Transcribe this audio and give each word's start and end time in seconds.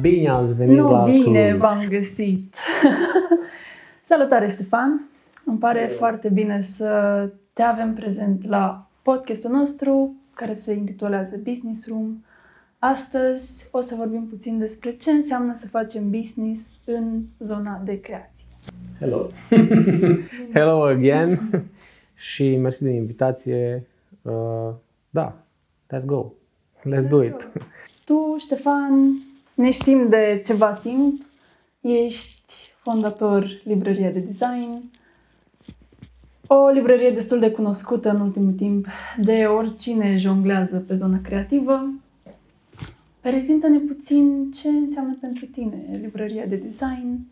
bine 0.00 0.28
ați 0.28 0.54
venit 0.54 0.76
nu 0.76 0.90
la 0.90 1.02
bine 1.02 1.48
Cluj. 1.48 1.60
v-am 1.60 1.86
găsit. 1.88 2.54
Salutare 4.08 4.48
Ștefan! 4.48 5.08
Îmi 5.44 5.58
pare 5.58 5.92
foarte 5.96 6.28
bine 6.28 6.62
să 6.62 7.28
te 7.52 7.62
avem 7.62 7.94
prezent 7.94 8.48
la 8.48 8.90
podcastul 9.02 9.50
nostru 9.50 10.14
care 10.34 10.52
se 10.52 10.72
intitulează 10.72 11.40
Business 11.44 11.88
Room. 11.88 12.24
Astăzi 12.78 13.68
o 13.72 13.80
să 13.80 13.94
vorbim 13.94 14.26
puțin 14.26 14.58
despre 14.58 14.96
ce 14.96 15.10
înseamnă 15.10 15.54
să 15.54 15.68
facem 15.68 16.10
business 16.10 16.62
în 16.84 17.22
zona 17.38 17.82
de 17.84 18.00
creație. 18.00 18.46
Hello. 18.98 19.30
Hello 20.54 20.82
again. 20.82 21.40
și 22.14 22.56
mersi 22.56 22.82
de 22.82 22.90
invitație. 22.90 23.86
Uh, 24.22 24.70
da, 25.10 25.36
let's 25.94 26.04
go. 26.04 26.32
Let's, 26.84 27.08
do 27.08 27.22
it. 27.22 27.48
Tu, 28.04 28.36
Ștefan, 28.38 29.14
ne 29.60 29.70
știm 29.70 30.08
de 30.08 30.42
ceva 30.46 30.72
timp. 30.72 31.22
Ești 31.80 32.52
fondator 32.82 33.60
Librăria 33.64 34.10
de 34.10 34.18
Design, 34.18 34.90
o 36.52 36.68
librărie 36.68 37.10
destul 37.10 37.38
de 37.38 37.50
cunoscută 37.50 38.10
în 38.10 38.20
ultimul 38.20 38.52
timp 38.52 38.86
de 39.16 39.44
oricine 39.44 40.16
jonglează 40.16 40.84
pe 40.86 40.94
zona 40.94 41.20
creativă. 41.22 41.90
Prezintă-ne 43.20 43.78
puțin 43.78 44.50
ce 44.50 44.68
înseamnă 44.68 45.16
pentru 45.20 45.44
tine 45.46 45.98
librăria 46.00 46.46
de 46.46 46.56
design, 46.56 47.26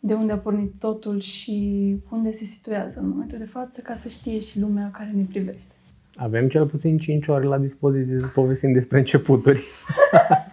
de 0.00 0.14
unde 0.14 0.32
a 0.32 0.36
pornit 0.36 0.72
totul 0.78 1.20
și 1.20 1.96
unde 2.10 2.32
se 2.32 2.44
situează 2.44 2.98
în 3.00 3.08
momentul 3.08 3.38
de 3.38 3.44
față, 3.44 3.80
ca 3.80 3.96
să 3.96 4.08
știe 4.08 4.40
și 4.40 4.60
lumea 4.60 4.90
care 4.92 5.12
ne 5.14 5.24
privește. 5.28 5.74
Avem 6.16 6.48
cel 6.48 6.66
puțin 6.66 6.98
5 6.98 7.26
ore 7.26 7.44
la 7.44 7.58
dispoziție 7.58 8.18
să 8.18 8.26
povestim 8.26 8.72
despre 8.72 8.98
începuturi. 8.98 9.62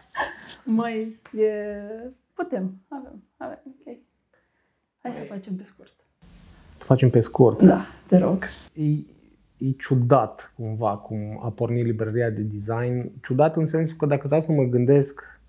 Mai 0.72 1.20
e... 1.38 1.52
putem, 2.34 2.82
avem, 2.88 3.24
avem, 3.38 3.60
ok. 3.66 3.98
Hai 5.02 5.14
să 5.14 5.24
facem 5.24 5.56
pe 5.56 5.64
scurt. 5.64 5.94
Să 6.78 6.84
facem 6.84 7.10
pe 7.10 7.20
scurt. 7.20 7.62
Da, 7.62 7.82
te 8.08 8.18
rog. 8.18 8.44
E, 8.74 8.84
e 9.58 9.72
ciudat 9.78 10.54
cumva 10.56 10.98
cum 10.98 11.40
a 11.44 11.50
pornit 11.50 11.86
librăria 11.86 12.30
de 12.30 12.42
design. 12.42 13.12
Ciudat 13.22 13.56
în 13.56 13.66
sensul 13.66 13.96
că 13.96 14.06
dacă 14.06 14.28
stau 14.28 14.42
să 14.42 14.52
mă 14.52 14.64
gândesc 14.64 15.40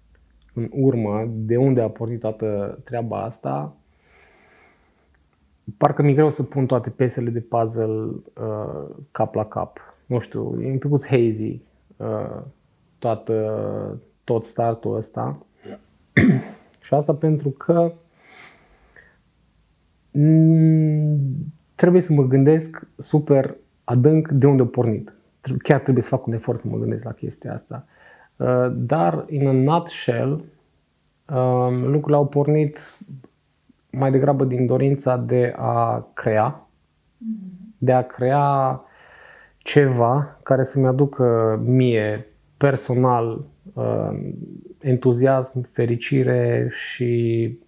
în 0.55 0.69
urmă 0.73 1.31
de 1.31 1.57
unde 1.57 1.81
a 1.81 1.89
pornit 1.89 2.21
toată 2.21 2.79
treaba 2.85 3.23
asta, 3.23 3.77
parcă 5.77 6.03
mi-e 6.03 6.15
greu 6.15 6.31
să 6.31 6.43
pun 6.43 6.67
toate 6.67 6.91
piesele 6.91 7.31
de 7.31 7.41
puzzle 7.41 7.85
uh, 7.85 8.89
cap 9.11 9.35
la 9.35 9.45
cap. 9.45 9.79
Nu 10.07 10.19
știu, 10.19 10.63
e 10.63 10.71
un 10.71 10.79
pic 10.79 11.07
hazy 11.07 11.61
uh, 11.97 12.43
toată, 12.99 14.01
tot 14.31 14.45
startul 14.45 14.97
ăsta. 14.97 15.39
Și 16.85 16.95
asta 16.95 17.15
pentru 17.15 17.49
că 17.49 17.93
mm, 20.11 21.19
trebuie 21.75 22.03
să 22.03 22.13
mă 22.13 22.23
gândesc 22.23 22.87
super 22.99 23.57
adânc 23.85 24.29
de 24.29 24.47
unde 24.47 24.63
a 24.63 24.67
pornit. 24.67 25.15
Chiar 25.63 25.81
trebuie 25.81 26.03
să 26.03 26.09
fac 26.09 26.27
un 26.27 26.33
efort 26.33 26.59
să 26.59 26.69
mă 26.69 26.77
gândesc 26.77 27.05
la 27.05 27.13
chestia 27.13 27.55
asta. 27.55 27.87
Uh, 28.37 28.73
Dar, 28.75 29.25
in 29.29 29.47
a 29.47 29.53
nutshell, 29.53 30.33
um, 30.33 31.83
lucrurile 31.83 32.17
au 32.17 32.27
pornit 32.27 32.99
mai 33.91 34.11
degrabă 34.11 34.45
din 34.45 34.67
dorința 34.67 35.17
de 35.17 35.55
a 35.57 36.11
crea, 36.13 36.69
de 37.79 37.93
a 37.93 38.03
crea 38.03 38.81
ceva 39.59 40.39
care 40.43 40.63
să-mi 40.63 40.87
aducă 40.87 41.61
mie 41.65 42.27
personal 42.57 43.29
uh, 43.33 43.45
entuziasm, 44.81 45.63
fericire 45.63 46.69
și, 46.71 47.59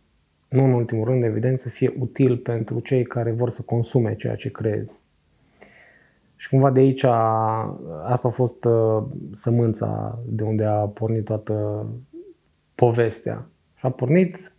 nu 0.48 0.64
în 0.64 0.72
ultimul 0.72 1.04
rând, 1.04 1.24
evident, 1.24 1.60
să 1.60 1.68
fie 1.68 1.94
util 1.98 2.36
pentru 2.36 2.80
cei 2.80 3.02
care 3.02 3.30
vor 3.30 3.50
să 3.50 3.62
consume 3.62 4.14
ceea 4.14 4.34
ce 4.34 4.50
creez. 4.50 4.96
Și 6.36 6.48
cumva 6.48 6.70
de 6.70 6.80
aici, 6.80 7.04
a, 7.04 7.18
asta 8.04 8.28
a 8.28 8.30
fost 8.30 8.64
uh, 8.64 9.02
sămânța 9.32 10.18
de 10.26 10.42
unde 10.42 10.64
a 10.64 10.76
pornit 10.76 11.24
toată 11.24 11.86
povestea. 12.74 13.46
Și 13.74 13.86
a 13.86 13.90
pornit, 13.90 14.52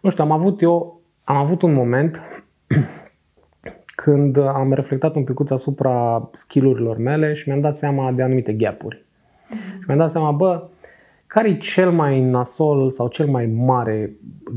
nu 0.00 0.10
știu, 0.10 0.24
am 0.24 0.30
avut 0.30 0.62
eu, 0.62 1.00
am 1.24 1.36
avut 1.36 1.62
un 1.62 1.72
moment 1.72 2.20
când 4.02 4.36
am 4.36 4.72
reflectat 4.72 5.14
un 5.14 5.24
pic 5.24 5.50
asupra 5.50 6.28
skillurilor 6.32 6.96
mele 6.96 7.32
și 7.32 7.48
mi-am 7.48 7.60
dat 7.60 7.76
seama 7.76 8.12
de 8.12 8.22
anumite 8.22 8.52
gapuri. 8.52 9.04
Și 9.50 9.84
mi-am 9.86 9.98
dat 9.98 10.10
seama, 10.10 10.30
bă, 10.30 10.68
care 11.26 11.48
e 11.48 11.56
cel 11.56 11.90
mai 11.90 12.20
nasol 12.20 12.90
sau 12.90 13.08
cel 13.08 13.26
mai 13.26 13.46
mare 13.46 14.12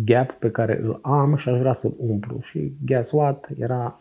gap 0.06 0.32
pe 0.32 0.52
care 0.52 0.80
îl 0.82 1.00
am 1.02 1.36
și 1.36 1.50
aș 1.50 1.60
vrea 1.60 1.74
să-l 1.74 1.94
umplu. 1.98 2.40
Și 2.42 2.74
guess 2.86 3.12
what? 3.12 3.50
Era 3.58 4.00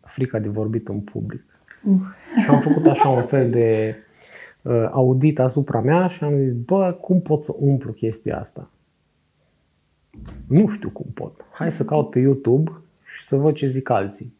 frica 0.00 0.38
de 0.38 0.48
vorbit 0.48 0.88
în 0.88 1.00
public. 1.00 1.44
Uh. 1.84 2.00
Și 2.42 2.48
am 2.48 2.60
făcut 2.60 2.86
așa 2.86 3.08
un 3.08 3.22
fel 3.22 3.50
de 3.50 3.96
uh, 4.62 4.88
audit 4.90 5.38
asupra 5.38 5.80
mea 5.80 6.08
și 6.08 6.24
am 6.24 6.36
zis, 6.36 6.52
bă, 6.52 6.96
cum 7.00 7.20
pot 7.20 7.44
să 7.44 7.54
umplu 7.58 7.92
chestia 7.92 8.38
asta? 8.38 8.70
Nu 10.46 10.68
știu 10.68 10.90
cum 10.90 11.06
pot. 11.14 11.44
Hai 11.52 11.72
să 11.72 11.84
caut 11.84 12.10
pe 12.10 12.18
YouTube 12.18 12.72
și 13.14 13.22
să 13.22 13.36
văd 13.36 13.54
ce 13.54 13.66
zic 13.66 13.90
alții. 13.90 14.34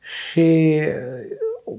Și 0.00 0.78
uh, 1.64 1.76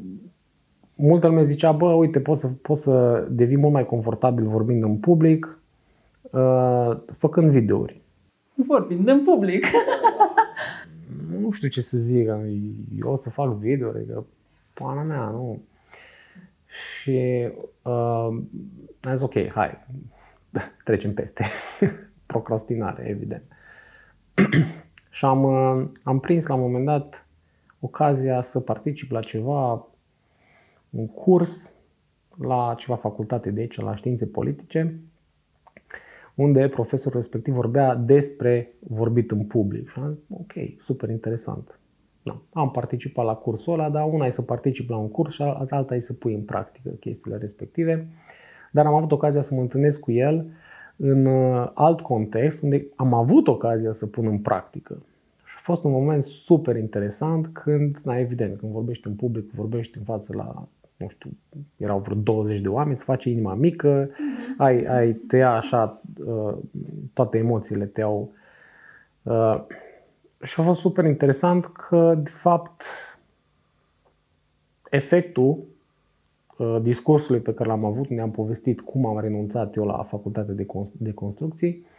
multă 0.98 1.28
lume 1.28 1.46
zicea, 1.46 1.72
bă, 1.72 1.86
uite, 1.86 2.20
poți 2.20 2.42
să, 2.42 2.48
poți 2.48 2.82
să 2.82 3.28
devii 3.30 3.58
mult 3.58 3.74
mai 3.74 3.86
confortabil 3.86 4.48
vorbind 4.48 4.84
în 4.84 4.98
public, 4.98 5.60
uh, 6.22 6.98
făcând 7.12 7.52
videouri. 7.52 8.02
Vorbind 8.54 9.08
în 9.08 9.24
public. 9.24 9.66
Nu 11.40 11.52
știu 11.52 11.68
ce 11.68 11.82
să 11.82 11.98
zic, 11.98 12.28
eu 13.00 13.12
o 13.12 13.16
să 13.16 13.30
fac 13.30 13.54
videouri, 13.54 14.06
că 14.06 14.24
pana 14.74 15.02
mea, 15.02 15.30
nu. 15.30 15.62
Și 16.66 17.50
uh, 17.82 18.28
am 19.02 19.12
zis, 19.12 19.22
ok, 19.22 19.34
hai, 19.54 19.86
trecem 20.86 21.14
peste. 21.14 21.46
Procrastinare, 22.26 23.08
evident. 23.10 23.44
și 25.10 25.26
am, 25.26 25.44
uh, 25.44 25.88
am 26.04 26.20
prins 26.20 26.48
la 26.48 26.54
un 26.54 26.62
moment 26.62 26.86
dat 26.86 27.26
ocazia 27.80 28.42
să 28.42 28.60
particip 28.60 29.12
la 29.12 29.22
ceva, 29.22 29.88
un 30.90 31.08
curs 31.08 31.74
la 32.38 32.76
ceva 32.78 32.96
facultate 32.96 33.52
de 33.52 33.60
aici, 33.60 33.80
la 33.80 33.96
științe 33.96 34.26
politice, 34.26 35.00
unde 36.36 36.68
profesorul 36.68 37.20
respectiv 37.20 37.54
vorbea 37.54 37.96
despre 37.96 38.74
vorbit 38.80 39.32
în 39.32 39.46
public. 39.46 39.90
Și 39.90 40.00
am 40.00 40.12
zis, 40.14 40.24
ok, 40.30 40.54
super 40.80 41.10
interesant. 41.10 41.80
Da, 42.24 42.42
am 42.54 42.72
participat 42.72 43.26
la 43.26 43.34
cursul 43.34 43.74
ăla, 43.74 43.90
dar 43.90 44.08
una 44.12 44.26
e 44.26 44.30
să 44.30 44.42
particip 44.42 44.90
la 44.90 44.98
un 44.98 45.10
curs 45.10 45.34
și 45.34 45.42
alta 45.42 45.96
e 45.96 46.00
să 46.00 46.14
pui 46.14 46.34
în 46.34 46.42
practică 46.42 46.90
chestiile 46.90 47.38
respective. 47.38 48.08
Dar 48.72 48.86
am 48.86 48.94
avut 48.94 49.12
ocazia 49.12 49.42
să 49.42 49.54
mă 49.54 49.62
întâlnesc 49.62 50.00
cu 50.00 50.12
el 50.12 50.46
în 50.96 51.26
uh, 51.26 51.72
alt 51.74 52.02
context, 52.02 52.62
unde 52.62 52.86
am 52.96 53.14
avut 53.14 53.48
ocazia 53.48 53.92
să 53.92 54.08
pun 54.08 54.28
în 54.28 54.40
practică. 54.40 54.98
Și 55.46 55.56
a 55.58 55.62
fost 55.62 55.84
un 55.84 55.92
moment 55.92 56.24
super 56.24 56.76
interesant 56.76 57.48
când, 57.48 57.98
na, 58.04 58.20
evident, 58.20 58.58
când 58.58 58.72
vorbești 58.72 59.08
în 59.08 59.14
public, 59.14 59.52
vorbești 59.52 59.98
în 59.98 60.04
față 60.04 60.34
la, 60.36 60.68
nu 60.98 61.08
știu, 61.10 61.30
erau 61.78 62.00
vreo 62.00 62.16
20 62.16 62.60
de 62.60 62.68
oameni, 62.68 62.96
îți 62.96 63.04
face 63.04 63.30
inima 63.30 63.54
mică, 63.54 64.10
ai, 64.58 64.86
ai 64.86 65.14
te 65.14 65.38
ia 65.38 65.52
așa, 65.52 66.02
uh, 66.26 66.54
toate 67.14 67.38
emoțiile 67.38 67.86
te 67.86 68.00
iau. 68.00 68.32
Uh, 69.24 69.64
și 70.44 70.60
a 70.60 70.64
fost 70.64 70.80
super 70.80 71.06
interesant 71.06 71.66
că, 71.66 72.20
de 72.24 72.30
fapt, 72.30 72.84
efectul 74.90 75.64
uh, 76.58 76.78
discursului 76.82 77.42
pe 77.42 77.54
care 77.54 77.70
l-am 77.70 77.86
avut, 77.86 78.08
ne-am 78.08 78.32
povestit 78.32 78.82
cum 78.82 79.06
am 79.06 79.20
renunțat 79.20 79.76
eu 79.76 79.86
la 79.86 80.04
facultatea 80.04 80.54
de, 80.54 80.66
de 80.92 81.14
construcții, 81.14 81.70
uh, 81.84 81.97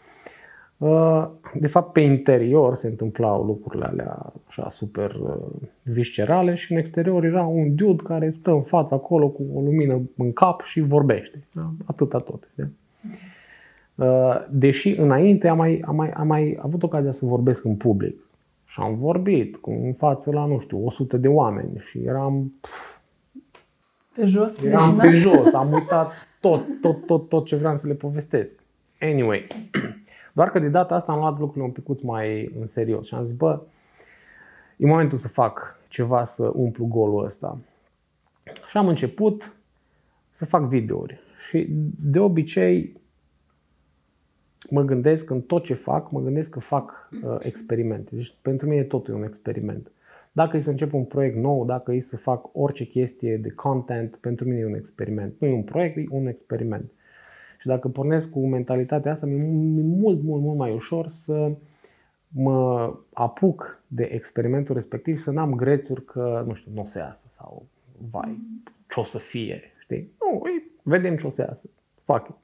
de 1.54 1.66
fapt, 1.66 1.92
pe 1.92 2.00
interior 2.00 2.76
se 2.76 2.86
întâmplau 2.86 3.44
lucrurile 3.44 3.84
alea 3.84 4.32
așa 4.46 4.68
super 4.68 5.14
uh, 5.14 5.68
viscerale 5.82 6.54
și 6.54 6.72
în 6.72 6.78
exterior 6.78 7.24
era 7.24 7.42
un 7.42 7.74
dude 7.74 8.02
care 8.02 8.34
stă 8.38 8.50
în 8.50 8.62
față 8.62 8.94
acolo 8.94 9.28
cu 9.28 9.42
o 9.54 9.60
lumină 9.60 10.00
în 10.16 10.32
cap 10.32 10.62
și 10.62 10.80
vorbește. 10.80 11.46
Da? 11.52 11.70
Atâta 11.84 12.18
tot. 12.18 12.48
Da? 12.54 12.66
Deși 14.50 15.00
înainte 15.00 15.48
am 15.48 15.56
mai, 15.56 15.82
am, 15.86 15.96
mai, 15.96 16.10
am 16.10 16.26
mai 16.26 16.58
avut 16.62 16.82
ocazia 16.82 17.12
să 17.12 17.26
vorbesc 17.26 17.64
în 17.64 17.76
public. 17.76 18.20
Și 18.64 18.80
am 18.80 18.96
vorbit 18.96 19.56
cu, 19.56 19.70
în 19.70 19.92
față 19.92 20.30
la, 20.30 20.46
nu 20.46 20.58
știu, 20.58 20.86
100 20.86 21.16
de 21.16 21.28
oameni 21.28 21.70
și 21.78 21.98
eram... 21.98 22.52
Pf, 22.60 22.98
pe 24.14 24.26
jos? 24.26 24.62
Eram 24.62 24.96
pe 24.96 25.10
jos, 25.10 25.52
am 25.52 25.72
uitat 25.72 26.12
tot, 26.40 26.64
tot, 26.80 27.06
tot, 27.06 27.28
tot 27.28 27.46
ce 27.46 27.56
vreau 27.56 27.76
să 27.76 27.86
le 27.86 27.94
povestesc. 27.94 28.54
Anyway, 29.00 29.46
doar 30.38 30.50
că 30.50 30.58
de 30.58 30.68
data 30.68 30.94
asta 30.94 31.12
am 31.12 31.18
luat 31.18 31.38
lucrurile 31.38 31.64
un 31.64 31.70
pic 31.70 32.02
mai 32.02 32.52
în 32.60 32.66
serios 32.66 33.06
și 33.06 33.14
am 33.14 33.24
zis, 33.24 33.34
bă, 33.34 33.60
e 34.76 34.86
momentul 34.86 35.18
să 35.18 35.28
fac 35.28 35.80
ceva 35.88 36.24
să 36.24 36.50
umplu 36.54 36.84
golul 36.84 37.24
ăsta. 37.24 37.58
Și 38.68 38.76
am 38.76 38.88
început 38.88 39.56
să 40.30 40.44
fac 40.46 40.62
videouri. 40.62 41.20
Și 41.48 41.66
de 42.00 42.18
obicei 42.18 43.00
mă 44.70 44.82
gândesc 44.82 45.30
în 45.30 45.40
tot 45.40 45.64
ce 45.64 45.74
fac, 45.74 46.10
mă 46.10 46.20
gândesc 46.20 46.50
că 46.50 46.60
fac 46.60 47.08
uh, 47.22 47.36
experimente. 47.38 48.14
Deci 48.14 48.34
pentru 48.42 48.68
mine 48.68 48.82
totul 48.82 49.14
e 49.14 49.16
un 49.16 49.24
experiment. 49.24 49.90
Dacă 50.32 50.56
e 50.56 50.60
să 50.60 50.70
încep 50.70 50.92
un 50.92 51.04
proiect 51.04 51.36
nou, 51.36 51.64
dacă 51.64 51.92
e 51.92 52.00
să 52.00 52.16
fac 52.16 52.48
orice 52.52 52.84
chestie 52.84 53.36
de 53.36 53.50
content, 53.50 54.16
pentru 54.16 54.44
mine 54.44 54.58
e 54.58 54.66
un 54.66 54.74
experiment. 54.74 55.34
Nu 55.38 55.46
e 55.46 55.52
un 55.52 55.62
proiect, 55.62 55.96
e 55.96 56.06
un 56.10 56.26
experiment. 56.26 56.92
Și 57.68 57.74
dacă 57.74 57.88
pornesc 57.88 58.30
cu 58.30 58.46
mentalitatea 58.46 59.10
asta, 59.10 59.26
mi-e 59.26 59.82
mult, 59.82 60.22
mult, 60.22 60.42
mult 60.42 60.56
mai 60.56 60.72
ușor 60.74 61.08
să 61.08 61.52
mă 62.28 62.94
apuc 63.12 63.82
de 63.86 64.04
experimentul 64.04 64.74
respectiv 64.74 65.16
și 65.16 65.22
să 65.22 65.30
n-am 65.30 65.54
grețuri 65.54 66.04
că, 66.04 66.44
nu 66.46 66.54
știu, 66.54 66.70
nu 66.74 66.80
o 66.80 66.84
să 66.84 66.98
iasă 66.98 67.26
sau, 67.28 67.66
vai, 68.10 68.38
ce 68.88 69.00
o 69.00 69.02
să 69.02 69.18
fie, 69.18 69.62
știi? 69.78 70.12
Nu, 70.20 70.42
vedem 70.82 71.16
ce 71.16 71.26
o 71.26 71.30
să 71.30 71.42
iasă. 71.42 71.70
Fuck 71.94 72.28
it. 72.28 72.36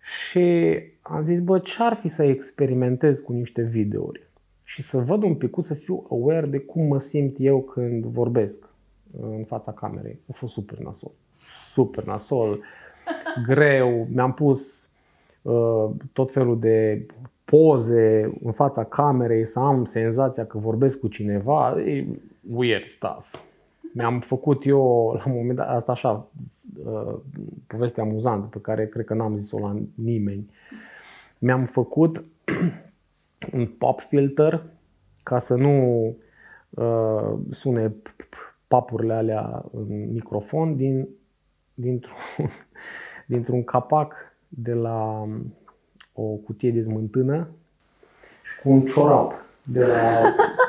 Și 0.00 0.78
am 1.02 1.24
zis, 1.24 1.40
bă, 1.40 1.58
ce-ar 1.58 1.94
fi 1.94 2.08
să 2.08 2.24
experimentez 2.24 3.20
cu 3.20 3.32
niște 3.32 3.62
videouri 3.62 4.28
și 4.62 4.82
să 4.82 4.98
văd 4.98 5.22
un 5.22 5.34
pic, 5.34 5.54
să 5.60 5.74
fiu 5.74 6.06
aware 6.10 6.46
de 6.46 6.58
cum 6.58 6.86
mă 6.86 6.98
simt 6.98 7.36
eu 7.38 7.62
când 7.62 8.04
vorbesc 8.04 8.68
în 9.20 9.44
fața 9.44 9.72
camerei. 9.72 10.20
A 10.30 10.32
fost 10.32 10.52
super 10.52 10.78
nasol. 10.78 11.12
Super 11.72 12.04
nasol, 12.04 12.60
greu. 13.46 14.06
Mi-am 14.10 14.32
pus 14.32 14.88
uh, 15.42 15.90
tot 16.12 16.32
felul 16.32 16.58
de 16.58 17.06
poze 17.44 18.32
în 18.42 18.52
fața 18.52 18.84
camerei, 18.84 19.44
să 19.46 19.58
am 19.58 19.84
senzația 19.84 20.46
că 20.46 20.58
vorbesc 20.58 20.98
cu 21.00 21.08
cineva. 21.08 21.80
E 21.80 22.06
weird 22.50 22.88
stuff. 22.88 23.34
Mi-am 23.94 24.20
făcut 24.20 24.66
eu, 24.66 25.12
la 25.12 25.22
un 25.26 25.36
moment 25.36 25.56
dat, 25.56 25.68
asta 25.68 25.92
așa, 25.92 26.26
uh, 26.84 27.14
poveste 27.66 28.00
amuzantă 28.00 28.46
pe 28.46 28.58
care 28.60 28.86
cred 28.86 29.04
că 29.04 29.14
n-am 29.14 29.38
zis-o 29.38 29.58
la 29.58 29.76
nimeni. 29.94 30.50
Mi-am 31.38 31.64
făcut 31.64 32.24
un 33.56 33.66
pop 33.66 34.00
filter 34.00 34.62
ca 35.22 35.38
să 35.38 35.54
nu 35.54 36.06
uh, 36.70 37.32
sune 37.50 37.94
papurile 38.68 39.12
alea 39.12 39.64
în 39.72 40.12
microfon 40.12 40.76
din, 40.76 41.08
dintr-un, 41.76 42.16
dintr-un 43.32 43.64
capac 43.64 44.14
de 44.48 44.72
la 44.72 45.20
um, 45.20 45.54
o 46.12 46.22
cutie 46.22 46.70
de 46.70 46.82
smântână 46.82 47.48
și 48.42 48.60
cu 48.62 48.70
un 48.70 48.84
ciorap 48.84 49.32
de 49.62 49.86
la 49.86 50.20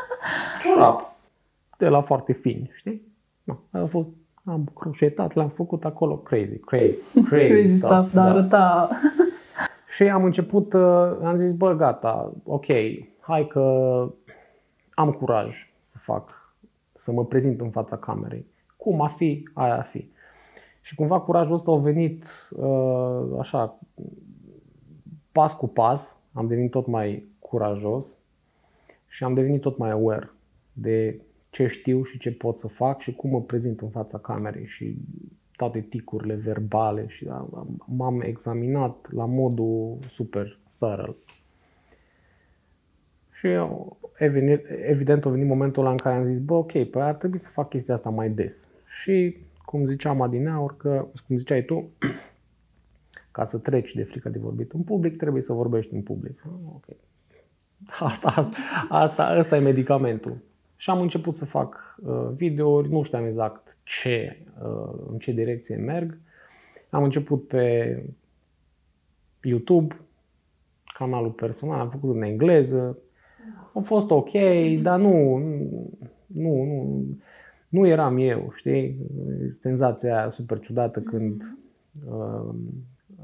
ciorap 0.62 1.16
de 1.78 1.88
la 1.88 2.02
foarte 2.02 2.34
fin, 2.34 2.70
știi? 2.74 3.02
No, 3.44 3.56
a 3.72 3.86
fost 3.86 4.08
am 4.50 4.72
croșetat, 4.74 5.34
l-am 5.34 5.50
făcut 5.50 5.86
acolo 5.86 6.18
crazy, 6.18 6.58
crazy, 6.58 6.98
crazy, 7.26 7.48
crazy 7.48 7.78
stuff, 7.78 7.94
stuff 7.94 8.14
da, 8.14 8.24
arăta. 8.24 8.90
Și 9.96 10.04
am 10.04 10.24
început, 10.24 10.74
uh, 10.74 11.18
am 11.24 11.38
zis, 11.38 11.52
bă, 11.52 11.76
gata, 11.76 12.34
ok, 12.44 12.66
hai 13.20 13.48
că 13.48 13.62
am 14.94 15.12
curaj 15.12 15.70
să 15.82 15.98
fac, 16.00 16.54
să 16.94 17.12
mă 17.12 17.26
prezint 17.26 17.62
în 17.62 17.70
fața 17.70 17.98
camerei. 17.98 18.46
Cum 18.78 19.02
a 19.02 19.08
fi, 19.08 19.50
aia 19.54 19.78
a 19.78 19.82
fi. 19.82 20.10
Și 20.88 20.96
cumva 20.96 21.20
curajul 21.20 21.54
ăsta 21.54 21.72
a 21.72 21.78
venit 21.78 22.26
uh, 22.52 23.40
așa, 23.40 23.80
pas 25.32 25.54
cu 25.54 25.68
pas, 25.68 26.18
am 26.34 26.48
devenit 26.48 26.72
tot 26.72 26.88
mai 26.88 27.28
curajos 27.40 28.08
și 29.08 29.24
am 29.24 29.34
devenit 29.34 29.62
tot 29.62 29.78
mai 29.78 29.90
aware 29.90 30.32
de 30.74 31.22
ce 31.50 31.68
știu 31.68 32.04
și 32.04 32.18
ce 32.18 32.32
pot 32.32 32.60
să 32.60 32.68
fac 32.68 33.02
și 33.02 33.16
cum 33.16 33.30
mă 33.30 33.42
prezint 33.42 33.82
în 33.82 33.90
fața 33.90 34.18
camerei 34.18 34.66
și 34.66 34.98
toate 35.56 35.80
ticurile 35.80 36.34
verbale 36.34 37.08
și 37.08 37.28
m-am 37.86 38.22
examinat 38.22 39.12
la 39.12 39.26
modul 39.26 39.98
super 40.10 40.60
thorough. 40.80 41.18
Și 43.32 43.48
eu, 43.48 43.98
evident, 44.18 44.62
evident 44.90 45.26
a 45.26 45.30
venit 45.30 45.48
momentul 45.48 45.82
ăla 45.82 45.92
în 45.92 45.98
care 45.98 46.16
am 46.16 46.26
zis, 46.26 46.40
bă, 46.40 46.54
ok, 46.54 46.72
păi 46.72 47.02
ar 47.02 47.16
trebui 47.16 47.40
să 47.40 47.50
fac 47.50 47.70
chestia 47.70 47.94
asta 47.94 48.10
mai 48.10 48.30
des. 48.30 48.70
Și, 48.86 49.46
cum 49.70 49.86
ziceam 49.86 50.22
adineaur, 50.22 50.78
că, 50.78 51.06
cum 51.28 51.38
ziceai 51.38 51.64
tu, 51.64 51.90
ca 53.32 53.46
să 53.46 53.58
treci 53.58 53.94
de 53.94 54.04
frică 54.04 54.30
de 54.30 54.40
vorbit 54.40 54.72
în 54.72 54.82
public, 54.82 55.18
trebuie 55.18 55.42
să 55.42 55.54
vorbești 55.54 55.94
în 55.94 56.02
public. 56.02 56.44
Ah, 56.46 56.52
ok. 56.76 56.86
Asta, 57.86 58.28
asta, 58.28 58.58
asta, 58.90 59.26
asta 59.26 59.56
e 59.56 59.60
medicamentul. 59.60 60.38
Și 60.76 60.90
am 60.90 61.02
început 61.02 61.36
să 61.36 61.46
fac 61.46 61.98
uh, 62.02 62.30
videouri, 62.36 62.90
nu 62.90 63.04
știam 63.04 63.26
exact 63.26 63.78
ce, 63.84 64.38
uh, 64.62 64.94
în 65.12 65.18
ce 65.18 65.32
direcție 65.32 65.76
merg. 65.76 66.18
Am 66.90 67.04
început 67.04 67.48
pe 67.48 68.04
YouTube, 69.42 69.96
canalul 70.98 71.32
personal, 71.32 71.80
am 71.80 71.90
făcut 71.90 72.16
în 72.16 72.22
engleză. 72.22 72.98
A 73.74 73.80
fost 73.80 74.12
ok, 74.12 74.32
dar 74.82 75.00
nu, 75.00 75.38
nu, 76.26 76.64
nu, 76.64 77.06
nu 77.68 77.88
eram 77.88 78.18
eu, 78.18 78.52
știi? 78.56 78.98
Senzația 79.62 80.18
aia 80.18 80.30
super 80.30 80.60
ciudată 80.60 81.00
când 81.00 81.58
uh, 82.10 82.54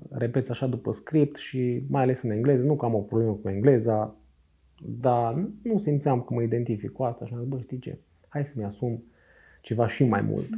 repeți 0.10 0.51
așa 0.51 0.68
după 0.68 0.92
script 0.92 1.38
și 1.38 1.84
mai 1.90 2.01
ales 2.01 2.22
în 2.22 2.30
engleză, 2.30 2.63
nu 2.63 2.75
că 2.75 2.86
am 2.86 2.95
o 2.95 3.00
problemă 3.00 3.34
cu 3.34 3.50
engleza, 3.50 4.16
dar 4.86 5.48
nu 5.62 5.80
simțeam 5.80 6.22
că 6.22 6.34
mă 6.34 6.42
identific 6.42 6.92
cu 6.92 7.04
asta 7.04 7.25
și 7.25 7.34
am 7.34 7.40
zis, 7.40 7.50
bă, 7.50 7.60
știi 7.60 7.80
ce, 7.80 7.98
hai 8.28 8.45
să-mi 8.45 8.66
asum 8.66 9.04
ceva 9.62 9.88
și 9.88 10.04
mai 10.04 10.22
mult 10.22 10.50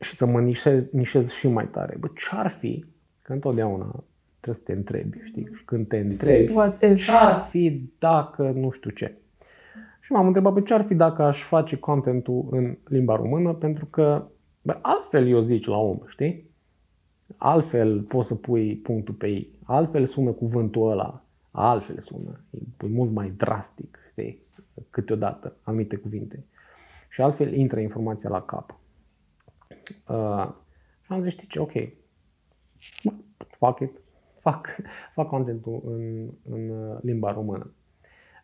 și 0.00 0.16
să 0.16 0.26
mă 0.26 0.40
nișez, 0.40 0.84
nișez 0.90 1.30
și 1.30 1.48
mai 1.48 1.68
tare. 1.68 1.96
Bă, 2.00 2.08
ce-ar 2.14 2.48
fi, 2.48 2.84
că 3.22 3.32
întotdeauna 3.32 4.04
trebuie 4.40 4.64
să 4.64 4.72
te 4.72 4.72
întrebi, 4.72 5.18
știi, 5.24 5.48
și 5.56 5.64
când 5.64 5.88
te 5.88 5.98
întrebi, 5.98 6.52
ce-ar 6.96 7.46
fi 7.50 7.90
dacă 7.98 8.50
nu 8.50 8.70
știu 8.70 8.90
ce. 8.90 9.14
Și 10.06 10.12
m-am 10.12 10.26
întrebat, 10.26 10.52
pe 10.52 10.62
ce-ar 10.62 10.84
fi 10.84 10.94
dacă 10.94 11.22
aș 11.22 11.42
face 11.42 11.76
contentul 11.76 12.46
în 12.50 12.78
limba 12.84 13.16
română, 13.16 13.54
pentru 13.54 13.86
că 13.86 14.26
bă, 14.62 14.78
altfel 14.82 15.28
eu 15.28 15.40
zici 15.40 15.66
la 15.66 15.76
om, 15.76 15.98
știi? 16.06 16.50
Altfel 17.36 18.02
poți 18.02 18.28
să 18.28 18.34
pui 18.34 18.76
punctul 18.76 19.14
pe 19.14 19.26
ei, 19.26 19.58
altfel 19.64 20.06
sună 20.06 20.30
cuvântul 20.30 20.90
ăla, 20.90 21.24
altfel 21.50 21.98
sună, 21.98 22.40
e 22.82 22.86
mult 22.86 23.10
mai 23.10 23.30
drastic, 23.30 23.98
știi, 24.10 24.42
câteodată, 24.90 25.56
anumite 25.62 25.96
cuvinte. 25.96 26.44
Și 27.08 27.20
altfel 27.20 27.52
intră 27.54 27.80
informația 27.80 28.30
la 28.30 28.42
cap. 28.42 28.78
Uh, 30.08 30.52
și 31.02 31.12
am 31.12 31.22
zis, 31.22 31.32
știi 31.32 31.48
ce, 31.48 31.58
ok, 31.58 31.72
fuck 33.48 33.80
it, 33.80 34.00
fac, 34.36 34.66
fac 35.14 35.28
contentul 35.28 35.82
în, 35.84 36.30
în 36.54 36.68
uh, 36.68 36.98
limba 37.02 37.32
română. 37.32 37.72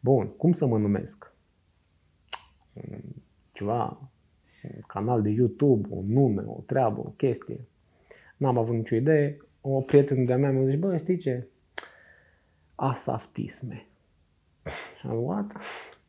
Bun, 0.00 0.26
cum 0.26 0.52
să 0.52 0.66
mă 0.66 0.78
numesc? 0.78 1.31
Ceva, 3.52 4.10
un 4.62 4.80
canal 4.86 5.22
de 5.22 5.28
YouTube, 5.28 5.88
un 5.90 6.12
nume, 6.12 6.42
o 6.46 6.62
treabă, 6.66 7.00
o 7.00 7.12
chestie. 7.16 7.60
N-am 8.36 8.58
avut 8.58 8.74
nicio 8.74 8.94
idee. 8.94 9.36
O 9.60 9.80
prietenă 9.80 10.24
de-a 10.24 10.36
mea 10.36 10.50
mi-a 10.50 10.64
zis, 10.64 10.78
bă, 10.78 10.96
știi 10.96 11.16
ce? 11.16 11.46
asaftisme. 12.74 13.86
Și 14.98 15.06
am 15.10 15.22
what? 15.22 15.52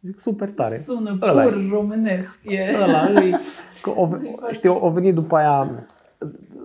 Zic, 0.01 0.19
super 0.19 0.49
tare. 0.49 0.77
Sună 0.77 1.17
ăla 1.21 1.43
pur 1.43 1.53
e. 1.53 1.67
românesc. 1.69 2.43
E. 2.45 2.75
Ăla 2.81 3.09
e. 3.09 3.39
Că 3.81 3.89
o, 3.89 4.09
știu, 4.51 4.85
o 4.85 4.89
venit 4.89 5.13
după 5.13 5.35
aia, 5.35 5.87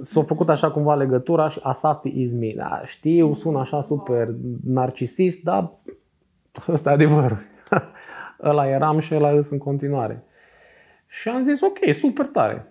s-a 0.01 0.23
făcut 0.23 0.49
așa 0.49 0.71
cumva 0.71 0.95
legătura 0.95 1.49
și 1.49 1.61
asafti 1.63 2.23
is 2.23 2.33
me. 2.33 2.53
Da, 2.57 2.83
știu, 2.85 3.35
sună 3.35 3.59
așa 3.59 3.83
super 3.83 4.35
narcisist, 4.65 5.43
dar 5.43 5.73
ăsta 6.69 6.91
e 6.91 6.93
adevărul. 6.93 7.39
ăla 8.43 8.69
eram 8.69 8.99
și 8.99 9.15
ăla 9.15 9.31
în 9.51 9.59
continuare. 9.59 10.23
Și 11.07 11.29
am 11.29 11.43
zis, 11.43 11.61
ok, 11.61 11.95
super 11.95 12.27
tare. 12.27 12.67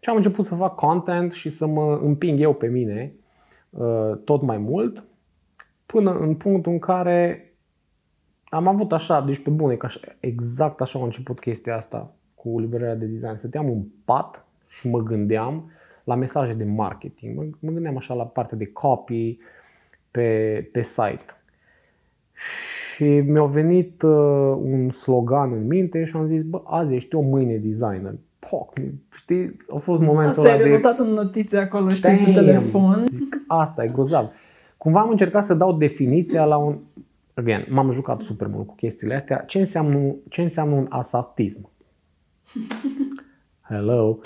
Și 0.00 0.10
am 0.10 0.16
început 0.16 0.46
să 0.46 0.54
fac 0.54 0.74
content 0.74 1.32
și 1.32 1.50
să 1.50 1.66
mă 1.66 2.00
împing 2.02 2.40
eu 2.40 2.54
pe 2.54 2.66
mine 2.66 3.12
uh, 3.70 4.12
tot 4.24 4.42
mai 4.42 4.58
mult 4.58 5.04
până 5.86 6.18
în 6.18 6.34
punctul 6.34 6.72
în 6.72 6.78
care 6.78 7.52
am 8.44 8.66
avut 8.66 8.92
așa, 8.92 9.20
deci 9.20 9.42
pe 9.42 9.50
bune, 9.50 9.74
că 9.74 9.86
așa, 9.86 10.00
exact 10.20 10.80
așa 10.80 10.98
a 10.98 11.04
început 11.04 11.40
chestia 11.40 11.76
asta 11.76 12.14
cu 12.34 12.60
liberarea 12.60 12.94
de 12.94 13.06
design. 13.06 13.36
Stăteam 13.36 13.66
în 13.66 13.84
pat 14.04 14.46
și 14.66 14.88
mă 14.88 14.98
gândeam 14.98 15.70
la 16.04 16.14
mesaje 16.14 16.52
de 16.52 16.64
marketing. 16.64 17.36
Mă, 17.36 17.44
mă 17.60 17.70
gândeam 17.70 17.96
așa 17.96 18.14
la 18.14 18.26
partea 18.26 18.56
de 18.56 18.66
copy 18.66 19.38
pe, 20.10 20.68
pe 20.72 20.82
site. 20.82 21.24
Și 22.32 22.77
mi-a 23.04 23.44
venit 23.44 24.02
uh, 24.02 24.10
un 24.62 24.90
slogan 24.90 25.52
în 25.52 25.66
minte 25.66 26.04
și 26.04 26.16
am 26.16 26.26
zis, 26.26 26.42
bă, 26.42 26.60
azi 26.64 26.94
ești 26.94 27.14
o 27.14 27.20
mâine 27.20 27.56
designer. 27.56 28.14
Poc, 28.38 28.72
știi, 29.14 29.56
a 29.74 29.76
fost 29.76 30.02
momentul 30.02 30.44
ăla 30.44 30.56
de... 30.56 30.62
Asta 30.62 30.68
ai 30.74 30.80
notat 30.80 30.98
în 30.98 31.12
notițe 31.12 31.56
acolo, 31.56 31.88
știi, 31.88 32.22
pe 32.24 32.32
telefon. 32.32 33.04
Zic, 33.08 33.42
asta 33.46 33.84
e 33.84 33.88
grozav. 33.88 34.30
Cumva 34.76 35.00
am 35.00 35.10
încercat 35.10 35.44
să 35.44 35.54
dau 35.54 35.72
definiția 35.72 36.44
la 36.44 36.56
un... 36.56 36.78
Again, 37.34 37.64
m-am 37.68 37.90
jucat 37.90 38.20
super 38.20 38.46
mult 38.46 38.66
cu 38.66 38.74
chestiile 38.74 39.14
astea. 39.14 39.36
Ce 39.36 39.58
înseamnă, 39.58 40.14
ce 40.28 40.42
înseamnă 40.42 40.74
un 40.74 40.86
asaftism? 40.88 41.70
Hello? 43.68 44.18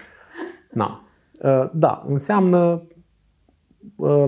Na. 0.71 1.05
Uh, 1.43 1.71
da, 1.73 2.05
înseamnă 2.09 2.59
uh, 2.59 2.92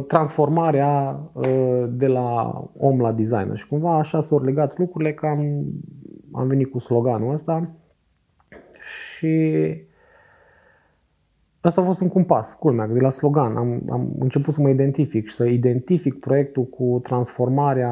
transformarea 0.07 1.21
uh, 1.33 1.85
de 1.89 2.07
la 2.07 2.61
om 2.77 3.01
la 3.01 3.13
designer. 3.13 3.57
Și 3.57 3.69
cumva 3.69 3.99
așa 3.99 4.21
s-au 4.21 4.43
legat 4.43 4.79
lucrurile 4.79 5.15
că 5.15 5.27
am, 5.27 5.65
am 6.33 6.47
venit 6.47 6.71
cu 6.71 6.79
sloganul 6.79 7.33
ăsta 7.33 7.71
și 8.81 9.63
Asta 11.65 11.81
a 11.81 11.85
fost 11.85 12.01
un 12.01 12.09
compas, 12.09 12.55
culmea, 12.55 12.87
de 12.87 12.99
la 12.99 13.11
slogan. 13.11 13.57
Am, 13.57 13.83
am 13.91 14.15
început 14.19 14.55
să 14.55 14.61
mă 14.61 14.69
identific 14.69 15.27
și 15.27 15.35
să 15.35 15.45
identific 15.45 16.19
proiectul 16.19 16.65
cu 16.65 17.01
transformarea 17.03 17.91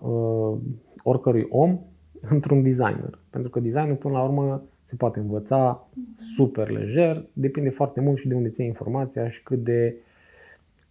uh, 0.00 0.58
oricărui 1.02 1.46
om 1.50 1.78
într-un 2.34 2.62
designer. 2.62 3.18
Pentru 3.30 3.50
că 3.50 3.60
designul, 3.60 3.96
până 3.96 4.14
la 4.14 4.22
urmă, 4.22 4.62
se 4.84 4.94
poate 4.96 5.18
învăța 5.18 5.88
super 6.36 6.70
lejer, 6.70 7.26
depinde 7.32 7.70
foarte 7.70 8.00
mult 8.00 8.18
și 8.18 8.28
de 8.28 8.34
unde 8.34 8.48
ții 8.48 8.66
informația 8.66 9.28
și 9.28 9.42
cât 9.42 9.64
de... 9.64 9.96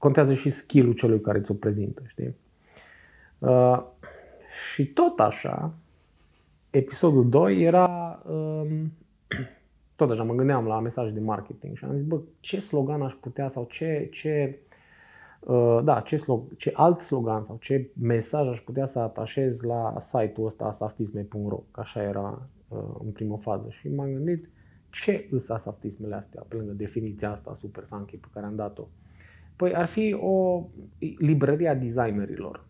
Contează 0.03 0.33
și 0.33 0.49
skill-ul 0.49 0.93
celui 0.93 1.21
care 1.21 1.41
ți-o 1.41 1.53
prezintă, 1.53 2.01
știi? 2.07 2.35
Uh, 3.39 3.83
și 4.71 4.85
tot 4.85 5.19
așa, 5.19 5.73
episodul 6.69 7.29
2 7.29 7.61
era... 7.61 8.19
Uh, 8.29 8.81
tot 9.95 10.09
așa 10.09 10.23
mă 10.23 10.33
gândeam 10.33 10.65
la 10.65 10.79
mesaje 10.79 11.11
de 11.11 11.19
marketing 11.19 11.77
și 11.77 11.85
am 11.85 11.95
zis, 11.95 12.03
bă, 12.03 12.19
ce 12.39 12.59
slogan 12.59 13.01
aș 13.01 13.13
putea 13.13 13.49
sau 13.49 13.67
ce, 13.69 14.09
ce 14.11 14.59
uh, 15.39 15.79
da, 15.83 15.99
ce, 15.99 16.17
slog, 16.17 16.55
ce 16.57 16.71
alt 16.75 17.01
slogan 17.01 17.43
sau 17.43 17.57
ce 17.61 17.89
mesaj 18.01 18.47
aș 18.47 18.59
putea 18.59 18.85
să 18.85 18.99
atașez 18.99 19.61
la 19.61 19.95
site-ul 19.99 20.45
ăsta 20.45 20.65
asaftisme.ro, 20.65 21.63
că 21.71 21.79
așa 21.79 22.03
era 22.03 22.47
uh, 22.67 22.79
în 23.03 23.11
primă 23.11 23.37
fază 23.37 23.67
și 23.69 23.89
m-am 23.89 24.13
gândit 24.13 24.49
ce 24.89 25.27
îs 25.31 25.49
asaftismele 25.49 26.15
astea, 26.15 26.45
pe 26.47 26.55
lângă 26.55 26.71
definiția 26.71 27.31
asta 27.31 27.55
super 27.55 27.83
sanchi 27.83 28.17
pe 28.17 28.27
care 28.33 28.45
am 28.45 28.55
dat-o. 28.55 28.87
Păi 29.55 29.73
ar 29.75 29.85
fi 29.85 30.17
o 30.19 30.65
librărie 31.17 31.69
a 31.69 31.75
designerilor. 31.75 32.67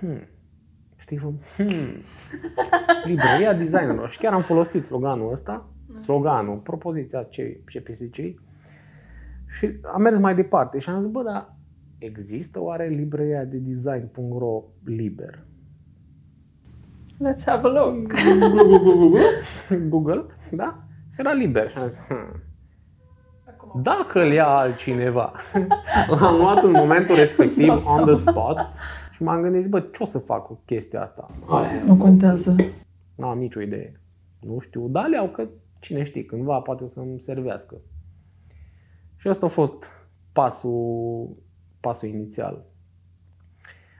Hmm, 0.00 0.22
Știi, 0.96 1.18
hmm, 1.18 2.02
librăria 3.04 3.54
designerilor. 3.54 4.10
Și 4.10 4.18
chiar 4.18 4.32
am 4.32 4.40
folosit 4.42 4.84
sloganul 4.84 5.32
ăsta, 5.32 5.68
sloganul, 6.02 6.56
propoziția 6.56 7.22
ce, 7.22 7.60
ce 7.68 7.80
PSC 7.80 8.14
și 9.50 9.80
am 9.92 10.02
mers 10.02 10.18
mai 10.18 10.34
departe 10.34 10.78
și 10.78 10.88
am 10.88 11.00
zis, 11.00 11.10
bă, 11.10 11.22
dar 11.22 11.54
există 11.98 12.60
oare 12.60 12.88
librăria 12.88 13.44
de 13.44 13.56
design.ro 13.56 14.62
liber? 14.84 15.44
Let's 17.20 17.44
have 17.44 17.66
a 17.66 17.70
look. 17.70 18.12
Google, 18.98 19.20
Google 19.88 20.24
da? 20.50 20.82
Era 21.16 21.32
liber 21.32 21.70
și 21.70 21.76
am 21.78 21.88
zis, 21.88 21.98
hmm. 21.98 22.42
Dacă 23.74 24.20
îl 24.22 24.32
ia 24.32 24.46
altcineva, 24.46 25.32
l-am 26.20 26.36
luat 26.36 26.62
în 26.62 26.70
momentul 26.70 27.14
respectiv, 27.14 27.68
on 27.68 28.04
the 28.04 28.14
spot, 28.14 28.56
și 29.12 29.22
m-am 29.22 29.42
gândit, 29.42 29.68
bă, 29.68 29.80
ce 29.80 30.02
o 30.02 30.06
să 30.06 30.18
fac 30.18 30.46
cu 30.46 30.62
chestia 30.64 31.02
asta? 31.02 31.30
Aia, 31.46 31.82
nu 31.86 31.96
contează. 31.96 32.56
Nu 33.16 33.26
am 33.26 33.38
nicio 33.38 33.60
idee. 33.60 34.00
Nu 34.40 34.58
știu, 34.58 34.88
dar 34.88 35.08
le 35.08 35.16
iau 35.16 35.28
că 35.28 35.48
cine 35.78 36.02
știe, 36.02 36.24
cândva 36.24 36.60
poate 36.60 36.84
o 36.84 36.86
să-mi 36.86 37.20
servească. 37.20 37.76
Și 39.16 39.28
asta 39.28 39.46
a 39.46 39.48
fost 39.48 39.84
pasul, 40.32 41.36
pasul 41.80 42.08
inițial. 42.08 42.64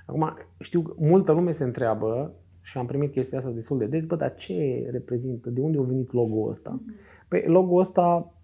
Acum, 0.06 0.36
știu, 0.60 0.94
multă 0.98 1.32
lume 1.32 1.52
se 1.52 1.64
întreabă 1.64 2.34
și 2.62 2.78
am 2.78 2.86
primit 2.86 3.12
chestia 3.12 3.38
asta 3.38 3.50
destul 3.50 3.78
de 3.78 3.86
des, 3.86 4.04
bă, 4.04 4.16
dar 4.16 4.34
ce 4.34 4.88
reprezintă, 4.90 5.50
de 5.50 5.60
unde 5.60 5.78
a 5.78 5.82
venit 5.82 6.12
logo-ul 6.12 6.50
ăsta? 6.50 6.80
Mm-hmm. 6.80 7.26
Păi 7.28 7.44
logo-ul 7.46 7.80
ăsta, 7.80 8.34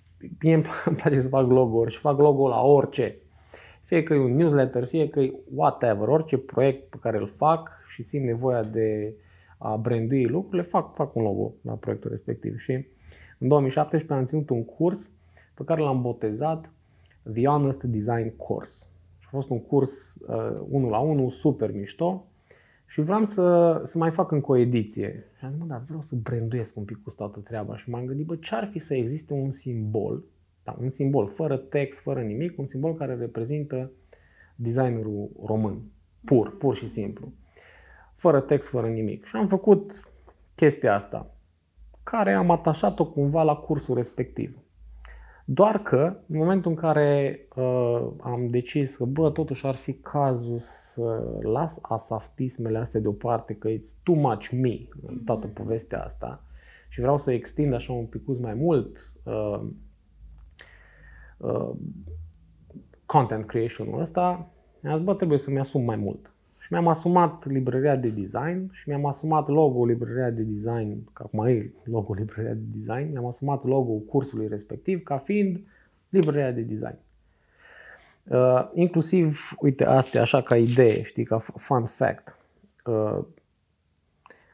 mie 0.43 0.55
îmi 0.85 0.97
place 0.97 1.21
să 1.21 1.29
fac 1.29 1.49
logo-uri 1.49 1.93
și 1.93 1.99
fac 1.99 2.19
logo 2.19 2.49
la 2.49 2.61
orice. 2.63 3.19
Fie 3.83 4.03
că 4.03 4.15
e 4.15 4.19
un 4.19 4.37
newsletter, 4.37 4.85
fie 4.85 5.09
că 5.09 5.21
e 5.21 5.35
whatever, 5.55 6.09
orice 6.09 6.39
proiect 6.39 6.91
pe 6.91 6.97
care 7.01 7.19
îl 7.19 7.29
fac 7.29 7.71
și 7.89 8.03
simt 8.03 8.25
nevoia 8.25 8.63
de 8.63 9.15
a 9.59 9.77
brandui 9.77 10.27
lucrurile, 10.27 10.63
fac, 10.63 10.95
fac 10.95 11.15
un 11.15 11.23
logo 11.23 11.55
la 11.63 11.73
proiectul 11.73 12.11
respectiv. 12.11 12.59
Și 12.59 12.73
în 13.39 13.49
2017 13.49 14.13
am 14.13 14.25
ținut 14.25 14.51
un 14.51 14.65
curs 14.65 15.11
pe 15.55 15.65
care 15.65 15.81
l-am 15.81 16.03
botezat 16.03 16.71
The 17.33 17.47
Honest 17.47 17.83
Design 17.83 18.37
Course. 18.37 18.87
Și 19.19 19.27
a 19.27 19.31
fost 19.31 19.51
un 19.51 19.61
curs 19.61 20.15
uh, 20.15 20.61
unul 20.69 20.91
la 20.91 20.99
unul, 20.99 21.31
super 21.31 21.73
mișto. 21.73 22.27
Și 22.87 23.01
vreau 23.01 23.25
să, 23.25 23.81
să 23.85 23.99
mai 23.99 24.11
fac 24.11 24.31
încă 24.31 24.51
o 24.51 24.57
ediție. 24.57 25.25
Și 25.39 25.45
am 25.45 25.51
zis, 25.51 25.61
mă, 25.61 25.67
dar 25.67 25.83
vreau 25.87 26.03
să 26.03 26.15
branduiesc 26.15 26.77
un 26.77 26.85
pic 26.85 27.03
cu 27.03 27.11
toată 27.11 27.39
treaba. 27.39 27.77
Și 27.77 27.91
m-am 27.91 28.05
gândit, 28.05 28.27
bă, 28.27 28.37
ce 28.37 28.55
ar 28.55 28.67
fi 28.67 28.79
să 28.79 28.95
existe 28.95 29.33
un 29.33 29.51
simbol 29.51 30.25
da, 30.67 30.77
un 30.81 30.91
simbol, 30.91 31.29
fără 31.29 31.57
text, 31.57 32.01
fără 32.01 32.23
nimic, 32.23 32.59
un 32.59 32.67
simbol 32.67 32.95
care 32.95 33.15
reprezintă 33.15 33.91
designerul 34.55 35.31
român. 35.45 35.83
Pur, 36.25 36.57
pur 36.57 36.77
și 36.77 36.89
simplu. 36.89 37.33
Fără 38.15 38.41
text, 38.41 38.69
fără 38.69 38.89
nimic. 38.89 39.25
Și 39.25 39.37
am 39.37 39.47
făcut 39.47 40.13
chestia 40.55 40.95
asta, 40.95 41.35
care 42.03 42.33
am 42.33 42.51
atașat-o 42.51 43.07
cumva 43.07 43.43
la 43.43 43.55
cursul 43.55 43.95
respectiv. 43.95 44.59
Doar 45.49 45.79
că, 45.83 46.17
în 46.29 46.37
momentul 46.37 46.71
în 46.71 46.77
care 46.77 47.41
uh, 47.57 48.09
am 48.21 48.47
decis 48.51 48.97
că, 48.97 49.05
bă, 49.05 49.31
totuși 49.31 49.67
ar 49.67 49.75
fi 49.75 49.93
cazul 49.93 50.59
să 50.59 51.23
las 51.43 51.79
asaftismele 51.83 52.79
astea 52.79 53.01
deoparte, 53.01 53.55
că 53.55 53.69
it's 53.69 54.03
too 54.03 54.15
much 54.15 54.49
me 54.49 54.89
în 55.07 55.19
toată 55.25 55.47
povestea 55.47 56.05
asta 56.05 56.45
și 56.89 57.01
vreau 57.01 57.19
să 57.19 57.33
extind 57.33 57.75
așa 57.75 57.93
un 57.93 58.07
pic 58.07 58.23
mai 58.27 58.55
mult 58.55 59.13
uh, 59.23 59.61
Uh, 61.37 61.71
content 63.07 63.47
creation-ul 63.47 64.01
ăsta, 64.01 64.51
mi-am 64.81 64.97
zis, 64.97 65.05
bă, 65.05 65.15
trebuie 65.15 65.39
să-mi 65.39 65.59
asum 65.59 65.85
mai 65.85 65.97
mult. 65.97 66.35
Și 66.67 66.73
mi-am 66.73 66.89
asumat 66.89 67.47
librăria 67.47 67.97
de 67.97 68.09
design 68.09 68.71
și 68.73 68.89
mi-am 68.89 69.07
asumat 69.07 69.49
logo 69.49 69.85
librăria 69.85 70.31
de 70.31 70.43
design, 70.43 71.05
că 71.13 71.23
acum 71.27 71.47
e 71.47 71.71
logo 71.85 72.15
librăria 72.19 72.53
de 72.53 72.65
design, 72.75 73.11
mi-am 73.11 73.27
asumat 73.27 73.65
logo 73.65 73.93
cursului 73.93 74.49
respectiv 74.49 75.03
ca 75.03 75.19
fiind 75.19 75.61
librăria 76.09 76.51
de 76.51 76.61
design. 76.61 76.99
Uh, 78.25 78.71
inclusiv, 78.75 79.55
uite, 79.59 79.85
astea 79.85 80.21
așa 80.21 80.43
ca 80.43 80.57
idee, 80.57 81.03
știi, 81.03 81.25
ca 81.25 81.39
fun 81.39 81.85
fact, 81.85 82.39
uh, 82.85 83.19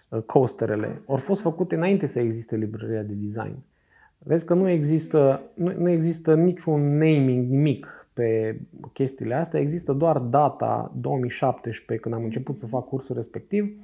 uh, 0.08 0.22
coasterele 0.22 0.94
au 1.08 1.16
fost 1.16 1.40
făcute 1.40 1.74
înainte 1.74 2.06
să 2.06 2.20
existe 2.20 2.56
librăria 2.56 3.02
de 3.02 3.14
design. 3.14 3.56
Vezi 4.18 4.44
că 4.44 4.54
nu 4.54 4.68
există, 4.68 5.42
nu, 5.54 5.72
nu 5.78 5.88
există 5.88 6.34
niciun 6.34 6.96
naming, 6.96 7.50
nimic 7.50 8.01
pe 8.12 8.60
chestiile 8.92 9.34
astea, 9.34 9.60
există 9.60 9.92
doar 9.92 10.18
data 10.18 10.92
2017 11.00 12.04
când 12.04 12.14
am 12.14 12.24
început 12.24 12.58
să 12.58 12.66
fac 12.66 12.88
cursul 12.88 13.14
respectiv 13.14 13.76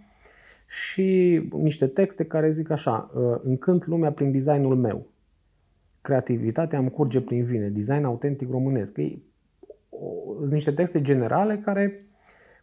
și 0.67 1.41
niște 1.53 1.87
texte 1.87 2.25
care 2.25 2.51
zic 2.51 2.71
așa, 2.71 3.11
ă, 3.17 3.41
încânt 3.45 3.87
lumea 3.87 4.13
prin 4.13 4.33
designul 4.33 4.77
meu. 4.77 5.07
Creativitatea 6.01 6.79
îmi 6.79 6.91
curge 6.91 7.21
prin 7.21 7.45
vine, 7.45 7.69
design 7.69 8.05
autentic 8.05 8.51
românesc. 8.51 8.95
Sunt 10.39 10.51
niște 10.51 10.73
texte 10.73 11.03
generale 11.03 11.59
care 11.59 12.07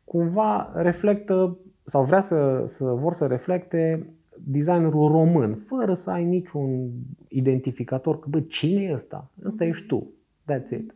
cumva 0.04 0.72
reflectă 0.76 1.58
sau 1.86 2.04
vrea 2.04 2.22
să, 2.22 2.64
să 2.68 2.84
vor 2.84 3.14
să 3.14 3.26
reflecte 3.26 4.10
designerul 4.44 5.12
român, 5.12 5.56
fără 5.56 5.94
să 5.94 6.10
ai 6.10 6.24
niciun 6.24 6.92
identificator, 7.28 8.20
că 8.20 8.28
bă, 8.30 8.40
cine 8.40 8.82
e 8.82 8.94
ăsta? 8.94 9.32
Ăsta 9.46 9.66
ești 9.66 9.86
tu. 9.86 10.12
That's 10.52 10.70
it. 10.70 10.96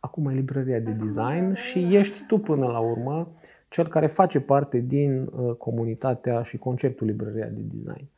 Acum 0.00 0.26
ai 0.26 0.34
librăria 0.34 0.78
de 0.78 0.90
design 0.90 1.54
și 1.54 1.96
ești 1.96 2.26
tu 2.26 2.38
până 2.38 2.66
la 2.66 2.78
urmă 2.78 3.32
cel 3.68 3.88
care 3.88 4.06
face 4.06 4.40
parte 4.40 4.78
din 4.78 5.26
uh, 5.26 5.54
comunitatea 5.54 6.42
și 6.42 6.58
conceptul 6.58 7.06
librăria 7.06 7.46
de 7.46 7.60
design. 7.60 8.08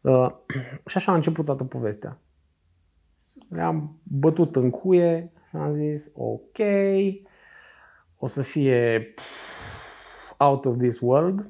Uh, 0.00 0.30
și 0.90 0.96
așa 0.96 1.12
a 1.12 1.14
început 1.14 1.44
toată 1.44 1.64
povestea. 1.64 2.18
Le-am 3.48 3.98
bătut 4.02 4.56
în 4.56 4.70
cuie 4.70 5.32
și 5.48 5.56
am 5.56 5.74
zis, 5.74 6.10
ok, 6.14 6.58
o 8.16 8.26
să 8.26 8.42
fie 8.42 9.14
out 10.36 10.64
of 10.64 10.76
this 10.78 11.00
world. 11.00 11.46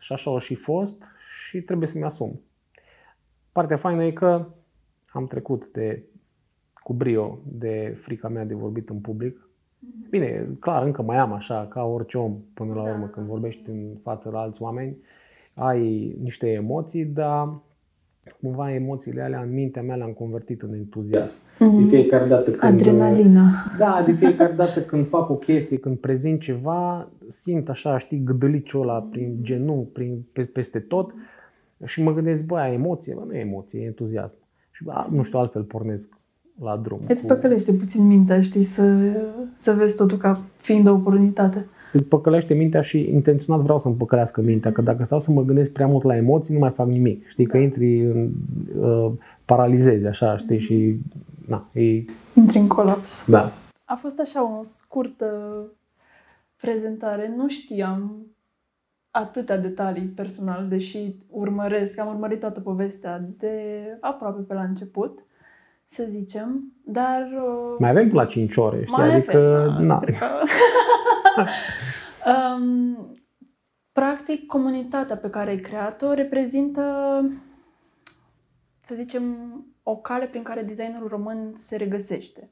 Și 0.00 0.12
așa 0.12 0.34
a 0.34 0.38
și 0.38 0.54
fost 0.54 1.02
și 1.44 1.60
trebuie 1.60 1.88
să-mi 1.88 2.04
asum. 2.04 2.40
Partea 3.52 3.76
faină 3.76 4.04
e 4.04 4.12
că 4.12 4.46
am 5.08 5.26
trecut 5.26 5.68
de, 5.72 6.02
cu 6.82 6.92
brio 6.92 7.38
de 7.58 7.96
frica 8.00 8.28
mea 8.28 8.44
de 8.44 8.54
vorbit 8.54 8.88
în 8.88 8.98
public. 8.98 9.48
Mhm. 9.78 10.10
Bine, 10.10 10.48
clar, 10.60 10.84
încă 10.84 11.02
mai 11.02 11.16
am 11.16 11.32
așa, 11.32 11.66
ca 11.70 11.82
orice 11.84 12.18
om, 12.18 12.36
până 12.54 12.74
la 12.74 12.84
da, 12.84 12.90
urmă, 12.90 13.06
când 13.06 13.26
vorbești 13.26 13.70
în 13.70 13.96
față 14.02 14.30
la 14.30 14.38
alți 14.38 14.62
oameni, 14.62 14.96
ai 15.54 16.16
niște 16.22 16.48
emoții, 16.48 17.04
dar 17.04 17.48
cumva 18.40 18.74
emoțiile 18.74 19.22
alea 19.22 19.40
în 19.40 19.52
mintea 19.52 19.82
mea 19.82 19.96
le-am 19.96 20.12
convertit 20.12 20.62
în 20.62 20.74
entuziasm. 20.74 21.34
Mm-hmm. 21.34 21.82
De 21.82 21.88
fiecare 21.88 22.28
dată 22.28 22.50
când... 22.50 22.72
Adrenalina. 22.72 23.50
Da, 23.78 24.02
de 24.06 24.12
fiecare 24.12 24.52
dată 24.52 24.82
când 24.82 25.06
fac 25.06 25.30
o 25.30 25.36
chestie, 25.36 25.78
când 25.78 25.98
prezint 25.98 26.40
ceva, 26.40 27.08
simt 27.28 27.68
așa, 27.68 27.98
știi, 27.98 28.22
gâdăliciul 28.24 28.82
ăla 28.82 29.00
prin 29.00 29.38
genunchi, 29.40 29.90
prin, 29.90 30.26
peste 30.52 30.78
tot 30.78 31.14
și 31.84 32.02
mă 32.02 32.14
gândesc, 32.14 32.44
băi, 32.44 32.60
ai 32.60 32.74
emoție? 32.74 33.14
Bă, 33.14 33.22
nu 33.26 33.34
e 33.34 33.40
emoție, 33.40 33.80
e 33.80 33.84
entuziasm. 33.84 34.36
Și 34.70 34.84
bă, 34.84 35.06
nu 35.10 35.22
știu, 35.22 35.38
altfel 35.38 35.62
pornesc 35.62 36.20
la 36.60 36.76
drum. 36.76 37.00
Îți 37.08 37.26
păcălește 37.26 37.72
puțin 37.72 38.06
mintea, 38.06 38.40
știi, 38.40 38.64
să, 38.64 38.96
să 39.58 39.72
vezi 39.72 39.96
totul 39.96 40.16
ca 40.16 40.40
fiind 40.56 40.86
o 40.88 40.92
oportunitate. 40.92 41.66
Îți 41.92 42.04
păcălește 42.04 42.54
mintea 42.54 42.80
și 42.80 43.08
intenționat 43.12 43.62
vreau 43.62 43.78
să-mi 43.78 43.94
păcălească 43.94 44.40
mintea, 44.40 44.72
că 44.72 44.82
dacă 44.82 45.04
stau 45.04 45.20
să 45.20 45.30
mă 45.30 45.42
gândesc 45.42 45.70
prea 45.70 45.86
mult 45.86 46.04
la 46.04 46.16
emoții, 46.16 46.54
nu 46.54 46.60
mai 46.60 46.70
fac 46.70 46.86
nimic. 46.86 47.26
Știi, 47.26 47.46
că 47.46 47.56
intri 47.56 48.00
în, 48.00 48.30
uh, 48.80 49.12
paralizezi 49.44 50.06
așa, 50.06 50.36
știi, 50.36 50.58
și 50.58 51.00
na, 51.46 51.68
e... 51.72 52.04
Intri 52.34 52.58
în 52.58 52.66
colaps. 52.66 53.26
Da. 53.28 53.52
A 53.84 53.94
fost 53.94 54.18
așa 54.18 54.58
o 54.58 54.60
scurtă 54.62 55.26
prezentare. 56.60 57.34
Nu 57.36 57.48
știam 57.48 58.26
atâtea 59.10 59.58
detalii 59.58 60.02
personal, 60.02 60.66
deși 60.68 61.16
urmăresc, 61.30 61.98
am 61.98 62.08
urmărit 62.08 62.40
toată 62.40 62.60
povestea 62.60 63.24
de 63.38 63.58
aproape 64.00 64.42
pe 64.42 64.54
la 64.54 64.62
început, 64.62 65.24
să 65.92 66.04
zicem, 66.08 66.72
dar... 66.84 67.20
uh, 67.22 67.76
Mai 67.78 67.90
avem 67.90 68.08
până 68.08 68.20
la 68.22 68.26
5 68.28 68.56
ore, 68.56 68.80
știi, 68.84 68.96
mai 68.96 69.14
adică... 69.14 69.68
avem, 69.70 69.84
na. 69.86 69.98
cred 70.00 70.18
că- 70.18 70.26
um, 72.56 73.16
practic, 73.92 74.46
comunitatea 74.46 75.16
pe 75.16 75.30
care 75.30 75.50
ai 75.50 75.58
creat-o 75.60 76.12
reprezintă, 76.12 76.82
să 78.80 78.94
zicem, 78.94 79.24
o 79.82 79.96
cale 79.96 80.26
prin 80.26 80.42
care 80.42 80.62
designerul 80.62 81.08
român 81.08 81.52
se 81.56 81.76
regăsește. 81.76 82.50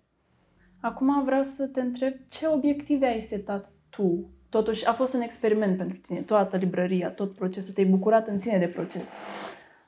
Acum 0.80 1.24
vreau 1.24 1.42
să 1.42 1.66
te 1.66 1.80
întreb 1.80 2.12
ce 2.28 2.46
obiective 2.54 3.06
ai 3.06 3.20
setat 3.20 3.68
tu? 3.90 4.30
Totuși, 4.48 4.86
a 4.88 4.92
fost 4.92 5.14
un 5.14 5.20
experiment 5.20 5.76
pentru 5.76 5.96
tine, 5.96 6.20
toată 6.20 6.56
librăria, 6.56 7.10
tot 7.10 7.34
procesul, 7.34 7.74
te-ai 7.74 7.86
bucurat 7.86 8.28
în 8.28 8.38
sine 8.38 8.58
de 8.58 8.66
proces. 8.66 9.14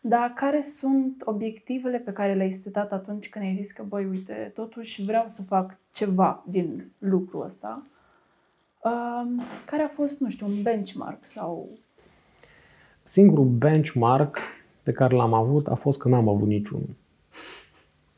Dar 0.04 0.32
care 0.37 0.61
sunt 0.61 1.23
obiectivele 1.25 1.99
pe 1.99 2.12
care 2.12 2.35
le-ai 2.35 2.50
setat 2.50 2.92
atunci 2.92 3.28
când 3.28 3.44
ai 3.44 3.59
zis 3.62 3.73
că, 3.73 3.82
băi, 3.88 4.04
uite, 4.04 4.50
totuși 4.54 5.04
vreau 5.04 5.25
să 5.26 5.42
fac 5.42 5.76
ceva 5.92 6.44
din 6.47 6.85
lucrul 6.99 7.44
ăsta? 7.44 7.82
Um, 8.80 9.42
care 9.66 9.82
a 9.82 9.88
fost, 9.88 10.21
nu 10.21 10.30
știu, 10.30 10.47
un 10.47 10.62
benchmark 10.62 11.18
sau... 11.21 11.68
Singurul 13.02 13.44
benchmark 13.44 14.38
pe 14.82 14.92
care 14.92 15.14
l-am 15.14 15.32
avut 15.35 15.68
a 15.68 15.75
fost 15.75 15.99
că 15.99 16.09
n-am 16.09 16.28
avut 16.28 16.49
niciunul. 16.49 16.88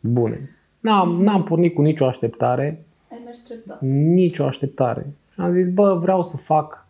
Bune. 0.00 0.50
N-am, 0.80 1.22
n-am 1.22 1.44
pornit 1.44 1.74
cu 1.74 1.82
nicio 1.82 2.06
așteptare, 2.06 2.84
Ai 3.10 3.20
mers 3.24 3.38
treptat. 3.38 3.80
nicio 4.14 4.44
așteptare. 4.44 5.06
Și 5.32 5.40
am 5.40 5.52
zis, 5.52 5.68
bă, 5.68 5.94
vreau 5.94 6.24
să 6.24 6.36
fac... 6.36 6.86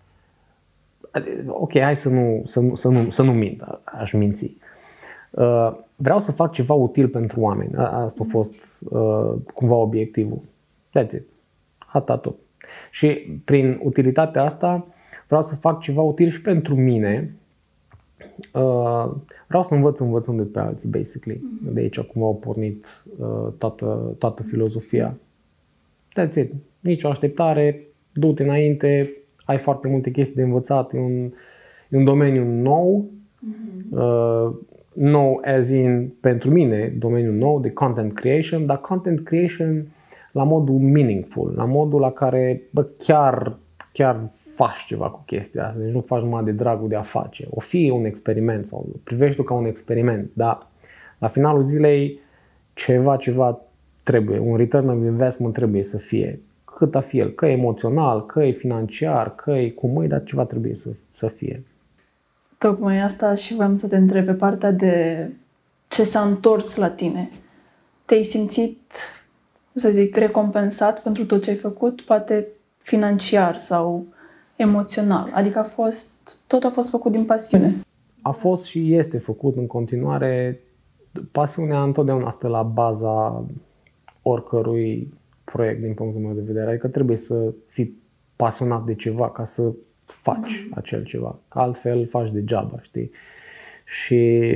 Ok, 1.47 1.79
hai 1.79 1.97
să 1.97 2.09
nu, 2.09 2.43
să 2.47 2.61
nu, 2.61 2.75
să 2.75 2.89
nu, 2.89 3.11
să 3.11 3.23
nu 3.23 3.33
mint, 3.33 3.63
aș 3.85 4.13
minți. 4.13 4.57
Uh, 5.37 5.73
vreau 5.97 6.21
să 6.21 6.33
fac 6.33 6.53
ceva 6.53 6.75
util 6.75 7.09
pentru 7.09 7.41
oameni. 7.41 7.75
A- 7.75 8.03
Asta 8.03 8.21
a 8.25 8.29
fost 8.31 8.83
uh, 8.89 9.33
cumva 9.55 9.75
obiectivul. 9.75 10.39
That's 10.99 11.13
it. 11.13 11.23
Atât 11.93 12.21
tot. 12.23 12.37
Și 12.91 13.09
prin 13.45 13.81
utilitatea 13.83 14.43
asta 14.43 14.87
vreau 15.27 15.43
să 15.43 15.55
fac 15.55 15.81
ceva 15.81 16.03
util 16.03 16.31
și 16.31 16.41
pentru 16.41 16.75
mine. 16.75 17.35
Uh, 18.55 19.11
vreau 19.47 19.65
să 19.65 19.75
învăț 19.75 19.99
învățând 19.99 20.39
de 20.39 20.45
pe 20.45 20.59
alții, 20.59 20.89
basically. 20.89 21.41
De 21.73 21.81
aici 21.81 22.01
cumva 22.01 22.29
a 22.29 22.33
pornit 22.33 23.05
uh, 23.19 23.53
toată, 23.59 24.15
toată 24.19 24.43
filozofia. 24.43 25.17
That's 26.21 26.35
it. 26.37 26.53
Nici 26.81 27.03
o 27.03 27.09
așteptare, 27.09 27.81
du-te 28.13 28.43
înainte, 28.43 29.11
ai 29.45 29.59
foarte 29.59 29.89
multe 29.89 30.11
chestii 30.11 30.37
de 30.37 30.43
învățat, 30.43 30.93
e 30.95 30.99
un, 30.99 31.33
e 31.89 31.97
un 31.97 32.05
domeniu 32.05 32.45
nou, 32.45 33.05
uh, 33.91 34.51
nou 34.95 35.41
as 35.45 35.71
in, 35.71 36.13
pentru 36.21 36.51
mine, 36.51 36.95
domeniul 36.99 37.35
nou 37.35 37.61
de 37.61 37.71
content 37.71 38.13
creation, 38.13 38.67
dar 38.67 38.81
content 38.81 39.21
creation 39.21 39.87
la 40.33 40.43
modul 40.43 40.79
meaningful, 40.79 41.53
la 41.57 41.65
modul 41.65 42.01
la 42.01 42.13
care 42.13 42.63
bă, 42.71 42.87
chiar, 42.99 43.57
chiar 43.93 44.31
faci 44.33 44.85
ceva 44.87 45.11
cu 45.11 45.23
chestia 45.27 45.67
asta, 45.67 45.79
deci 45.79 45.93
nu 45.93 46.01
faci 46.01 46.23
numai 46.23 46.45
de 46.45 46.53
dragul 46.53 46.89
de 46.89 46.97
a 46.97 47.03
face. 47.03 47.47
O 47.51 47.61
fi 47.61 47.91
un 47.95 48.05
experiment 48.05 48.67
sau 48.67 48.87
privești-o 49.05 49.43
ca 49.43 49.55
un 49.55 49.67
experiment, 49.67 50.31
dar 50.33 50.67
la 51.19 51.29
finalul 51.29 51.65
zilei 51.65 52.19
ceva, 52.73 53.17
ceva 53.17 53.61
trebuie, 54.03 54.39
un 54.39 54.57
return 54.57 54.89
of 54.89 54.97
investment 54.97 55.55
trebuie 55.55 55.85
să 55.85 55.99
fie 55.99 56.41
cât 56.77 56.95
a 56.95 57.01
fi 57.01 57.19
el, 57.19 57.31
că 57.31 57.47
e 57.47 57.53
emoțional, 57.53 58.27
că 58.27 58.43
e 58.43 58.51
financiar, 58.51 59.35
că 59.35 59.51
e 59.51 59.71
cum 59.71 60.03
e, 60.03 60.07
dar 60.07 60.23
ceva 60.23 60.45
trebuie 60.45 60.75
să, 60.75 60.91
să 61.09 61.29
fie. 61.29 61.63
Tocmai 62.65 63.01
asta 63.01 63.35
și 63.35 63.55
vreau 63.55 63.77
să 63.77 63.89
te 63.89 63.97
întreb 63.97 64.25
pe 64.25 64.33
partea 64.33 64.71
de 64.71 65.29
ce 65.89 66.05
s-a 66.05 66.21
întors 66.21 66.77
la 66.77 66.91
tine. 66.91 67.31
Te-ai 68.05 68.23
simțit, 68.23 68.81
cum 69.73 69.81
să 69.81 69.91
zic, 69.91 70.17
recompensat 70.17 71.03
pentru 71.03 71.27
tot 71.27 71.43
ce 71.43 71.51
ai 71.51 71.57
făcut, 71.57 72.01
poate 72.01 72.47
financiar 72.79 73.59
sau 73.59 74.07
emoțional. 74.57 75.31
Adică 75.35 75.59
a 75.59 75.63
fost, 75.63 76.39
tot 76.47 76.65
a 76.65 76.71
fost 76.71 76.91
făcut 76.91 77.13
din 77.13 77.25
pasiune. 77.25 77.75
A 78.23 78.31
fost 78.31 78.65
și 78.65 78.95
este 78.95 79.19
făcut 79.19 79.57
în 79.57 79.67
continuare. 79.67 80.61
Pasiunea 81.33 81.83
întotdeauna 81.83 82.31
stă 82.31 82.49
la 82.49 82.63
baza 82.63 83.45
oricărui 84.23 85.15
proiect 85.45 85.81
din 85.81 85.95
punctul 85.95 86.21
meu 86.21 86.33
de 86.33 86.43
vedere. 86.47 86.71
Adică 86.71 86.89
trebuie 86.89 87.17
să 87.17 87.53
fii 87.67 88.03
pasionat 88.37 88.85
de 88.85 88.95
ceva 88.95 89.31
ca 89.31 89.45
să 89.45 89.73
faci 90.07 90.69
acel 90.75 91.05
ceva. 91.05 91.39
Că 91.49 91.59
altfel 91.59 92.07
faci 92.07 92.31
degeaba, 92.31 92.81
știi? 92.83 93.11
Și 93.85 94.53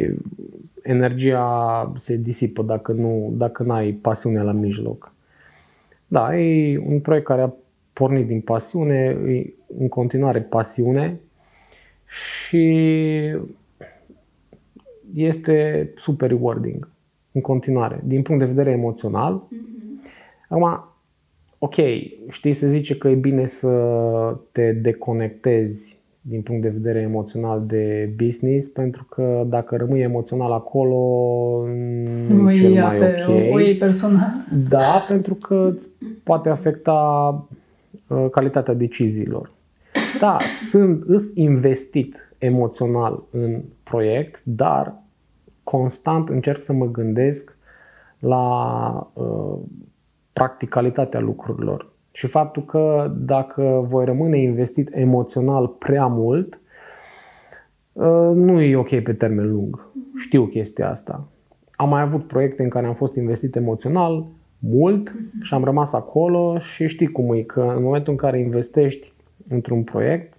energia 0.83 1.93
se 1.99 2.17
disipă 2.17 2.63
dacă 2.63 2.93
nu 2.93 3.33
dacă 3.37 3.63
n-ai 3.63 3.93
pasiune 3.93 4.43
la 4.43 4.53
mijloc. 4.53 5.13
Da, 6.07 6.39
e 6.39 6.79
un 6.79 7.01
proiect 7.01 7.27
care 7.27 7.43
a 7.43 7.53
pornit 7.93 8.27
din 8.27 8.41
pasiune, 8.41 9.17
e 9.27 9.53
în 9.79 9.89
continuare 9.89 10.41
pasiune 10.41 11.21
și 12.07 12.67
este 15.15 15.89
super 15.97 16.29
rewarding 16.29 16.89
în 17.33 17.41
continuare, 17.41 18.01
din 18.05 18.23
punct 18.23 18.41
de 18.41 18.47
vedere 18.47 18.71
emoțional. 18.71 19.43
Acum, 20.49 20.85
ok, 21.59 21.75
știi, 22.31 22.53
se 22.53 22.69
zice 22.69 22.97
că 22.97 23.09
e 23.09 23.15
bine 23.15 23.47
să 23.47 23.71
te 24.53 24.73
deconectezi 24.73 25.99
din 26.21 26.43
punct 26.43 26.63
de 26.63 26.69
vedere 26.69 27.01
emoțional 27.01 27.63
de 27.67 28.13
business, 28.17 28.69
pentru 28.69 29.05
că 29.05 29.45
dacă 29.47 29.77
rămâi 29.77 30.01
emoțional 30.01 30.53
acolo, 30.53 30.97
nu 32.29 32.51
e 32.51 32.55
cel 32.55 32.73
ia 32.73 32.87
mai 32.87 32.97
pe 32.97 33.25
ok. 33.29 33.55
o 33.55 33.61
iei 33.61 33.77
personal. 33.77 34.29
Da, 34.69 35.05
pentru 35.09 35.35
că 35.35 35.71
îți 35.75 35.89
poate 36.25 36.49
afecta 36.49 36.95
uh, 38.07 38.27
calitatea 38.31 38.75
deciziilor. 38.75 39.51
Da, 40.21 40.39
sunt 40.71 41.03
îs 41.07 41.31
investit 41.35 42.35
emoțional 42.39 43.23
în 43.31 43.63
proiect, 43.83 44.41
dar 44.45 44.95
constant 45.63 46.29
încerc 46.29 46.63
să 46.63 46.73
mă 46.73 46.87
gândesc 46.87 47.57
la 48.19 49.11
uh, 49.13 49.59
practicalitatea 50.39 51.21
lucrurilor. 51.21 51.93
Și 52.13 52.27
faptul 52.27 52.65
că 52.65 53.13
dacă 53.17 53.87
voi 53.89 54.05
rămâne 54.05 54.39
investit 54.39 54.89
emoțional 54.93 55.67
prea 55.67 56.07
mult, 56.07 56.61
uh, 57.93 58.31
nu 58.35 58.61
e 58.61 58.77
ok 58.77 59.01
pe 59.01 59.13
termen 59.13 59.51
lung. 59.51 59.87
Știu 60.17 60.47
chestia 60.47 60.91
asta. 60.91 61.29
Am 61.71 61.89
mai 61.89 62.01
avut 62.01 62.27
proiecte 62.27 62.63
în 62.63 62.69
care 62.69 62.87
am 62.87 62.95
fost 62.95 63.15
investit 63.15 63.57
emoțional 63.57 64.27
mult 64.59 65.13
și 65.43 65.55
am 65.55 65.65
rămas 65.65 65.93
acolo 65.93 66.59
și 66.59 66.87
știi 66.87 67.13
cum 67.13 67.33
e, 67.35 67.43
că 67.43 67.73
în 67.77 67.83
momentul 67.83 68.13
în 68.13 68.19
care 68.19 68.41
investești 68.41 69.13
într-un 69.49 69.83
proiect 69.83 70.37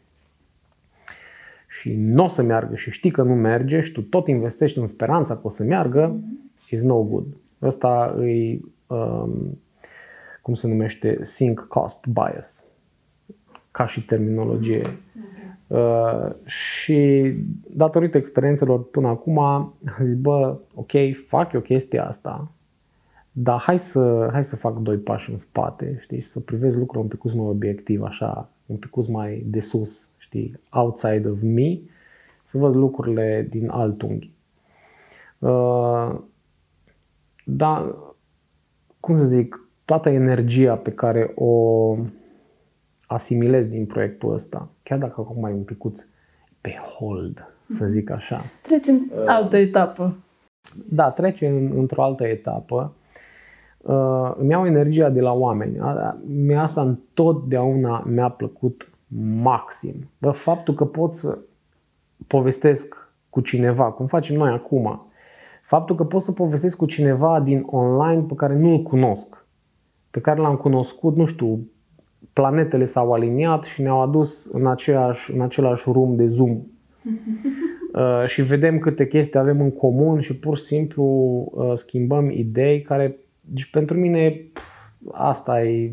și 1.68 1.96
nu 1.98 2.24
o 2.24 2.28
să 2.28 2.42
meargă 2.42 2.76
și 2.76 2.92
știi 2.92 3.12
că 3.12 3.22
nu 3.22 3.34
merge 3.34 3.80
și 3.80 3.92
tu 3.92 4.02
tot 4.02 4.28
investești 4.28 4.80
în 4.80 4.88
speranța 4.88 5.34
că 5.34 5.42
o 5.44 5.50
să 5.50 5.64
meargă, 5.64 6.20
is 6.70 6.84
no 6.84 7.04
good. 7.04 7.26
Ăsta 7.62 8.16
e, 8.22 8.60
um, 8.88 9.60
cum 10.50 10.58
se 10.58 10.68
numește, 10.68 11.20
sink 11.24 11.60
cost 11.60 12.08
bias, 12.08 12.66
ca 13.72 13.86
și 13.86 14.06
terminologie. 14.06 14.98
Uh, 15.68 16.30
și 16.46 17.34
datorită 17.70 18.18
experiențelor 18.18 18.90
până 18.90 19.08
acum, 19.08 19.40
am 19.40 19.74
zis, 20.04 20.16
bă, 20.16 20.58
ok, 20.74 20.92
fac 21.28 21.54
eu 21.54 21.62
chestia 21.62 22.08
asta, 22.08 22.52
dar 23.32 23.60
hai 23.60 23.80
să, 23.80 24.30
hai 24.32 24.44
să 24.44 24.56
fac 24.56 24.78
doi 24.78 24.98
pași 24.98 25.32
în 25.32 25.38
spate, 25.38 25.98
știi, 26.02 26.22
și 26.22 26.28
să 26.28 26.40
privesc 26.40 26.76
lucrurile 26.76 27.10
un 27.12 27.20
pic 27.20 27.34
mai 27.34 27.48
obiectiv, 27.48 28.02
așa, 28.02 28.50
un 28.66 28.76
pic 28.76 29.08
mai 29.08 29.44
de 29.46 29.60
sus, 29.60 30.10
știi, 30.18 30.60
outside 30.70 31.28
of 31.28 31.42
me, 31.42 31.80
să 32.46 32.58
văd 32.58 32.76
lucrurile 32.76 33.48
din 33.50 33.70
alt 33.70 34.02
unghi. 34.02 34.32
Uh, 35.40 36.20
dar, 37.46 37.96
cum 39.00 39.18
să 39.18 39.26
zic, 39.26 39.69
toată 39.90 40.10
energia 40.10 40.76
pe 40.76 40.92
care 40.92 41.32
o 41.36 41.96
asimilez 43.08 43.68
din 43.68 43.86
proiectul 43.86 44.34
ăsta, 44.34 44.70
chiar 44.84 44.98
dacă 44.98 45.14
acum 45.18 45.40
mai 45.40 45.52
e 45.52 45.54
un 45.54 45.64
picuț 45.64 46.06
pe 46.62 46.76
hold, 46.98 47.54
să 47.70 47.86
zic 47.86 48.10
așa. 48.10 48.42
Treci 48.62 48.88
în 48.88 49.28
altă 49.28 49.58
etapă. 49.58 50.16
Da, 50.90 51.12
trece 51.12 51.48
în, 51.48 51.72
într-o 51.76 52.04
altă 52.04 52.28
etapă. 52.28 52.94
uh, 53.78 54.34
îmi 54.38 54.50
iau 54.50 54.66
energia 54.66 55.10
de 55.10 55.22
la 55.22 55.34
oameni. 55.34 55.78
Mi 56.26 56.56
asta 56.56 56.82
întotdeauna 56.82 58.04
mi-a 58.08 58.30
plăcut 58.30 58.90
maxim. 59.42 60.10
Bă, 60.18 60.32
faptul 60.32 60.74
că 60.74 60.86
pot 60.86 61.14
să 61.14 61.38
povestesc 62.28 63.12
cu 63.30 63.42
cineva, 63.42 63.92
cum 63.92 64.06
facem 64.06 64.36
noi 64.36 64.52
acum, 64.52 65.12
faptul 65.64 65.96
că 65.96 66.04
pot 66.04 66.24
să 66.24 66.32
povestesc 66.32 66.78
cu 66.78 66.86
cineva 66.86 67.40
din 67.40 67.64
online 67.66 68.22
pe 68.22 68.36
care 68.36 68.56
nu-l 68.56 68.82
cunosc, 68.82 69.48
pe 70.12 70.20
care 70.20 70.40
l-am 70.40 70.56
cunoscut, 70.56 71.16
nu 71.16 71.26
știu, 71.26 71.68
planetele 72.34 72.86
s-au 72.86 73.14
aliniat 73.14 73.64
și 73.64 73.82
ne-au 73.82 74.02
adus 74.02 74.46
în, 74.46 74.68
aceeași, 74.68 75.34
în 75.34 75.42
același 75.42 75.92
room 75.92 76.16
de 76.16 76.28
Zoom. 76.28 76.58
Uh, 77.94 78.24
și 78.26 78.42
vedem 78.42 78.80
câte 78.80 79.08
chestii 79.08 79.40
avem 79.40 79.62
în 79.62 79.72
comun 79.72 80.20
și 80.20 80.38
pur 80.38 80.58
și 80.58 80.64
simplu 80.64 81.04
uh, 81.52 81.72
schimbăm 81.76 82.30
idei 82.30 82.82
care, 82.82 83.18
deci 83.42 83.70
pentru 83.70 83.98
mine 83.98 84.42
asta 85.12 85.64
e 85.64 85.92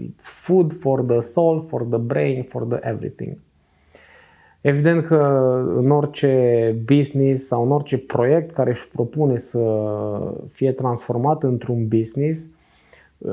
it's 0.00 0.24
food 0.24 0.72
for 0.72 1.02
the 1.02 1.20
soul, 1.20 1.64
for 1.68 1.82
the 1.82 1.98
brain, 1.98 2.42
for 2.42 2.62
the 2.62 2.78
everything. 2.88 3.38
Evident 4.60 5.04
că 5.04 5.16
în 5.76 5.90
orice 5.90 6.74
business 6.84 7.46
sau 7.46 7.64
în 7.64 7.70
orice 7.70 7.98
proiect 7.98 8.50
care 8.50 8.70
își 8.70 8.88
propune 8.88 9.38
să 9.38 9.60
fie 10.52 10.72
transformat 10.72 11.42
într-un 11.42 11.88
business, 11.88 12.48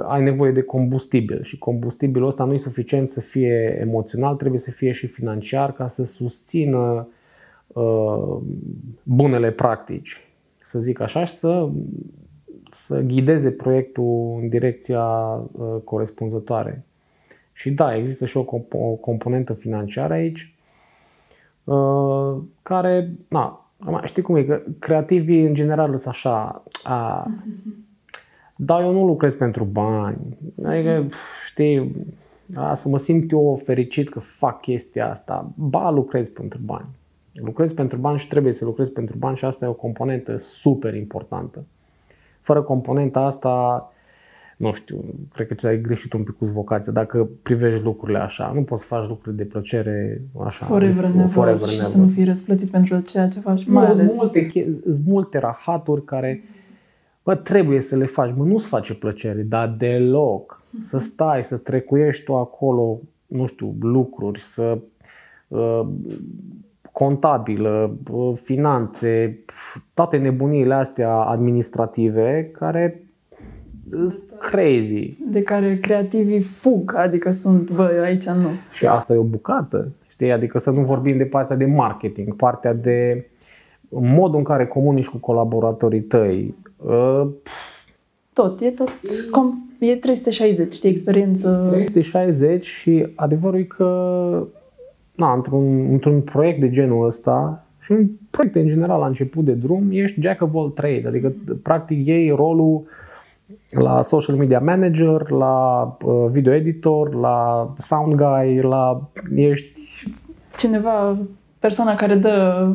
ai 0.08 0.24
nevoie 0.24 0.52
de 0.52 0.62
combustibil 0.62 1.44
și 1.44 1.58
combustibilul 1.58 2.28
ăsta 2.28 2.44
nu 2.44 2.54
e 2.54 2.58
suficient 2.58 3.10
să 3.10 3.22
fie 3.22 3.78
emoțional, 3.82 4.36
trebuie 4.36 4.60
să 4.60 4.72
fie 4.72 4.92
și 4.92 5.08
financiar 5.08 5.74
ca 5.74 5.88
să 5.88 6.04
susțină 6.04 7.08
uh, 7.68 8.38
bunele 9.04 9.52
practici, 9.52 10.28
să 10.66 10.80
zic 10.80 11.00
așa, 11.00 11.26
și 11.26 11.34
să, 11.34 11.70
să 12.72 13.00
ghideze 13.00 13.52
proiectul 13.52 14.40
în 14.42 14.50
direcția 14.50 15.04
uh, 15.04 15.76
corespunzătoare. 15.84 16.86
Și 17.54 17.72
da, 17.72 17.96
există 17.96 18.26
și 18.26 18.38
o, 18.38 18.46
comp- 18.46 18.72
o 18.72 18.94
componentă 18.94 19.54
financiară 19.54 20.14
aici, 20.14 20.56
uh, 21.64 22.38
care, 22.62 23.12
na, 23.28 23.72
știi 24.04 24.22
cum 24.22 24.36
e, 24.36 24.44
că 24.44 24.62
creativii 24.80 25.46
în 25.46 25.54
general 25.54 25.90
sunt 25.90 26.06
așa, 26.06 26.64
a, 26.84 27.28
dar 28.64 28.82
eu 28.82 28.92
nu 28.92 29.06
lucrez 29.06 29.34
pentru 29.34 29.64
bani. 29.64 30.38
Adică, 30.64 31.08
știi, 31.46 31.96
a, 32.56 32.74
să 32.74 32.90
mă 32.90 32.98
simt 32.98 33.32
eu 33.32 33.62
fericit 33.64 34.10
că 34.10 34.20
fac 34.20 34.62
chestia 34.62 35.10
asta. 35.10 35.52
Ba, 35.56 35.90
lucrez 35.90 36.30
pentru 36.30 36.60
bani. 36.66 36.86
Lucrez 37.34 37.72
pentru 37.72 37.98
bani 37.98 38.20
și 38.20 38.28
trebuie 38.28 38.54
să 38.54 38.66
lucrez 38.66 38.90
pentru 38.90 39.18
bani 39.18 39.38
și 39.38 39.46
asta 39.46 39.66
e 39.66 39.68
o 39.68 39.74
componentă 39.74 40.38
super 40.38 40.94
importantă. 40.96 41.64
Fără 42.42 42.62
componenta 42.62 43.20
asta, 43.20 43.86
nu 44.58 44.74
știu, 44.74 45.04
cred 45.34 45.48
că 45.48 45.54
ți-ai 45.54 45.82
greșit 45.82 46.14
un 46.14 46.24
pic 46.24 46.38
cu 46.38 46.46
vocația. 46.46 46.92
Dacă 46.92 47.30
privești 47.42 47.84
lucrurile 47.84 48.20
așa, 48.20 48.52
nu 48.56 48.64
poți 48.64 48.82
să 48.82 48.88
faci 48.88 49.08
lucruri 49.08 49.36
de 49.36 49.44
plăcere 49.44 50.22
așa. 50.46 50.66
Forever 50.66 51.04
and 51.04 51.30
forever 51.30 51.68
și 51.68 51.76
never. 51.76 51.92
să 51.92 51.98
nu 51.98 52.08
fii 52.08 52.24
răsplătit 52.24 52.70
pentru 52.70 53.00
ceea 53.00 53.28
ce 53.28 53.40
faci. 53.40 53.66
Mai 53.66 53.86
ales. 53.86 54.16
Sunt 54.16 54.34
multe, 54.34 54.68
multe 55.06 55.38
rahaturi 55.38 56.04
care 56.06 56.44
Bă, 57.24 57.36
trebuie 57.36 57.82
să 57.82 57.96
le 57.96 58.06
faci. 58.06 58.32
Bă, 58.32 58.44
nu-ți 58.44 58.68
face 58.68 58.94
plăcere, 58.94 59.42
dar 59.42 59.76
deloc. 59.78 60.62
Să 60.82 60.98
stai, 60.98 61.44
să 61.44 61.58
trecuiești 61.58 62.24
tu 62.24 62.36
acolo, 62.36 63.00
nu 63.28 63.46
știu, 63.46 63.76
lucruri, 63.80 64.42
să 64.42 64.78
uh, 65.48 65.88
contabilă, 66.92 67.98
uh, 68.12 68.38
finanțe, 68.44 69.40
toate 69.94 70.18
nebuniile 70.18 70.74
astea 70.74 71.14
administrative 71.14 72.50
care 72.54 73.04
sunt 73.90 74.24
crazy. 74.40 75.18
De 75.32 75.42
care 75.44 75.80
creativii 75.80 76.42
fug, 76.42 76.96
adică 76.96 77.32
sunt, 77.32 77.72
bă, 77.72 78.02
aici 78.04 78.26
nu. 78.26 78.50
Și 78.72 78.86
asta 78.86 79.14
e 79.14 79.18
o 79.18 79.24
bucată, 79.24 79.92
știi? 80.10 80.32
Adică 80.32 80.58
să 80.58 80.72
nu 80.72 80.82
vorbim 80.82 81.18
de 81.18 81.26
partea 81.26 81.56
de 81.56 81.66
marketing, 81.66 82.36
partea 82.36 82.74
de 82.74 83.26
modul 83.90 84.38
în 84.38 84.44
care 84.44 84.68
comunici 84.68 85.08
cu 85.08 85.18
colaboratorii 85.18 86.02
tăi, 86.02 86.56
Uh, 86.86 87.28
tot, 88.34 88.62
e 88.62 88.70
tot, 88.70 88.92
com, 89.32 89.54
e 89.80 89.96
360 89.96 90.80
de 90.80 90.88
experiență. 90.88 91.68
360 91.72 92.66
și 92.66 93.08
adevărul 93.16 93.60
e 93.60 93.64
că 93.64 94.48
na, 95.16 95.34
într-un, 95.34 95.92
într-un 95.92 96.22
proiect 96.22 96.60
de 96.60 96.70
genul 96.70 97.06
ăsta 97.06 97.66
și 97.82 97.92
un 97.92 98.08
proiect 98.30 98.56
în 98.56 98.68
general 98.68 99.00
la 99.00 99.06
început 99.08 99.46
de 99.46 99.52
drum, 99.52 99.88
ești 99.92 100.22
jack 100.22 100.42
of 100.42 100.56
all 100.56 100.70
trades, 100.70 101.06
adică 101.06 101.34
practic 101.64 102.06
iei 102.06 102.30
rolul 102.30 102.84
la 103.70 104.02
social 104.02 104.36
media 104.36 104.60
manager, 104.60 105.30
la 105.30 105.84
uh, 106.04 106.26
video 106.30 106.54
editor, 106.54 107.16
la 107.16 107.70
sound 107.78 108.16
guy, 108.16 108.62
la 108.62 109.10
ești 109.36 109.80
cineva, 110.58 111.18
persoana 111.60 111.96
care 111.96 112.16
dă 112.16 112.68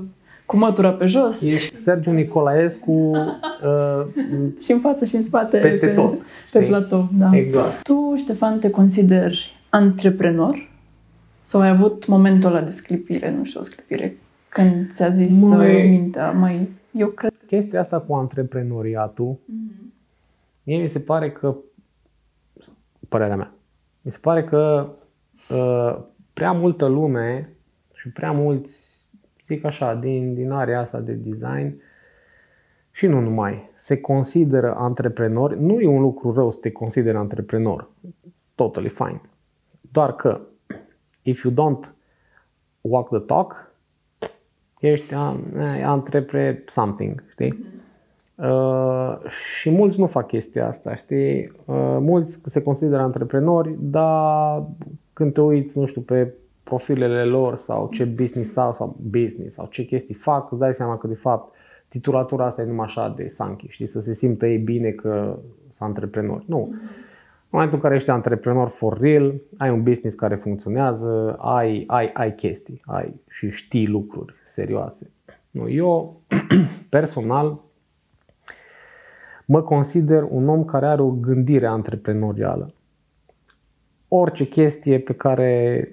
cu 0.46 0.56
mătura 0.56 0.92
pe 0.92 1.06
jos. 1.06 1.42
Ești 1.42 1.76
Sergiu 1.76 2.10
Nicolaescu 2.10 2.92
uh, 2.92 4.06
și 4.64 4.72
în 4.72 4.80
față 4.80 5.04
și 5.04 5.16
în 5.16 5.22
spate. 5.22 5.58
Peste 5.58 5.86
pe, 5.86 5.92
tot. 5.92 6.14
Pe 6.52 6.60
platou, 6.60 7.08
da. 7.18 7.30
Exact. 7.32 7.82
Tu, 7.82 8.14
Ștefan, 8.16 8.58
te 8.58 8.70
consideri 8.70 9.60
antreprenor? 9.68 10.70
Sau 11.42 11.60
ai 11.60 11.68
avut 11.68 12.06
momentul 12.06 12.50
ăla 12.50 12.60
de 12.60 12.70
sclipire, 12.70 13.30
nu 13.30 13.44
știu, 13.44 13.60
o 13.60 13.62
sclipire, 13.62 14.16
când 14.48 14.92
ți-a 14.92 15.08
zis 15.08 15.40
mai, 15.40 15.86
mintea, 15.88 16.30
mai, 16.30 16.68
eu 16.90 17.08
cred... 17.08 17.32
Chestia 17.46 17.80
asta 17.80 18.00
cu 18.00 18.14
antreprenoriatul, 18.14 19.34
mm-hmm. 19.34 19.92
mie 20.62 20.82
mi 20.82 20.88
se 20.88 20.98
pare 20.98 21.30
că, 21.30 21.56
părerea 23.08 23.36
mea, 23.36 23.52
mi 24.02 24.10
se 24.10 24.18
pare 24.20 24.44
că 24.44 24.88
uh, 25.50 25.98
prea 26.32 26.52
multă 26.52 26.86
lume 26.86 27.52
și 27.94 28.08
prea 28.08 28.32
mulți 28.32 28.95
zic 29.46 29.64
așa, 29.64 29.94
din, 29.94 30.34
din 30.34 30.50
area 30.50 30.80
asta 30.80 31.00
de 31.00 31.12
design 31.12 31.80
și 32.90 33.06
nu 33.06 33.20
numai, 33.20 33.70
se 33.76 34.00
consideră 34.00 34.74
antreprenori. 34.74 35.62
Nu 35.62 35.80
e 35.80 35.88
un 35.88 36.00
lucru 36.00 36.32
rău 36.32 36.50
să 36.50 36.58
te 36.60 36.72
consideri 36.72 37.16
antreprenor. 37.16 37.88
Totally 38.54 38.88
fine. 38.88 39.20
Doar 39.80 40.16
că 40.16 40.40
if 41.22 41.44
you 41.44 41.52
don't 41.52 41.94
walk 42.80 43.08
the 43.08 43.18
talk, 43.18 43.72
ești 44.80 45.14
antrepre 45.84 46.62
something, 46.66 47.24
știi? 47.30 47.64
Uh, 48.34 49.16
și 49.30 49.70
mulți 49.70 50.00
nu 50.00 50.06
fac 50.06 50.26
chestia 50.26 50.66
asta, 50.66 50.94
știi? 50.94 51.52
Uh, 51.64 51.96
mulți 52.00 52.40
se 52.44 52.62
consideră 52.62 53.02
antreprenori, 53.02 53.76
dar 53.78 54.62
când 55.12 55.32
te 55.32 55.40
uiți, 55.40 55.78
nu 55.78 55.86
știu, 55.86 56.00
pe 56.00 56.34
profilele 56.68 57.24
lor 57.24 57.56
sau 57.56 57.88
ce 57.92 58.04
business 58.04 58.56
au 58.56 58.72
sau 58.72 58.96
business 59.10 59.54
sau 59.54 59.66
ce 59.70 59.84
chestii 59.84 60.14
fac, 60.14 60.50
îți 60.50 60.60
dai 60.60 60.74
seama 60.74 60.98
că 60.98 61.06
de 61.06 61.14
fapt 61.14 61.52
titulatura 61.88 62.44
asta 62.44 62.62
e 62.62 62.64
numai 62.64 62.86
așa 62.86 63.14
de 63.16 63.28
sanchi, 63.28 63.66
știi, 63.68 63.86
să 63.86 64.00
se 64.00 64.12
simtă 64.12 64.46
ei 64.46 64.58
bine 64.58 64.90
că 64.90 65.38
sunt 65.60 65.88
antreprenori. 65.88 66.44
Nu. 66.46 66.68
În 66.70 67.48
momentul 67.50 67.76
în 67.76 67.82
care 67.82 67.94
ești 67.94 68.10
antreprenor 68.10 68.68
for 68.68 68.98
real, 68.98 69.34
ai 69.58 69.70
un 69.70 69.82
business 69.82 70.16
care 70.16 70.36
funcționează, 70.36 71.36
ai, 71.38 71.84
ai, 71.86 72.10
ai 72.12 72.34
chestii, 72.34 72.82
ai 72.84 73.20
și 73.30 73.50
știi 73.50 73.86
lucruri 73.86 74.34
serioase. 74.44 75.10
Nu, 75.50 75.68
eu 75.68 76.20
personal 76.96 77.60
mă 79.44 79.62
consider 79.62 80.26
un 80.28 80.48
om 80.48 80.64
care 80.64 80.86
are 80.86 81.02
o 81.02 81.10
gândire 81.10 81.66
antreprenorială. 81.66 82.74
Orice 84.08 84.44
chestie 84.44 84.98
pe 84.98 85.12
care 85.12 85.90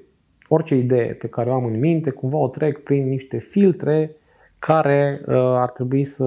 orice 0.47 0.75
idee 0.75 1.13
pe 1.13 1.27
care 1.27 1.49
o 1.49 1.53
am 1.53 1.65
în 1.65 1.79
minte, 1.79 2.09
cumva 2.09 2.37
o 2.37 2.47
trec 2.47 2.83
prin 2.83 3.07
niște 3.07 3.37
filtre 3.37 4.15
care 4.59 5.21
uh, 5.27 5.35
ar 5.35 5.69
trebui 5.69 6.03
să 6.03 6.25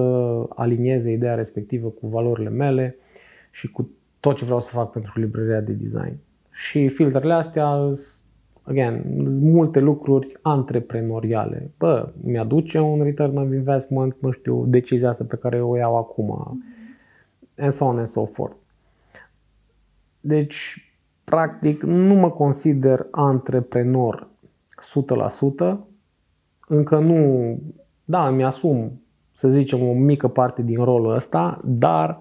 alinieze 0.49 1.11
ideea 1.11 1.35
respectivă 1.35 1.87
cu 1.87 2.07
valorile 2.07 2.49
mele 2.49 2.95
și 3.51 3.71
cu 3.71 3.89
tot 4.19 4.35
ce 4.35 4.45
vreau 4.45 4.61
să 4.61 4.71
fac 4.71 4.91
pentru 4.91 5.19
librăria 5.19 5.59
de 5.59 5.71
design. 5.71 6.17
Și 6.51 6.87
filtrele 6.87 7.33
astea 7.33 7.91
again, 8.67 9.03
sunt 9.23 9.41
multe 9.41 9.79
lucruri 9.79 10.37
antreprenoriale. 10.41 11.71
Bă, 11.77 12.09
mi-aduce 12.21 12.79
un 12.79 13.03
return 13.03 13.37
of 13.37 13.51
investment, 13.51 14.15
nu 14.19 14.31
știu, 14.31 14.65
decizia 14.65 15.09
asta 15.09 15.23
pe 15.23 15.35
care 15.35 15.61
o 15.61 15.77
iau 15.77 15.97
acum, 15.97 16.61
and 17.57 17.73
so 17.73 17.85
on 17.85 17.97
and 17.97 18.07
so 18.07 18.25
forth. 18.25 18.55
Deci, 20.19 20.86
practic 21.29 21.83
nu 21.83 22.13
mă 22.13 22.29
consider 22.29 23.07
antreprenor 23.11 24.27
100%, 25.73 25.77
încă 26.67 26.99
nu, 26.99 27.59
da, 28.05 28.27
îmi 28.27 28.43
asum, 28.43 29.01
să 29.33 29.49
zicem, 29.49 29.87
o 29.87 29.93
mică 29.93 30.27
parte 30.27 30.61
din 30.61 30.83
rolul 30.83 31.13
ăsta, 31.13 31.57
dar 31.63 32.19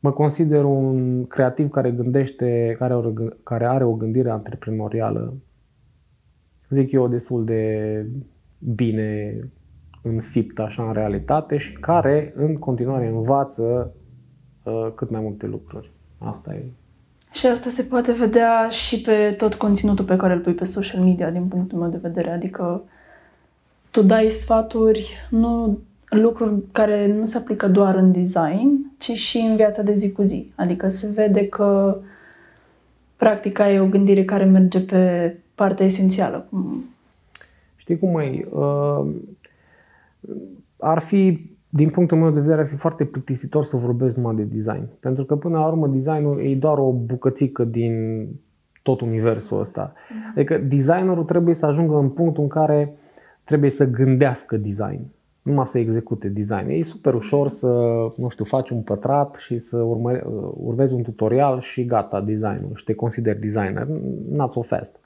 mă 0.00 0.12
consider 0.12 0.64
un 0.64 1.26
creativ 1.26 1.68
care 1.70 1.90
gândește, 1.90 2.74
care, 2.78 2.94
o, 2.94 3.12
care 3.42 3.66
are 3.66 3.84
o 3.84 3.92
gândire 3.92 4.30
antreprenorială, 4.30 5.34
zic 6.68 6.92
eu, 6.92 7.08
destul 7.08 7.44
de 7.44 8.06
bine 8.58 9.40
înfipt 10.02 10.58
așa 10.58 10.86
în 10.86 10.92
realitate 10.92 11.56
și 11.56 11.72
care 11.72 12.32
în 12.36 12.56
continuare 12.56 13.06
învață 13.06 13.94
uh, 14.62 14.92
cât 14.94 15.10
mai 15.10 15.20
multe 15.20 15.46
lucruri. 15.46 15.92
Asta 16.18 16.54
e. 16.54 16.64
Și 17.38 17.46
asta 17.46 17.70
se 17.70 17.82
poate 17.82 18.12
vedea 18.12 18.68
și 18.68 19.00
pe 19.00 19.34
tot 19.36 19.54
conținutul 19.54 20.04
pe 20.04 20.16
care 20.16 20.32
îl 20.32 20.40
pui 20.40 20.52
pe 20.52 20.64
social 20.64 21.02
media, 21.02 21.30
din 21.30 21.44
punctul 21.44 21.78
meu 21.78 21.88
de 21.88 21.98
vedere. 22.02 22.30
Adică 22.30 22.82
tu 23.90 24.02
dai 24.02 24.30
sfaturi, 24.30 25.08
nu 25.30 25.78
lucruri 26.08 26.62
care 26.72 27.06
nu 27.06 27.24
se 27.24 27.38
aplică 27.38 27.68
doar 27.68 27.94
în 27.94 28.12
design, 28.12 28.92
ci 28.98 29.10
și 29.10 29.38
în 29.38 29.56
viața 29.56 29.82
de 29.82 29.94
zi 29.94 30.12
cu 30.12 30.22
zi. 30.22 30.52
Adică 30.54 30.88
se 30.88 31.12
vede 31.14 31.46
că 31.48 31.98
practica 33.16 33.70
e 33.70 33.80
o 33.80 33.88
gândire 33.88 34.24
care 34.24 34.44
merge 34.44 34.80
pe 34.80 35.36
partea 35.54 35.86
esențială. 35.86 36.48
Știi 37.76 37.98
cum 37.98 38.18
e? 38.18 38.46
Uh, 38.50 39.06
ar 40.78 40.98
fi, 40.98 41.50
din 41.68 41.90
punctul 41.90 42.18
meu 42.18 42.30
de 42.30 42.40
vedere, 42.40 42.60
ar 42.60 42.66
fi 42.66 42.76
foarte 42.76 43.04
plictisitor 43.04 43.64
să 43.64 43.76
vorbesc 43.76 44.16
numai 44.16 44.34
de 44.34 44.42
design. 44.42 44.88
Pentru 45.00 45.24
că, 45.24 45.36
până 45.36 45.58
la 45.58 45.66
urmă, 45.66 45.86
designul 45.86 46.40
e 46.40 46.54
doar 46.54 46.78
o 46.78 46.92
bucățică 46.92 47.64
din 47.64 48.26
tot 48.82 49.00
universul 49.00 49.60
ăsta. 49.60 49.92
Adică 50.34 50.58
designerul 50.58 51.24
trebuie 51.24 51.54
să 51.54 51.66
ajungă 51.66 51.96
în 51.98 52.08
punctul 52.08 52.42
în 52.42 52.48
care 52.48 52.94
trebuie 53.44 53.70
să 53.70 53.84
gândească 53.84 54.56
design 54.56 55.00
numai 55.48 55.66
să 55.66 55.78
execute 55.78 56.28
design. 56.28 56.68
E 56.68 56.82
super 56.82 57.14
ușor 57.14 57.48
să, 57.48 57.66
nu 58.16 58.28
știu, 58.28 58.44
faci 58.44 58.70
un 58.70 58.80
pătrat 58.80 59.34
și 59.34 59.58
să 59.58 59.76
urmă, 59.76 60.20
urmezi 60.56 60.94
un 60.94 61.02
tutorial 61.02 61.60
și 61.60 61.84
gata, 61.84 62.20
designul 62.20 62.70
și 62.74 62.84
te 62.84 62.94
consideri 62.94 63.40
designer. 63.40 63.86
Not 64.30 64.52
so 64.52 64.62
fast. 64.62 64.96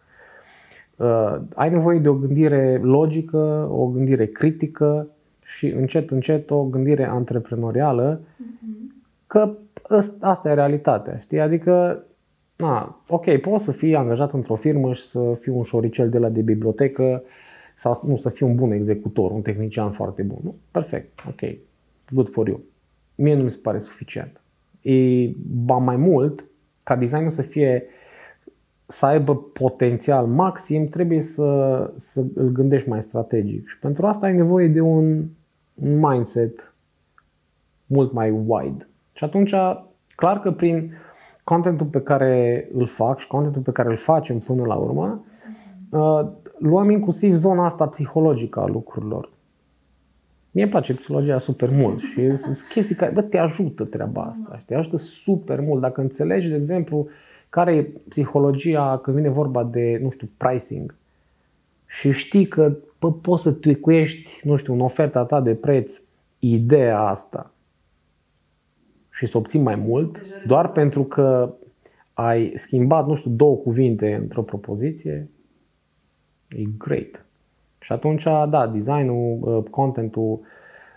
Uh, 0.97 1.37
ai 1.55 1.71
nevoie 1.71 1.99
de 1.99 2.09
o 2.09 2.15
gândire 2.15 2.81
logică, 2.83 3.69
o 3.71 3.87
gândire 3.87 4.27
critică 4.27 5.09
și 5.57 5.67
încet, 5.67 6.11
încet 6.11 6.51
o 6.51 6.65
gândire 6.65 7.05
antreprenorială, 7.05 8.21
mm-hmm. 8.21 9.27
că 9.27 9.57
asta 10.21 10.51
e 10.51 10.55
realitatea, 10.55 11.19
știi? 11.19 11.41
Adică, 11.41 12.05
na, 12.57 13.03
ok, 13.09 13.37
poți 13.37 13.65
să 13.65 13.73
fii 13.73 13.97
angajat 13.97 14.33
într-o 14.33 14.55
firmă 14.55 14.93
și 14.93 15.03
să 15.03 15.37
fii 15.41 15.53
un 15.53 15.63
șoricel 15.63 16.09
de 16.09 16.19
la 16.19 16.29
de 16.29 16.43
bibliotecă, 16.43 17.23
sau 17.79 18.01
nu, 18.07 18.17
să 18.17 18.29
fii 18.29 18.47
un 18.47 18.55
bun 18.55 18.73
executor, 18.73 19.31
un 19.31 19.43
tehnician 19.43 19.91
foarte 19.91 20.23
bun. 20.23 20.39
Nu? 20.43 20.55
Perfect, 20.71 21.25
ok, 21.29 21.59
good 22.11 22.29
for 22.29 22.49
you. 22.49 22.61
Mie 23.15 23.35
nu 23.35 23.43
mi 23.43 23.51
se 23.51 23.59
pare 23.63 23.81
suficient. 23.81 24.41
E, 24.81 25.29
ba 25.65 25.77
mai 25.77 25.97
mult, 25.97 26.45
ca 26.83 26.97
designul 26.97 27.31
să 27.31 27.43
fie 27.43 27.85
să 28.87 29.07
aibă 29.07 29.37
potențial 29.37 30.27
maxim, 30.27 30.87
trebuie 30.87 31.21
să, 31.21 31.91
să 31.97 32.25
îl 32.35 32.49
gândești 32.49 32.89
mai 32.89 33.03
strategic. 33.03 33.69
Și 33.69 33.79
pentru 33.79 34.07
asta 34.07 34.27
ai 34.27 34.35
nevoie 34.35 34.69
de 34.69 34.81
un, 34.81 35.25
un 35.75 35.99
mindset 35.99 36.75
mult 37.87 38.13
mai 38.13 38.31
wide. 38.31 38.89
Și 39.13 39.25
atunci, 39.25 39.55
clar 40.15 40.41
că 40.41 40.51
prin 40.51 40.93
contentul 41.45 41.87
pe 41.87 42.01
care 42.01 42.69
îl 42.73 42.87
fac 42.87 43.19
și 43.19 43.27
contentul 43.27 43.63
pe 43.63 43.73
care 43.73 43.89
îl 43.89 43.97
facem 43.97 44.39
până 44.39 44.65
la 44.65 44.75
urmă, 44.75 45.25
uh, 45.91 46.29
luăm 46.59 46.91
inclusiv 46.91 47.35
zona 47.35 47.65
asta 47.65 47.87
psihologică 47.87 48.61
a 48.61 48.67
lucrurilor. 48.67 49.31
Mie 50.51 50.63
îmi 50.63 50.73
place 50.73 50.95
psihologia 50.95 51.39
super 51.39 51.71
mult 51.71 52.01
și 52.01 52.35
sunt 52.43 52.67
chestii 52.69 52.95
care 52.95 53.13
bă, 53.13 53.23
te 53.23 53.39
ajută 53.39 53.85
treaba 53.85 54.23
asta 54.23 54.57
și 54.59 54.65
te 54.65 54.75
ajută 54.75 54.97
super 54.97 55.61
mult. 55.61 55.81
Dacă 55.81 56.01
înțelegi, 56.01 56.49
de 56.49 56.57
exemplu, 56.57 57.09
care 57.49 57.75
e 57.75 57.83
psihologia 58.09 58.99
când 58.99 59.17
vine 59.17 59.29
vorba 59.29 59.65
de, 59.65 59.99
nu 60.03 60.11
știu, 60.11 60.29
pricing 60.37 60.95
și 61.99 62.11
știi 62.11 62.47
că 62.47 62.77
bă, 62.99 63.13
poți 63.13 63.43
să 63.43 63.53
tweakuiești, 63.53 64.41
nu 64.43 64.57
știu, 64.57 64.73
în 64.73 64.81
oferta 64.81 65.25
ta 65.25 65.41
de 65.41 65.55
preț 65.55 66.01
ideea 66.39 67.01
asta 67.01 67.55
și 69.11 69.27
să 69.27 69.37
obții 69.37 69.61
mai 69.61 69.75
mult 69.75 70.21
doar 70.47 70.73
pentru 70.73 71.05
că 71.05 71.55
ai 72.13 72.53
schimbat, 72.57 73.07
nu 73.07 73.15
știu, 73.15 73.31
două 73.31 73.57
cuvinte 73.57 74.15
într-o 74.15 74.43
propoziție, 74.43 75.29
e 76.49 76.63
great. 76.79 77.27
Și 77.79 77.93
atunci, 77.93 78.23
da, 78.23 78.71
designul, 78.73 79.39
uh, 79.41 79.71
contentul 79.71 80.41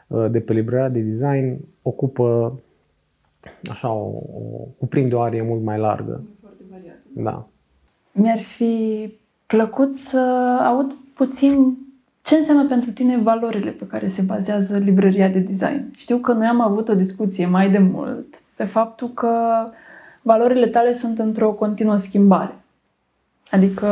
uh, 0.07 0.31
de 0.31 0.39
pe 0.39 0.53
librăria 0.53 0.89
de 0.89 0.99
design 0.99 1.59
ocupă 1.81 2.59
așa 3.69 3.91
o, 3.91 4.07
o 4.33 4.67
cuprinde 4.77 5.15
o 5.15 5.21
arie 5.21 5.41
mult 5.41 5.63
mai 5.63 5.77
largă. 5.77 6.23
Foarte 6.41 6.63
variată. 6.69 7.01
Da. 7.13 7.47
Mi-ar 8.11 8.39
fi 8.39 9.13
plăcut 9.45 9.95
să 9.95 10.19
aud 10.63 10.95
puțin 11.13 11.77
ce 12.21 12.35
înseamnă 12.35 12.65
pentru 12.67 12.91
tine 12.91 13.17
valorile 13.17 13.71
pe 13.71 13.87
care 13.87 14.07
se 14.07 14.21
bazează 14.21 14.77
librăria 14.77 15.29
de 15.29 15.39
design. 15.39 15.93
Știu 15.95 16.17
că 16.17 16.33
noi 16.33 16.47
am 16.47 16.61
avut 16.61 16.89
o 16.89 16.95
discuție 16.95 17.45
mai 17.45 17.71
de 17.71 17.77
mult 17.77 18.41
pe 18.55 18.63
faptul 18.63 19.09
că 19.09 19.65
valorile 20.21 20.67
tale 20.67 20.91
sunt 20.91 21.19
într-o 21.19 21.51
continuă 21.51 21.97
schimbare. 21.97 22.55
Adică 23.51 23.87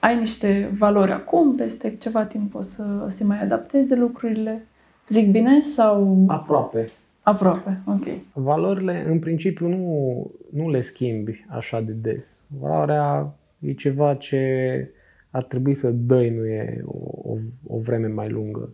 ai 0.00 0.18
niște 0.18 0.70
valori 0.78 1.12
acum, 1.12 1.54
peste 1.54 1.96
ceva 1.96 2.24
timp 2.24 2.54
o 2.54 2.60
să 2.60 3.06
se 3.08 3.24
mai 3.24 3.42
adapteze 3.42 3.94
lucrurile. 3.94 4.66
Zic 5.08 5.30
bine 5.30 5.60
sau... 5.60 6.24
Aproape. 6.26 6.90
Aproape, 7.22 7.80
ok. 7.86 8.06
Valorile, 8.32 9.04
în 9.08 9.18
principiu, 9.18 9.68
nu, 9.68 10.30
nu 10.50 10.70
le 10.70 10.80
schimbi 10.80 11.44
așa 11.48 11.80
de 11.80 11.92
des. 11.92 12.36
Valoarea 12.60 13.34
e 13.64 13.72
ceva 13.72 14.14
ce 14.14 14.90
ar 15.30 15.44
trebui 15.44 15.74
să 15.74 15.90
dăinuie 15.90 16.82
o, 16.84 16.98
o, 17.22 17.36
o 17.66 17.78
vreme 17.78 18.06
mai 18.06 18.28
lungă. 18.28 18.72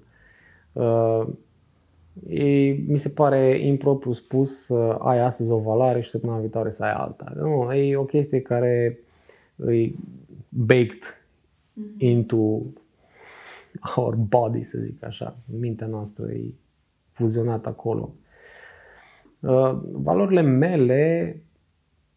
Uh, 0.73 1.27
e, 2.29 2.77
mi 2.87 2.99
se 2.99 3.09
pare 3.09 3.59
impropriu 3.67 4.13
spus 4.13 4.65
să 4.65 4.97
ai 4.99 5.21
astăzi 5.21 5.51
o 5.51 5.59
valoare 5.59 6.01
și 6.01 6.11
săptămâna 6.11 6.41
viitoare 6.41 6.71
să 6.71 6.83
ai 6.85 6.93
alta. 6.93 7.33
Nu, 7.37 7.73
e 7.73 7.97
o 7.97 8.05
chestie 8.05 8.41
care 8.41 8.99
e 9.69 9.91
baked 10.49 11.19
Mm-hmm. 11.79 12.01
into 12.01 12.73
our 13.97 14.15
body, 14.15 14.63
să 14.63 14.79
zic 14.79 15.05
așa. 15.05 15.37
Mintea 15.59 15.87
noastră 15.87 16.33
e 16.33 16.55
fuzionată 17.11 17.69
acolo. 17.69 18.15
Uh, 19.41 19.79
valorile 19.93 20.41
mele 20.41 21.37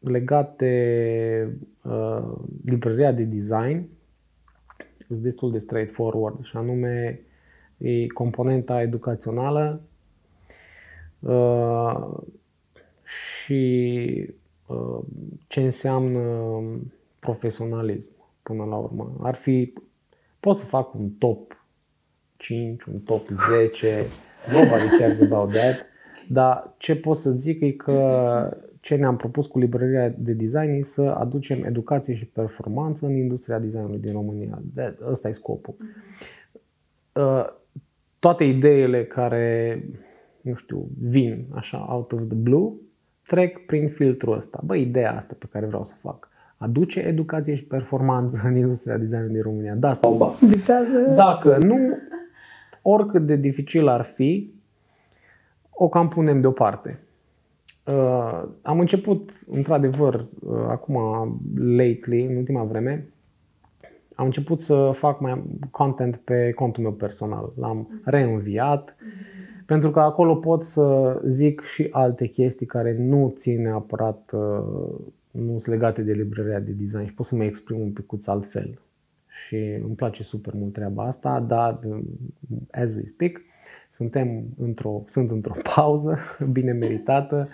legate 0.02 1.58
uh, 1.82 2.34
librăria 2.66 3.12
de 3.12 3.24
design 3.24 3.88
sunt 5.08 5.20
destul 5.20 5.52
de 5.52 5.60
straightforward 5.60 6.46
și 6.46 6.58
anume 6.58 7.20
e 7.78 8.08
componenta 8.08 8.82
educațională 8.82 9.82
uh, 11.20 12.08
și 13.04 14.26
uh, 14.66 15.00
ce 15.48 15.62
înseamnă 15.62 16.52
profesionalism 17.20 18.12
până 18.44 18.64
la 18.64 18.76
urmă. 18.76 19.16
Ar 19.22 19.36
fi, 19.36 19.74
pot 20.40 20.58
să 20.58 20.66
fac 20.66 20.94
un 20.94 21.10
top 21.10 21.66
5, 22.38 22.84
un 22.84 23.00
top 23.00 23.28
10, 23.50 24.06
nobody 24.52 24.98
cares 24.98 25.22
about 25.22 25.52
that, 25.52 25.86
dar 26.28 26.74
ce 26.78 26.96
pot 26.96 27.18
să 27.18 27.32
zic 27.32 27.62
e 27.62 27.72
că 27.72 28.58
ce 28.82 28.96
ne-am 28.96 29.15
propus 29.15 29.48
cu 29.48 29.60
librăria 29.60 30.10
de 30.17 30.34
design 30.34 30.70
e 30.70 30.82
să 30.82 31.02
aducem 31.02 31.63
educație 31.63 32.13
și 32.13 32.26
performanță 32.26 33.06
în 33.06 33.15
industria 33.15 33.60
designului 33.60 34.00
din 34.00 34.12
România. 34.12 34.62
De, 34.74 34.98
ăsta 35.10 35.30
e 35.30 35.34
scopul. 35.34 35.76
Uh, 37.13 37.46
toate 38.20 38.44
ideile 38.44 39.06
care, 39.06 39.84
nu 40.41 40.54
știu, 40.54 40.88
vin 41.00 41.46
așa 41.54 41.86
out 41.89 42.12
of 42.12 42.22
the 42.28 42.36
blue, 42.36 42.72
trec 43.28 43.65
prin 43.65 43.89
filtrul 43.89 44.38
ăsta. 44.38 44.62
Bă, 44.65 44.76
ideea 44.76 45.15
asta 45.15 45.36
pe 45.39 45.46
care 45.52 45.65
vreau 45.65 45.86
să 45.86 45.94
fac 46.02 46.30
aduce 46.58 47.00
educație 47.00 47.56
și 47.56 47.63
performanță 47.63 48.41
în 48.44 48.56
industria 48.56 48.98
designului 48.98 49.34
din 49.34 49.41
România? 49.41 49.76
Da 49.76 49.94
sau 49.94 50.15
ba? 50.17 50.34
Bifează. 50.48 50.98
Dacă 51.15 51.58
nu, 51.58 51.98
oricât 52.82 53.26
de 53.26 53.36
dificil 53.36 53.88
ar 53.88 54.02
fi, 54.02 54.54
o 55.70 55.89
cam 55.89 56.08
punem 56.08 56.41
deoparte. 56.41 57.00
Uh, 57.86 58.44
am 58.62 58.80
început, 58.80 59.32
într-adevăr, 59.48 60.13
uh, 60.39 60.65
acum, 60.67 60.96
lately, 61.56 62.26
în 62.26 62.36
ultima 62.36 62.63
vreme, 62.63 63.08
am 64.15 64.26
început 64.26 64.60
să 64.60 64.91
fac 64.94 65.20
mai 65.20 65.44
content 65.72 66.15
pe 66.15 66.52
contul 66.52 66.84
meu 66.84 66.91
personal. 66.91 67.54
L-am 67.56 68.02
reînviat, 68.06 68.96
mm-hmm. 68.96 69.65
pentru 69.65 69.91
că 69.91 70.00
acolo 70.00 70.36
pot 70.36 70.63
să 70.63 71.20
zic 71.26 71.62
și 71.62 71.88
alte 71.91 72.28
chestii 72.28 72.65
care 72.65 72.96
nu 72.98 73.34
țin 73.36 73.62
neapărat 73.62 74.32
uh, 74.34 74.96
nu 75.32 75.52
sunt 75.52 75.65
legate 75.65 76.02
de 76.02 76.12
librăria 76.12 76.60
de 76.60 76.72
design 76.72 77.06
și 77.06 77.13
pot 77.13 77.26
să 77.26 77.36
mă 77.36 77.44
exprim 77.44 77.80
un 77.80 77.91
pic 77.91 78.06
altfel. 78.26 78.82
Și 79.28 79.56
îmi 79.84 79.96
place 79.96 80.24
super 80.24 80.54
mult 80.54 80.74
treaba 80.74 81.04
asta, 81.04 81.39
dar 81.39 81.80
as 82.72 82.94
we 82.94 83.06
speak, 83.06 83.41
suntem 84.02 84.44
într-o, 84.58 85.04
sunt 85.08 85.32
într-o 85.32 85.54
pauză 85.76 86.20
bine 86.52 86.72
meritată 86.72 87.50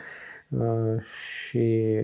uh, 0.50 1.02
și 1.02 1.96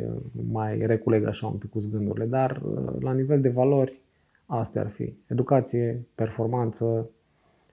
mai 0.52 0.78
reculeg 0.86 1.26
așa 1.26 1.48
un 1.48 1.54
pic 1.54 1.70
cu 1.70 1.82
gândurile, 1.92 2.26
dar 2.26 2.62
uh, 2.64 3.02
la 3.02 3.14
nivel 3.14 3.42
de 3.42 3.50
valori 3.50 4.02
astea 4.46 4.82
ar 4.82 4.90
fi 4.90 5.14
educație, 5.28 6.06
performanță 6.16 7.10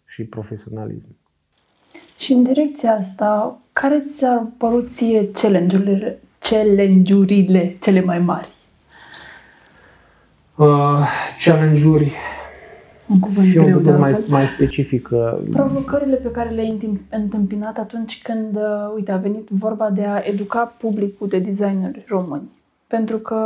și 0.06 0.24
profesionalism. 0.24 1.16
Și 2.18 2.32
în 2.32 2.42
direcția 2.42 2.92
asta, 2.92 3.60
care 3.72 4.00
ți-au 4.00 4.52
părut 4.58 4.92
ție 4.92 5.30
challenge-urile, 5.30 6.18
challenge-urile 6.38 7.76
cele 7.80 8.00
mai 8.00 8.18
mari? 8.18 8.48
Uh, 10.56 11.08
challenge-uri, 11.44 12.12
Un 13.10 13.18
cuvânt 13.18 13.46
fiu 13.46 13.60
un 13.60 13.66
greu 13.66 13.78
pic 13.78 13.86
de 13.90 13.96
mai, 13.96 14.08
altfel. 14.10 14.30
mai 14.30 14.46
specific. 14.46 15.08
uh, 15.12 15.38
Provocările 15.50 16.16
pe 16.16 16.30
care 16.30 16.50
le-ai 16.50 16.70
întim- 16.78 17.00
întâmpinat 17.10 17.78
atunci 17.78 18.22
când, 18.22 18.56
uh, 18.56 18.92
uite, 18.94 19.12
a 19.12 19.16
venit 19.16 19.48
vorba 19.50 19.90
de 19.90 20.04
a 20.04 20.20
educa 20.24 20.74
publicul 20.78 21.28
de 21.28 21.38
designeri 21.38 22.04
români. 22.08 22.50
Pentru 22.86 23.18
că 23.18 23.38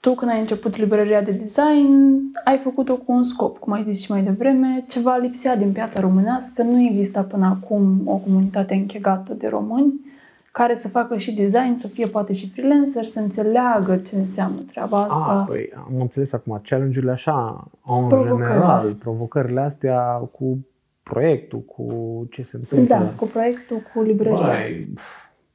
tu 0.00 0.14
când 0.14 0.30
ai 0.30 0.40
început 0.40 0.76
librăria 0.76 1.20
de 1.22 1.30
design, 1.30 2.20
ai 2.44 2.58
făcut-o 2.62 2.94
cu 2.96 3.12
un 3.12 3.24
scop, 3.24 3.58
cum 3.58 3.72
ai 3.72 3.82
zis 3.82 4.02
și 4.02 4.10
mai 4.10 4.22
devreme, 4.22 4.84
ceva 4.88 5.16
lipsea 5.16 5.56
din 5.56 5.72
piața 5.72 6.00
românească, 6.00 6.62
nu 6.62 6.80
exista 6.80 7.20
până 7.20 7.46
acum 7.46 8.00
o 8.04 8.16
comunitate 8.16 8.74
închegată 8.74 9.34
de 9.38 9.46
români 9.48 9.92
care 10.54 10.74
să 10.74 10.88
facă 10.88 11.16
și 11.16 11.34
design, 11.34 11.74
să 11.76 11.88
fie 11.88 12.06
poate 12.06 12.32
și 12.32 12.50
freelancer, 12.50 13.06
să 13.06 13.20
înțeleagă 13.20 13.96
ce 13.96 14.16
înseamnă 14.16 14.60
treaba 14.60 15.00
asta. 15.00 15.14
A, 15.14 15.44
păi, 15.44 15.72
am 15.76 16.00
înțeles 16.00 16.32
acum, 16.32 16.60
challenge-urile 16.64 17.12
așa, 17.12 17.66
în 17.86 18.06
Provocări. 18.08 18.42
general, 18.42 18.92
provocările 18.92 19.60
astea 19.60 20.02
cu 20.16 20.66
proiectul, 21.02 21.60
cu 21.60 21.86
ce 22.30 22.42
se 22.42 22.56
întâmplă. 22.56 22.96
da, 22.96 23.10
cu 23.16 23.26
proiectul, 23.26 23.82
cu 23.94 24.02
librăria. 24.02 24.46
Băi, 24.46 24.92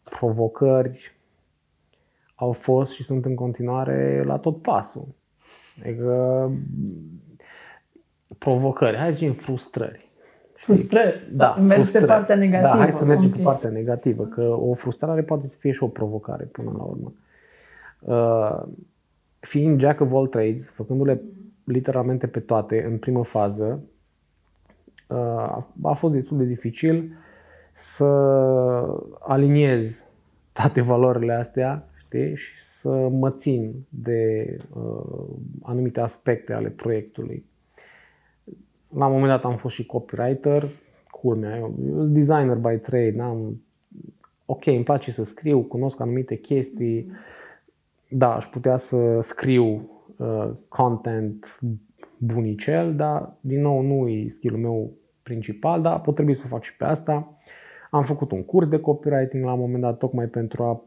provocări 0.03 1.15
au 2.35 2.51
fost 2.51 2.93
și 2.93 3.03
sunt 3.03 3.25
în 3.25 3.35
continuare 3.35 4.23
la 4.25 4.37
tot 4.37 4.61
pasul. 4.61 5.07
Adică 5.83 6.51
provocări, 8.37 8.97
hai 8.97 9.09
să 9.09 9.15
zicem 9.17 9.33
frustrări. 9.33 10.08
Frustrări. 10.75 11.29
Da, 11.33 11.55
Mergi 11.59 11.73
frustrări. 11.73 12.05
pe 12.05 12.11
partea 12.11 12.35
negativă. 12.35 12.71
Da, 12.73 12.77
hai 12.77 12.91
să 12.91 13.05
mergem 13.05 13.29
ok. 13.29 13.35
pe 13.35 13.41
partea 13.41 13.69
negativă, 13.69 14.23
că 14.23 14.41
o 14.41 14.73
frustrare 14.73 15.21
poate 15.21 15.47
să 15.47 15.55
fie 15.59 15.71
și 15.71 15.83
o 15.83 15.87
provocare 15.87 16.43
până 16.43 16.73
la 16.77 16.83
urmă. 16.83 17.13
Uh, 17.99 18.67
fiind 19.39 19.79
jack 19.79 20.01
of 20.01 20.13
all 20.13 20.27
trades, 20.27 20.69
făcându-le 20.69 21.21
literalmente 21.63 22.27
pe 22.27 22.39
toate 22.39 22.83
în 22.89 22.97
primă 22.97 23.23
fază, 23.23 23.81
uh, 25.07 25.17
a- 25.17 25.67
a 25.83 25.93
fost 25.93 26.13
destul 26.13 26.37
de 26.37 26.43
dificil 26.43 27.11
să 27.73 28.05
aliniez 29.19 30.05
toate 30.53 30.81
valorile 30.81 31.33
astea, 31.33 31.87
știi, 31.97 32.35
și 32.35 32.61
să 32.61 32.89
mă 33.11 33.31
țin 33.31 33.73
de 33.89 34.45
uh, 34.75 35.25
anumite 35.61 35.99
aspecte 36.01 36.53
ale 36.53 36.69
proiectului. 36.69 37.45
La 38.95 39.05
un 39.05 39.11
moment 39.11 39.29
dat 39.31 39.43
am 39.43 39.55
fost 39.55 39.75
și 39.75 39.85
copywriter, 39.85 40.67
culmea, 41.11 41.57
eu, 41.57 41.75
eu 41.85 41.95
sunt 41.95 42.13
designer 42.13 42.55
by 42.55 42.77
trade, 42.77 43.13
n-am... 43.15 43.61
Ok, 44.45 44.65
îmi 44.65 44.83
place 44.83 45.11
să 45.11 45.23
scriu, 45.23 45.61
cunosc 45.61 45.99
anumite 45.99 46.35
chestii, 46.35 47.11
da, 48.09 48.35
aș 48.35 48.45
putea 48.45 48.77
să 48.77 49.19
scriu 49.21 49.89
uh, 50.17 50.49
content 50.67 51.59
bunicel, 52.17 52.95
dar 52.95 53.33
din 53.39 53.61
nou 53.61 53.81
nu 53.81 54.07
e 54.07 54.27
skill-ul 54.27 54.59
meu 54.59 54.91
principal, 55.23 55.81
dar 55.81 56.01
pot 56.01 56.15
trebui 56.15 56.35
să 56.35 56.47
fac 56.47 56.63
și 56.63 56.75
pe 56.75 56.85
asta. 56.85 57.37
Am 57.91 58.03
făcut 58.03 58.31
un 58.31 58.43
curs 58.43 58.67
de 58.67 58.79
copywriting 58.79 59.43
la 59.43 59.53
un 59.53 59.59
moment 59.59 59.81
dat 59.81 59.97
tocmai 59.97 60.25
pentru 60.25 60.63
a 60.63 60.81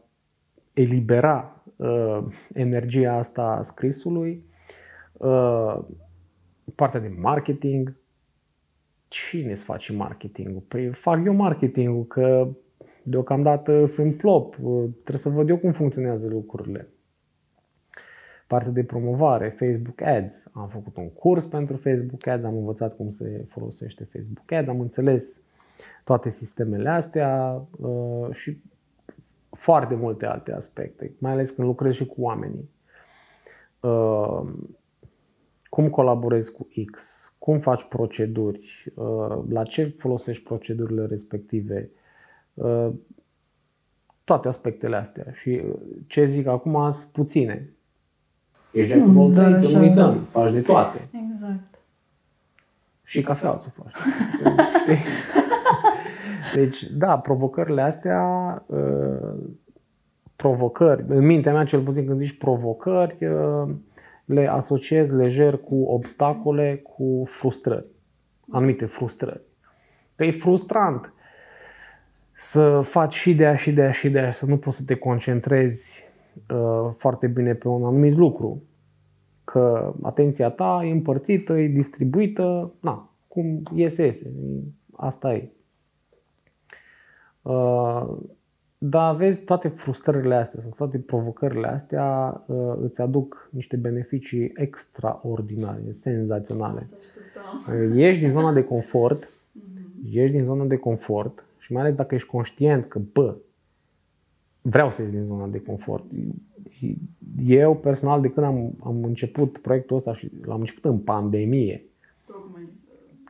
elibera 0.73 1.61
uh, 1.75 2.23
energia 2.53 3.13
asta 3.13 3.41
a 3.41 3.61
scrisului. 3.61 4.43
Uh, 5.13 5.77
partea 6.75 6.99
de 6.99 7.13
marketing. 7.19 7.95
Cine 9.07 9.51
îți 9.51 9.63
face 9.63 9.93
marketingul? 9.93 10.61
Păi 10.67 10.87
fac 10.87 11.25
eu 11.25 11.33
marketingul, 11.33 12.05
că 12.05 12.47
deocamdată 13.03 13.85
sunt 13.85 14.17
plop. 14.17 14.57
Uh, 14.61 14.83
Trebuie 14.91 15.17
să 15.17 15.29
văd 15.29 15.49
eu 15.49 15.57
cum 15.57 15.71
funcționează 15.71 16.27
lucrurile. 16.27 16.87
Partea 18.47 18.71
de 18.71 18.83
promovare, 18.83 19.49
Facebook 19.49 20.01
Ads. 20.01 20.47
Am 20.53 20.67
făcut 20.67 20.97
un 20.97 21.09
curs 21.09 21.45
pentru 21.45 21.75
Facebook 21.75 22.27
Ads, 22.27 22.43
am 22.43 22.57
învățat 22.57 22.95
cum 22.95 23.11
se 23.11 23.45
folosește 23.47 24.03
Facebook 24.03 24.51
Ads, 24.51 24.67
am 24.67 24.79
înțeles 24.79 25.41
toate 26.03 26.29
sistemele 26.29 26.89
astea 26.89 27.61
uh, 27.79 28.27
și 28.31 28.61
foarte 29.49 29.95
multe 29.95 30.25
alte 30.25 30.53
aspecte, 30.53 31.11
mai 31.17 31.31
ales 31.31 31.49
când 31.49 31.67
lucrezi 31.67 31.97
și 31.97 32.05
cu 32.05 32.21
oamenii. 32.21 32.69
Uh, 35.73 35.83
cum 35.83 35.89
colaborezi 35.89 36.51
cu 36.51 36.67
X, 36.91 37.03
cum 37.37 37.57
faci 37.57 37.83
proceduri, 37.83 38.93
uh, 38.95 39.37
la 39.49 39.63
ce 39.63 39.95
folosești 39.97 40.43
procedurile 40.43 41.05
respective, 41.05 41.89
uh, 42.53 42.89
toate 44.23 44.47
aspectele 44.47 44.95
astea. 44.95 45.25
Și 45.31 45.61
uh, 45.67 45.73
ce 46.07 46.25
zic 46.25 46.47
acum 46.47 46.91
sunt 46.91 47.11
puține. 47.11 47.69
Ești 48.71 48.93
de 48.93 48.99
Hmm, 48.99 49.09
acolo, 49.09 49.33
da, 49.33 49.41
trebuie 49.41 49.61
să 49.61 49.77
nu 49.77 49.83
așa, 49.83 49.89
uităm, 49.89 50.13
da. 50.15 50.39
faci 50.39 50.51
de 50.51 50.61
toate. 50.61 51.09
Exact. 51.33 51.79
Și 53.03 53.21
cafeaua 53.21 53.57
ți 53.57 53.69
faci. 53.69 53.93
Știi? 54.79 54.97
Deci, 56.55 56.83
da, 56.83 57.19
provocările 57.19 57.81
astea, 57.81 58.23
uh, 58.65 59.33
provocări, 60.35 61.05
în 61.07 61.25
mintea 61.25 61.53
mea 61.53 61.63
cel 61.63 61.81
puțin 61.81 62.05
când 62.05 62.19
zici 62.19 62.37
provocări, 62.37 63.25
uh, 63.25 63.69
le 64.25 64.47
asociez 64.47 65.11
lejer 65.11 65.57
cu 65.57 65.83
obstacole, 65.83 66.75
cu 66.83 67.23
frustrări, 67.25 67.85
anumite 68.49 68.85
frustrări. 68.85 69.41
Că 70.15 70.23
e 70.23 70.31
frustrant 70.31 71.13
să 72.33 72.81
faci 72.81 73.13
și 73.13 73.35
de 73.35 73.45
aia 73.45 73.55
și 73.55 73.71
de 73.71 73.81
aia 73.81 73.91
și 73.91 74.09
de 74.09 74.19
aia, 74.19 74.31
să 74.31 74.45
nu 74.45 74.57
poți 74.57 74.77
să 74.77 74.83
te 74.83 74.95
concentrezi 74.95 76.03
uh, 76.53 76.91
foarte 76.93 77.27
bine 77.27 77.53
pe 77.53 77.67
un 77.67 77.83
anumit 77.83 78.17
lucru. 78.17 78.63
Că 79.43 79.93
atenția 80.01 80.49
ta 80.49 80.81
e 80.83 80.91
împărțită, 80.91 81.59
e 81.59 81.67
distribuită, 81.67 82.73
na, 82.79 83.13
cum 83.27 83.63
iese, 83.73 84.05
iese. 84.05 84.31
Asta 84.91 85.33
e. 85.33 85.49
Uh, 87.41 88.17
dar 88.85 89.15
vezi, 89.15 89.41
toate 89.41 89.67
frustrările 89.67 90.35
astea 90.35 90.61
sau 90.61 90.73
toate 90.75 90.97
provocările 90.97 91.67
astea 91.67 92.43
uh, 92.45 92.73
îți 92.81 93.01
aduc 93.01 93.49
niște 93.51 93.75
beneficii 93.75 94.51
extraordinare, 94.55 95.81
senzaționale. 95.91 96.87
Uh, 97.69 97.95
Ieși 97.95 98.19
din 98.19 98.31
zona 98.31 98.53
de 98.53 98.63
confort, 98.63 99.29
ieși 100.09 100.31
din 100.31 100.43
zona 100.43 100.65
de 100.65 100.75
confort 100.75 101.45
și 101.57 101.73
mai 101.73 101.81
ales 101.81 101.95
dacă 101.95 102.15
ești 102.15 102.27
conștient 102.27 102.85
că, 102.85 102.99
bă, 103.13 103.35
vreau 104.61 104.91
să 104.91 105.01
ies 105.01 105.11
din 105.11 105.25
zona 105.25 105.47
de 105.47 105.61
confort. 105.61 106.03
Eu 107.45 107.75
personal, 107.75 108.21
de 108.21 108.29
când 108.29 108.45
am, 108.45 108.73
am 108.83 109.03
început 109.03 109.57
proiectul 109.57 109.97
ăsta 109.97 110.15
și 110.15 110.31
l-am 110.45 110.59
început 110.59 110.85
în 110.85 110.97
pandemie, 110.97 111.83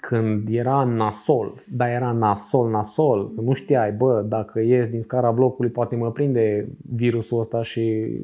când 0.07 0.49
era 0.49 0.83
nasol, 0.83 1.63
dar 1.71 1.89
era 1.89 2.11
nasol, 2.11 2.69
nasol, 2.69 3.33
că 3.35 3.41
nu 3.41 3.53
știai, 3.53 3.91
bă, 3.91 4.21
dacă 4.21 4.59
ies 4.59 4.87
din 4.87 5.01
scara 5.01 5.31
blocului, 5.31 5.71
poate 5.71 5.95
mă 5.95 6.11
prinde 6.11 6.67
virusul 6.93 7.39
ăsta 7.39 7.63
și 7.63 8.17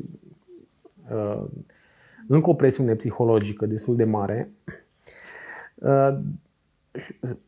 uh, 1.11 1.43
încă 2.27 2.49
o 2.49 2.53
presiune 2.53 2.95
psihologică 2.95 3.65
destul 3.65 3.95
de 3.95 4.03
mare. 4.03 4.51
Uh, 5.75 6.17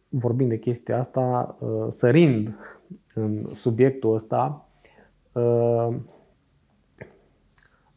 vorbind 0.09 0.49
de 0.49 0.59
chestia 0.59 0.99
asta, 0.99 1.57
uh, 1.59 1.87
sărind 1.89 2.55
în 3.13 3.49
subiectul 3.55 4.13
ăsta, 4.13 4.69
uh, 5.31 5.95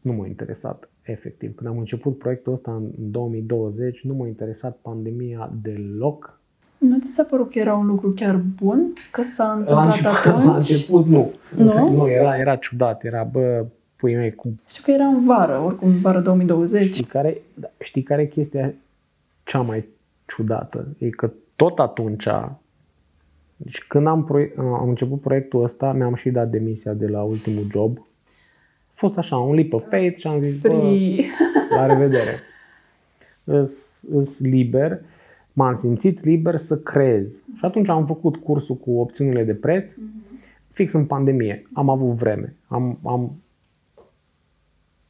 nu 0.01 0.13
m-a 0.13 0.27
interesat 0.27 0.89
efectiv. 1.05 1.55
Când 1.55 1.69
am 1.69 1.77
început 1.77 2.17
proiectul 2.17 2.53
ăsta 2.53 2.71
în 2.71 3.11
2020, 3.11 4.03
nu 4.03 4.13
m-a 4.13 4.27
interesat 4.27 4.77
pandemia 4.81 5.51
deloc. 5.61 6.39
Nu 6.77 6.99
ți 6.99 7.11
s-a 7.11 7.23
părut 7.23 7.51
că 7.51 7.59
era 7.59 7.73
un 7.75 7.85
lucru 7.87 8.11
chiar 8.11 8.41
bun? 8.61 8.93
Că 9.11 9.21
s-a 9.23 9.43
La 9.43 9.51
întâmplat 9.53 9.85
început, 9.85 10.43
la 10.43 10.49
atunci? 10.51 10.69
început 10.69 11.05
nu. 11.05 11.31
Nu? 11.57 11.89
Nu, 11.95 12.07
era, 12.09 12.37
era 12.37 12.55
ciudat. 12.55 13.03
Era, 13.03 13.23
bă, 13.23 13.65
pui 13.95 14.15
mei, 14.15 14.35
cum 14.35 14.59
Știu 14.67 14.83
că 14.83 14.91
era 14.91 15.05
în 15.05 15.25
vară, 15.25 15.59
oricum 15.65 15.99
vară 15.99 16.19
2020. 16.19 16.93
Știi 16.93 17.03
care, 17.03 17.41
da, 17.53 17.67
știi 17.79 18.03
care 18.03 18.21
e 18.21 18.25
chestia 18.25 18.73
cea 19.43 19.61
mai 19.61 19.85
ciudată? 20.27 20.87
E 20.97 21.09
că 21.09 21.31
tot 21.55 21.79
atunci, 21.79 22.27
deci 23.57 23.83
când 23.87 24.07
am, 24.07 24.23
proie- 24.23 24.53
am 24.57 24.89
început 24.89 25.21
proiectul 25.21 25.63
ăsta, 25.63 25.91
mi-am 25.93 26.13
și 26.15 26.29
dat 26.29 26.49
demisia 26.49 26.93
de 26.93 27.07
la 27.07 27.21
ultimul 27.23 27.63
job. 27.71 27.97
A 28.95 28.97
fost 28.97 29.17
așa, 29.17 29.37
un 29.37 29.53
leap 29.53 29.73
of 29.73 29.87
faith 29.89 30.19
și 30.19 30.27
am 30.27 30.39
zis, 30.39 30.61
bă, 30.61 30.67
Free. 30.69 31.25
la 31.69 31.85
revedere. 31.93 32.39
Îs, 33.43 34.03
îs 34.09 34.39
liber, 34.39 35.01
m-am 35.53 35.73
simțit 35.73 36.23
liber 36.23 36.55
să 36.55 36.77
creez. 36.77 37.43
Și 37.55 37.65
atunci 37.65 37.89
am 37.89 38.05
făcut 38.05 38.35
cursul 38.35 38.75
cu 38.75 38.91
opțiunile 38.99 39.43
de 39.43 39.53
preț, 39.53 39.95
fix 40.71 40.93
în 40.93 41.05
pandemie. 41.05 41.69
Am 41.73 41.89
avut 41.89 42.09
vreme. 42.09 42.55
Am, 42.67 42.99
am 43.03 43.41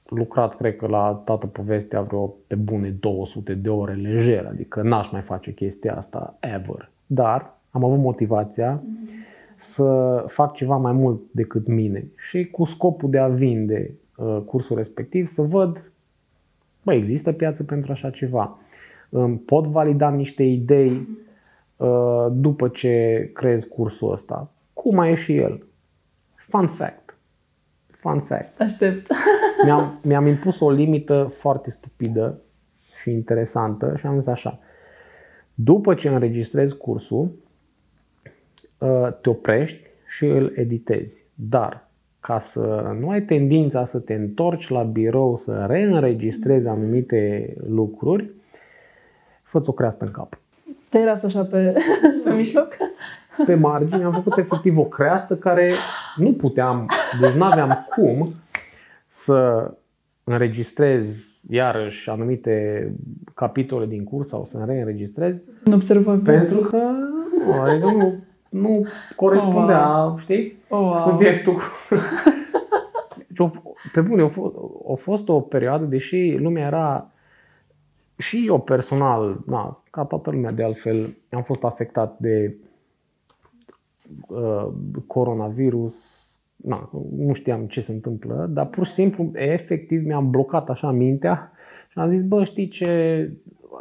lucrat, 0.05 0.55
cred 0.55 0.75
că 0.75 0.87
la 0.87 1.21
toată 1.25 1.47
povestea 1.47 2.01
vreo 2.01 2.33
pe 2.47 2.55
bune 2.55 2.89
200 2.89 3.53
de 3.53 3.69
ore 3.69 3.93
lejer, 3.93 4.45
adică 4.45 4.81
n-aș 4.81 5.11
mai 5.11 5.21
face 5.21 5.53
chestia 5.53 5.95
asta 5.95 6.37
ever. 6.39 6.91
Dar 7.05 7.57
am 7.69 7.83
avut 7.83 7.99
motivația, 7.99 8.83
să 9.65 10.23
fac 10.27 10.53
ceva 10.53 10.75
mai 10.75 10.91
mult 10.91 11.21
decât 11.31 11.67
mine 11.67 12.07
și 12.15 12.45
cu 12.45 12.65
scopul 12.65 13.09
de 13.09 13.17
a 13.17 13.27
vinde 13.27 13.91
uh, 14.15 14.41
cursul 14.45 14.75
respectiv 14.75 15.27
să 15.27 15.41
văd, 15.41 15.91
bă, 16.83 16.93
există 16.93 17.31
piață 17.31 17.63
pentru 17.63 17.91
așa 17.91 18.09
ceva. 18.09 18.57
Um, 19.09 19.37
pot 19.37 19.67
valida 19.67 20.09
niște 20.09 20.43
idei 20.43 21.07
uh, 21.75 22.27
după 22.31 22.67
ce 22.67 23.29
creez 23.33 23.63
cursul 23.63 24.11
ăsta. 24.11 24.51
Cum 24.73 24.95
mai 24.95 25.11
e 25.11 25.15
și 25.15 25.35
el? 25.35 25.65
Fun 26.35 26.67
fact. 26.67 27.17
Fun 27.87 28.19
fact. 28.19 28.59
Aștept. 28.61 29.07
Mi-am, 29.65 29.99
mi-am 30.03 30.25
impus 30.25 30.59
o 30.59 30.71
limită 30.71 31.31
foarte 31.33 31.71
stupidă 31.71 32.41
și 33.01 33.11
interesantă 33.11 33.93
și 33.97 34.05
am 34.05 34.17
zis 34.17 34.27
așa. 34.27 34.59
După 35.53 35.93
ce 35.93 36.09
înregistrezi 36.09 36.77
cursul, 36.77 37.21
uh, 37.21 37.29
te 39.21 39.29
oprești 39.29 39.89
și 40.07 40.25
îl 40.25 40.51
editezi. 40.55 41.25
Dar 41.33 41.87
ca 42.19 42.39
să 42.39 42.95
nu 42.99 43.09
ai 43.09 43.21
tendința 43.21 43.85
să 43.85 43.99
te 43.99 44.13
întorci 44.13 44.69
la 44.69 44.83
birou, 44.83 45.37
să 45.37 45.65
reînregistrezi 45.67 46.67
anumite 46.67 47.53
lucruri, 47.67 48.31
fă-ți 49.43 49.69
o 49.69 49.73
creastă 49.73 50.05
în 50.05 50.11
cap. 50.11 50.39
Te 50.89 50.97
era 50.97 51.19
așa 51.23 51.43
pe, 51.43 51.73
pe 52.23 52.33
mijloc? 52.33 52.77
Pe 53.45 53.55
margine 53.55 54.03
am 54.03 54.11
făcut 54.11 54.37
efectiv 54.37 54.77
o 54.77 54.83
creastă 54.83 55.35
care 55.35 55.73
nu 56.15 56.33
puteam, 56.33 56.89
deci 57.21 57.33
nu 57.33 57.43
aveam 57.43 57.87
cum 57.95 58.33
să 59.07 59.71
înregistrez 60.23 61.29
iarăși 61.49 62.09
anumite 62.09 62.91
capitole 63.33 63.85
din 63.85 64.03
curs 64.03 64.29
sau 64.29 64.47
să 64.51 64.63
reînregistrez. 64.65 65.41
Nu 65.65 65.73
observă 65.73 66.17
Pentru 66.17 66.57
că 66.57 66.77
nu, 67.45 67.61
adică 67.61 67.85
nu, 67.85 68.13
nu 68.55 68.85
corespundea, 69.15 70.03
oh, 70.03 70.07
wow. 70.07 70.17
știi, 70.17 70.57
oh, 70.69 70.79
wow. 70.79 70.97
subiectul. 70.97 71.55
Deci, 73.27 73.51
pe 73.93 74.01
bune, 74.01 74.21
a 74.21 74.27
fost, 74.27 74.55
a 74.91 74.93
fost 74.93 75.29
o 75.29 75.39
perioadă, 75.39 75.85
deși 75.85 76.35
lumea 76.37 76.65
era 76.65 77.11
și 78.17 78.45
eu 78.47 78.59
personal, 78.59 79.39
na, 79.45 79.83
ca 79.89 80.03
toată 80.03 80.31
lumea 80.31 80.51
de 80.51 80.63
altfel, 80.63 81.17
am 81.29 81.43
fost 81.43 81.63
afectat 81.63 82.17
de 82.19 82.55
uh, 84.27 84.67
coronavirus, 85.07 86.25
na, 86.55 86.89
nu 87.17 87.33
știam 87.33 87.65
ce 87.65 87.81
se 87.81 87.91
întâmplă, 87.91 88.45
dar 88.49 88.65
pur 88.65 88.85
și 88.85 88.93
simplu, 88.93 89.31
efectiv, 89.33 90.05
mi-am 90.05 90.29
blocat 90.29 90.69
așa 90.69 90.91
mintea 90.91 91.51
și 91.95 92.01
am 92.01 92.09
zis, 92.09 92.23
bă, 92.23 92.43
știi 92.43 92.67
ce, 92.67 93.31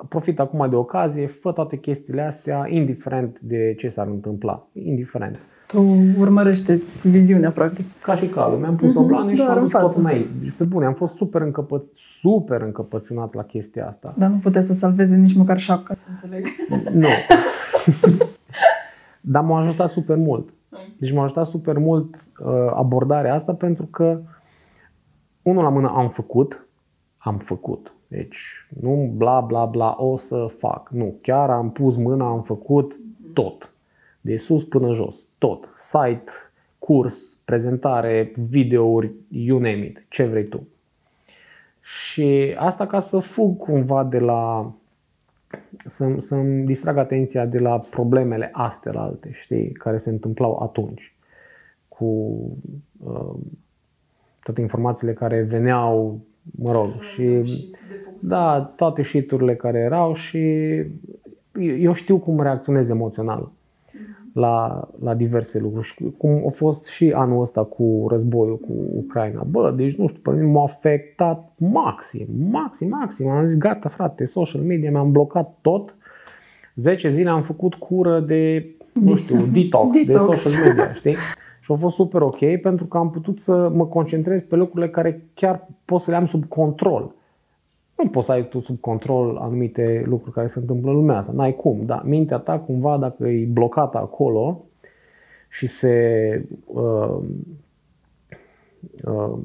profit 0.09 0.41
acum 0.41 0.69
de 0.71 0.77
ocazie, 0.77 1.27
fă 1.27 1.53
toate 1.53 1.77
chestiile 1.77 2.23
astea, 2.23 2.67
indiferent 2.69 3.41
de 3.41 3.75
ce 3.79 3.89
s-ar 3.89 4.07
întâmpla, 4.07 4.67
indiferent. 4.73 5.39
Tu 5.67 5.81
urmărește-ți 6.19 7.11
viziunea, 7.11 7.51
practic. 7.51 7.87
Ca 8.03 8.15
și 8.15 8.27
calul. 8.27 8.59
Mi-am 8.59 8.77
pus 8.77 8.91
mm-hmm, 8.91 8.97
o 8.97 9.05
blană 9.05 9.35
și 9.35 9.43
am 9.43 9.61
dus 9.61 9.71
tot 9.71 9.97
mai. 9.97 10.29
Deci, 10.41 10.53
pe 10.57 10.65
bune, 10.65 10.87
am 10.87 10.95
fost 10.95 11.15
super, 11.15 11.41
încăpă, 11.41 11.85
super 11.95 12.61
încăpățânat 12.61 13.35
la 13.35 13.43
chestia 13.43 13.87
asta. 13.87 14.15
Dar 14.19 14.31
nu 14.31 14.37
putea 14.37 14.63
să 14.63 14.75
salveze 14.75 15.17
nici 15.17 15.35
măcar 15.35 15.59
șapca, 15.59 15.95
să 15.95 16.05
înțeleg. 16.09 16.47
Nu. 17.03 17.09
Dar 19.21 19.43
m-a 19.43 19.61
ajutat 19.61 19.91
super 19.91 20.17
mult. 20.17 20.49
Deci 20.99 21.13
m-a 21.13 21.23
ajutat 21.23 21.47
super 21.47 21.79
mult 21.79 22.15
uh, 22.15 22.73
abordarea 22.75 23.35
asta 23.35 23.53
pentru 23.55 23.85
că 23.85 24.21
unul 25.43 25.63
la 25.63 25.69
mână 25.69 25.93
am 25.95 26.09
făcut, 26.09 26.67
am 27.17 27.39
făcut. 27.39 27.94
Deci 28.09 28.67
nu 28.81 29.13
bla 29.17 29.41
bla 29.41 29.65
bla 29.65 29.97
o 29.99 30.17
să 30.17 30.47
fac. 30.59 30.89
Nu, 30.89 31.15
chiar 31.23 31.51
am 31.51 31.71
pus 31.71 31.97
mâna, 31.97 32.27
am 32.27 32.43
făcut 32.43 33.01
tot. 33.33 33.73
De 34.21 34.37
sus 34.37 34.65
până 34.65 34.93
jos, 34.93 35.29
tot. 35.39 35.69
Site, 35.79 36.33
curs, 36.79 37.39
prezentare, 37.45 38.33
videouri, 38.37 39.13
you 39.29 39.59
name 39.59 39.85
it, 39.85 40.07
ce 40.09 40.25
vrei 40.25 40.45
tu. 40.45 40.67
Și 41.81 42.55
asta 42.59 42.87
ca 42.87 43.01
să 43.01 43.19
fug 43.19 43.57
cumva 43.57 44.05
de 44.05 44.19
la 44.19 44.73
să, 45.87 46.17
să-mi 46.19 46.65
distrag 46.65 46.97
atenția 46.97 47.47
de 47.47 47.59
la 47.59 47.79
problemele 47.79 48.51
astea 48.53 48.93
alte, 49.01 49.31
știi, 49.33 49.73
care 49.73 49.99
se 49.99 50.11
întâmplau 50.11 50.59
atunci 50.63 51.15
cu 51.89 52.05
uh, 53.05 53.35
toate 54.43 54.61
informațiile 54.61 55.13
care 55.13 55.43
veneau, 55.43 56.21
mă 56.59 56.73
rog, 56.73 57.01
și 57.01 57.43
da, 58.21 58.73
toate 58.77 59.03
shiturile 59.03 59.55
care 59.55 59.79
erau 59.79 60.15
și 60.15 60.39
eu 61.79 61.93
știu 61.93 62.19
cum 62.19 62.41
reacționez 62.41 62.89
emoțional 62.89 63.53
la, 64.35 64.89
la 65.01 65.15
diverse 65.15 65.59
lucruri. 65.59 65.87
Și 65.87 66.05
cum 66.17 66.43
a 66.47 66.51
fost 66.51 66.85
și 66.85 67.13
anul 67.15 67.43
ăsta 67.43 67.65
cu 67.65 68.07
războiul 68.11 68.59
cu 68.59 68.73
Ucraina. 68.95 69.43
Bă, 69.43 69.73
deci 69.77 69.95
nu 69.95 70.07
știu, 70.07 70.21
pe 70.23 70.31
mine 70.31 70.53
m-a 70.53 70.63
afectat 70.63 71.53
maxim, 71.57 72.27
maxim, 72.51 72.89
maxim. 72.89 73.29
Am 73.29 73.47
zis, 73.47 73.57
gata 73.57 73.89
frate, 73.89 74.25
social 74.25 74.63
media, 74.63 74.91
mi-am 74.91 75.13
blocat 75.13 75.59
tot. 75.61 75.97
10 76.75 77.11
zile 77.11 77.31
am 77.31 77.43
făcut 77.43 77.75
cură 77.75 78.21
de, 78.21 78.67
nu 78.93 79.15
știu, 79.15 79.47
detox, 79.53 79.97
detox. 80.07 80.27
de 80.27 80.35
social 80.35 80.67
media, 80.67 80.93
știi? 80.93 81.17
Și 81.65 81.73
a 81.73 81.75
fost 81.75 81.95
super 81.95 82.21
ok 82.21 82.61
pentru 82.61 82.85
că 82.87 82.97
am 82.97 83.11
putut 83.11 83.41
să 83.41 83.69
mă 83.69 83.87
concentrez 83.87 84.43
pe 84.43 84.57
lucrurile 84.57 84.91
care 84.91 85.29
chiar 85.35 85.69
pot 85.85 86.01
să 86.01 86.11
le 86.11 86.17
am 86.17 86.27
sub 86.27 86.45
control 86.45 87.15
nu 87.97 88.11
poți 88.11 88.27
să 88.27 88.33
ai 88.33 88.49
tu 88.49 88.61
sub 88.61 88.81
control 88.81 89.37
anumite 89.37 90.03
lucruri 90.07 90.35
care 90.35 90.47
se 90.47 90.59
întâmplă 90.59 90.91
în 90.91 90.97
lumea 90.97 91.17
asta. 91.17 91.33
N-ai 91.33 91.55
cum, 91.55 91.85
dar 91.87 92.03
mintea 92.05 92.39
ta 92.39 92.59
cumva 92.59 92.97
dacă 92.97 93.29
e 93.29 93.47
blocată 93.47 93.99
acolo 93.99 94.65
și 95.49 95.67
se 95.67 96.47
uh, 96.67 97.19
uh, 99.05 99.39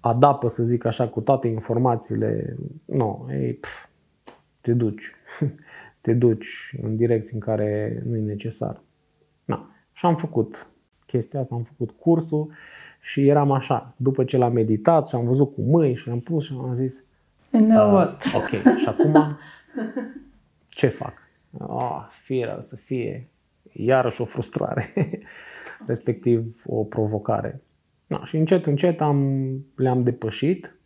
adapă, 0.00 0.48
să 0.48 0.62
zic 0.62 0.84
așa, 0.84 1.08
cu 1.08 1.20
toate 1.20 1.48
informațiile, 1.48 2.56
nu, 2.84 3.28
ei, 3.30 3.52
pf, 3.52 3.86
te 4.60 4.72
duci. 4.72 5.10
te 6.00 6.14
duci 6.14 6.78
în 6.82 6.96
direcții 6.96 7.34
în 7.34 7.40
care 7.40 8.02
nu 8.06 8.16
e 8.16 8.20
necesar. 8.20 8.80
Na. 9.44 9.70
Și 9.92 10.06
am 10.06 10.16
făcut 10.16 10.66
chestia 11.12 11.40
asta, 11.40 11.54
am 11.54 11.62
făcut 11.62 11.90
cursul 11.98 12.50
și 13.00 13.28
eram 13.28 13.50
așa, 13.50 13.94
după 13.96 14.24
ce 14.24 14.36
l-am 14.36 14.52
meditat 14.52 15.08
și 15.08 15.14
am 15.14 15.24
văzut 15.24 15.54
cu 15.54 15.60
mâini 15.60 15.96
și 15.96 16.08
am 16.08 16.20
pus 16.20 16.44
și 16.44 16.54
am 16.58 16.74
zis, 16.74 17.04
And 17.52 17.66
now 17.66 17.86
uh, 17.86 17.92
what? 17.92 18.24
Ok, 18.34 18.48
și 18.78 18.88
acum 18.88 19.36
ce 20.68 20.86
fac? 20.86 21.12
Oh, 21.58 22.08
fie 22.22 22.64
să 22.66 22.76
fie 22.76 23.28
iarăși 23.72 24.20
o 24.20 24.24
frustrare, 24.24 24.92
respectiv 25.86 26.62
o 26.66 26.84
provocare. 26.84 27.60
Na, 28.06 28.24
și 28.24 28.36
încet, 28.36 28.66
încet 28.66 29.00
am, 29.00 29.50
le-am 29.76 30.02
depășit. 30.02 30.76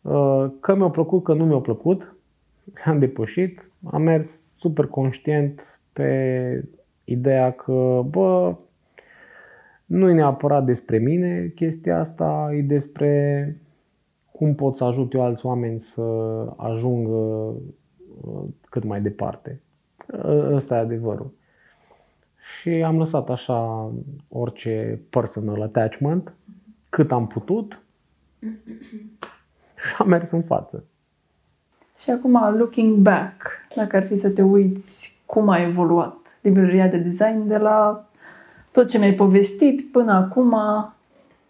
Uh, 0.00 0.46
că 0.60 0.74
mi-a 0.74 0.88
plăcut, 0.88 1.24
că 1.24 1.34
nu 1.34 1.46
mi-a 1.46 1.58
plăcut, 1.58 2.14
le-am 2.84 2.98
depășit. 2.98 3.70
Am 3.90 4.02
mers 4.02 4.56
super 4.58 4.86
conștient 4.86 5.80
pe 5.92 6.64
ideea 7.04 7.52
că, 7.52 8.02
bă, 8.06 8.54
nu 9.84 10.08
e 10.08 10.12
neapărat 10.12 10.64
despre 10.64 10.98
mine 10.98 11.52
chestia 11.54 11.98
asta, 11.98 12.50
e 12.52 12.62
despre 12.62 13.56
cum 14.32 14.54
pot 14.54 14.76
să 14.76 14.84
ajut 14.84 15.12
eu 15.12 15.22
alți 15.22 15.46
oameni 15.46 15.80
să 15.80 16.02
ajungă 16.56 17.12
uh, 17.12 18.42
cât 18.70 18.84
mai 18.84 19.00
departe. 19.00 19.60
Ăsta 20.52 20.76
e 20.76 20.78
adevărul. 20.78 21.32
Și 22.36 22.68
am 22.68 22.98
lăsat 22.98 23.30
așa 23.30 23.90
orice 24.28 25.00
personal 25.10 25.62
attachment, 25.62 26.34
cât 26.88 27.12
am 27.12 27.26
putut 27.26 27.82
și 29.86 29.94
am 29.98 30.08
mers 30.08 30.30
în 30.30 30.42
față. 30.42 30.84
Și 31.98 32.10
acum, 32.10 32.56
looking 32.56 32.96
back, 32.96 33.46
dacă 33.76 33.96
ar 33.96 34.06
fi 34.06 34.16
să 34.16 34.30
te 34.30 34.42
uiți 34.42 35.22
cum 35.26 35.48
a 35.48 35.62
evoluat 35.62 36.16
librăria 36.40 36.88
de 36.88 36.96
design 36.96 37.46
de 37.46 37.56
la 37.56 38.08
tot 38.74 38.88
ce 38.88 38.98
mi-ai 38.98 39.12
povestit 39.12 39.90
până 39.92 40.12
acum, 40.12 40.56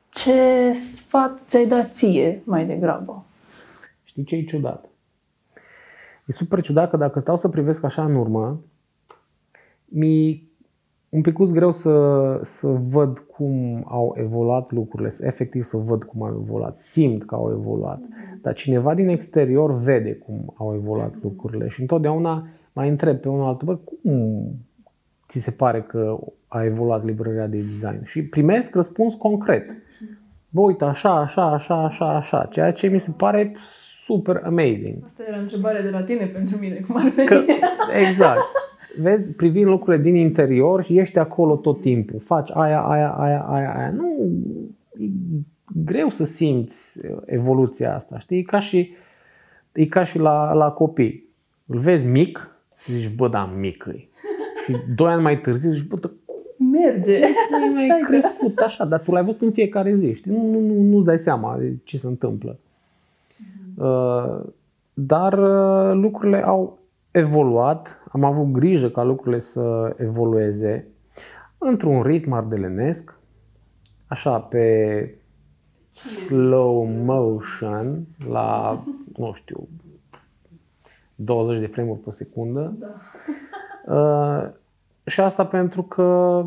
ce 0.09 0.72
sfat 0.72 1.41
ți-ai 1.47 1.66
dat 1.66 1.95
ție 1.95 2.43
mai 2.45 2.66
degrabă? 2.66 3.25
Știi 4.03 4.25
ce 4.25 4.37
e 4.37 4.45
ciudat? 4.45 4.89
E 6.27 6.33
super 6.33 6.62
ciudat 6.62 6.91
că 6.91 6.97
dacă 6.97 7.20
stau 7.20 7.37
să 7.37 7.49
privesc 7.49 7.85
așa 7.85 8.05
în 8.05 8.14
urmă, 8.14 8.61
mi 9.85 10.49
un 11.09 11.20
pic 11.20 11.39
greu 11.39 11.72
să, 11.72 12.41
să 12.43 12.66
văd 12.66 13.18
cum 13.18 13.85
au 13.89 14.14
evoluat 14.16 14.72
lucrurile, 14.72 15.14
efectiv 15.20 15.62
să 15.62 15.77
văd 15.77 16.03
cum 16.03 16.22
au 16.22 16.39
evoluat, 16.43 16.77
simt 16.77 17.25
că 17.25 17.35
au 17.35 17.51
evoluat. 17.51 18.01
Dar 18.43 18.55
cineva 18.55 18.95
din 18.95 19.09
exterior 19.09 19.75
vede 19.75 20.14
cum 20.14 20.55
au 20.57 20.75
evoluat 20.75 21.14
lucrurile 21.22 21.68
și 21.68 21.81
întotdeauna 21.81 22.47
mai 22.72 22.89
întreb 22.89 23.16
pe 23.16 23.29
unul 23.29 23.47
altul, 23.47 23.66
bă, 23.66 23.75
cum 23.75 24.45
ți 25.29 25.41
se 25.41 25.51
pare 25.51 25.83
că 25.83 26.18
a 26.55 26.64
evoluat 26.64 27.05
librăria 27.05 27.46
de 27.46 27.57
design? 27.57 28.05
Și 28.05 28.22
primesc 28.22 28.74
răspuns 28.74 29.14
concret 29.14 29.70
bă, 30.55 30.61
uite, 30.61 30.84
așa, 30.84 31.11
așa, 31.11 31.42
așa, 31.42 31.84
așa, 31.84 32.16
așa, 32.16 32.48
ceea 32.50 32.72
ce 32.72 32.86
mi 32.86 32.98
se 32.98 33.11
pare 33.16 33.57
super 34.05 34.40
amazing. 34.44 35.05
Asta 35.07 35.24
era 35.28 35.38
întrebarea 35.38 35.82
de 35.82 35.88
la 35.88 36.02
tine 36.02 36.26
pentru 36.26 36.59
mine, 36.59 36.74
cum 36.86 36.96
ar 36.96 37.09
veni. 37.09 37.28
Că, 37.28 37.44
exact. 38.09 38.40
vezi, 39.00 39.32
privind 39.32 39.66
lucrurile 39.66 40.02
din 40.02 40.14
interior 40.14 40.84
și 40.84 40.98
ești 40.98 41.18
acolo 41.18 41.57
tot 41.57 41.80
timpul. 41.80 42.20
Faci 42.20 42.50
aia, 42.52 42.80
aia, 42.80 43.11
aia, 43.11 43.40
aia, 43.48 43.74
aia. 43.76 43.90
Nu, 43.90 44.30
e 44.98 45.07
greu 45.84 46.11
să 46.11 46.24
simți 46.24 47.00
evoluția 47.24 47.94
asta, 47.94 48.18
știi? 48.18 48.38
E 48.38 48.42
ca 48.42 48.59
și, 48.59 48.94
e 49.72 49.86
ca 49.86 50.05
și 50.05 50.18
la, 50.18 50.52
la 50.52 50.70
copii. 50.70 51.28
Îl 51.66 51.78
vezi 51.78 52.07
mic, 52.07 52.50
zici, 52.86 53.14
bă, 53.14 53.28
da, 53.28 53.52
mic 53.59 53.84
e. 53.88 54.09
Și 54.64 54.76
doi 54.94 55.12
ani 55.12 55.22
mai 55.22 55.40
târziu 55.40 55.72
zici, 55.72 55.86
bă, 55.86 55.96
da, 55.96 56.11
Merge. 56.79 57.20
nu 57.51 57.72
mai 57.75 57.85
Stai 57.89 58.01
că- 58.01 58.07
crescut 58.07 58.59
așa, 58.59 58.85
dar 58.85 59.01
tu 59.01 59.11
l-ai 59.12 59.25
văzut 59.25 59.41
în 59.41 59.51
fiecare 59.51 59.95
zi, 59.95 60.14
știi? 60.14 60.31
Nu, 60.31 60.43
nu, 60.51 60.59
nu, 60.61 60.83
nu-ți 60.83 61.05
dai 61.05 61.18
seama 61.18 61.57
de 61.59 61.72
ce 61.85 61.97
se 61.99 62.07
întâmplă. 62.07 62.59
Uh, 63.77 64.41
dar 64.95 65.33
uh, 65.39 65.95
lucrurile 65.95 66.45
au 66.45 66.79
evoluat, 67.11 68.03
am 68.12 68.25
avut 68.25 68.53
grijă 68.53 68.89
ca 68.91 69.03
lucrurile 69.03 69.39
să 69.41 69.95
evolueze 69.97 70.87
într-un 71.59 72.03
ritm 72.03 72.33
ardelenesc, 72.33 73.18
așa 74.07 74.39
pe 74.41 75.14
slow 75.91 76.85
motion, 77.05 78.07
la, 78.29 78.83
nu 79.16 79.33
știu, 79.33 79.68
20 81.14 81.61
de 81.61 81.66
frame-uri 81.66 82.01
pe 82.01 82.11
secundă. 82.11 82.75
Da. 82.79 82.95
Uh, 83.95 84.51
și 85.07 85.20
asta 85.20 85.47
pentru 85.47 85.83
că 85.83 86.43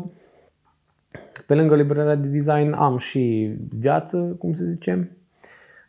pe 1.48 1.54
lângă 1.54 1.74
librăria 1.74 2.14
de 2.14 2.28
design 2.28 2.72
am 2.72 2.96
și 2.96 3.54
viață, 3.78 4.36
cum 4.38 4.54
să 4.54 4.64
zicem, 4.64 5.10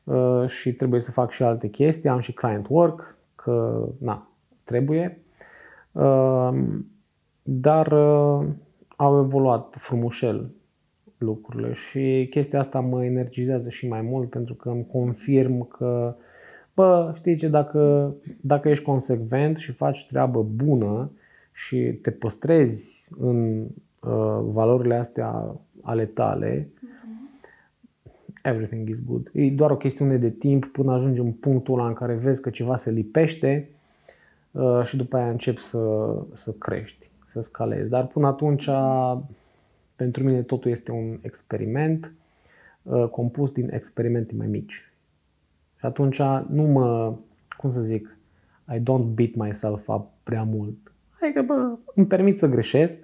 uh, 0.04 0.48
și 0.48 0.74
trebuie 0.74 1.02
să 1.02 1.12
fac 1.12 1.32
și 1.32 1.44
alte 1.44 1.68
chestii, 1.68 2.10
am 2.10 2.20
și 2.20 2.34
client 2.34 2.66
work, 2.70 3.18
că 3.36 3.88
na, 3.98 4.32
trebuie. 4.64 5.20
Uh, 5.92 6.50
dar 7.44 7.88
uh, 7.92 8.48
au 8.96 9.20
evoluat 9.20 9.76
frumușel 9.78 10.52
lucrurile 11.18 11.74
și 11.74 12.28
chestia 12.30 12.60
asta 12.60 12.80
mă 12.80 13.06
energizează 13.06 13.70
și 13.70 13.88
mai 13.88 14.02
mult 14.02 14.30
pentru 14.30 14.54
că 14.54 14.70
îmi 14.70 14.88
confirm 14.92 15.68
că 15.68 16.16
bă, 16.74 17.12
știi 17.16 17.36
ce, 17.36 17.48
dacă, 17.48 18.14
dacă 18.42 18.70
ești 18.70 18.84
consecvent 18.84 19.58
și 19.58 19.72
faci 19.72 20.06
treabă 20.08 20.42
bună 20.42 21.12
și 21.52 21.78
te 22.02 22.12
păstrezi 22.12 23.08
în 23.20 23.62
uh, 23.62 23.68
valorile 24.42 24.96
astea 24.96 25.56
ale 25.82 26.06
tale, 26.06 26.70
everything 28.44 28.90
is 28.90 29.04
good. 29.06 29.30
E 29.34 29.50
doar 29.50 29.72
o 29.72 29.78
chestiune 29.78 30.18
de 30.18 30.30
timp 30.30 30.66
până 30.66 30.94
ajungi 30.94 31.20
în 31.20 31.32
punctul 31.32 31.80
ăla 31.80 31.88
în 31.88 31.94
care 31.94 32.14
vezi 32.14 32.42
că 32.42 32.50
ceva 32.50 32.76
se 32.76 32.92
lipește 32.92 33.70
uh, 34.52 34.84
și 34.86 34.96
după 34.96 35.18
aia 35.18 35.30
începi 35.30 35.62
să, 35.62 36.16
să 36.34 36.52
crești, 36.52 37.10
să 37.32 37.42
scalezi. 37.42 37.90
Dar 37.90 38.08
până 38.08 38.28
atunci, 38.28 38.70
pentru 39.96 40.24
mine 40.24 40.42
totul 40.42 40.72
este 40.72 40.92
un 40.92 41.20
experiment 41.22 42.14
uh, 42.84 43.08
compus 43.08 43.52
din 43.52 43.70
experimente 43.74 44.36
mai 44.36 44.48
mici. 44.48 44.84
Și 45.78 45.86
atunci 45.86 46.22
nu 46.50 46.64
mă, 46.64 47.14
cum 47.58 47.72
să 47.72 47.82
zic, 47.82 48.18
I 48.74 48.78
don't 48.78 49.14
beat 49.14 49.34
myself 49.34 49.88
up 49.88 50.08
prea 50.24 50.44
mult. 50.44 50.94
Adică, 51.22 51.42
bă, 51.42 51.78
îmi 51.96 52.06
permit 52.06 52.40
să 52.40 52.48
greșesc, 52.48 52.98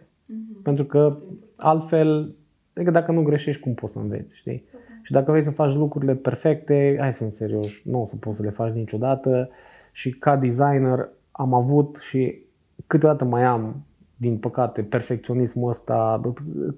pentru 0.63 0.85
că 0.85 1.17
altfel, 1.55 2.35
adică 2.75 2.91
dacă 2.91 3.11
nu 3.11 3.23
greșești, 3.23 3.61
cum 3.61 3.73
poți 3.73 3.93
să 3.93 3.99
înveți, 3.99 4.35
știi? 4.35 4.65
Și 5.01 5.11
dacă 5.11 5.31
vrei 5.31 5.43
să 5.43 5.51
faci 5.51 5.73
lucrurile 5.73 6.15
perfecte, 6.15 6.95
hai 6.99 7.13
să 7.13 7.23
fim 7.23 7.31
serioși, 7.31 7.89
nu 7.89 8.01
o 8.01 8.05
să 8.05 8.15
poți 8.15 8.37
să 8.37 8.43
le 8.43 8.49
faci 8.49 8.73
niciodată. 8.73 9.49
Și 9.91 10.09
ca 10.09 10.35
designer 10.35 11.09
am 11.31 11.53
avut 11.53 11.97
și 11.99 12.43
câteodată 12.87 13.25
mai 13.25 13.43
am, 13.43 13.85
din 14.15 14.37
păcate, 14.37 14.81
perfecționismul 14.81 15.69
ăsta, 15.69 16.19
bă, 16.21 16.33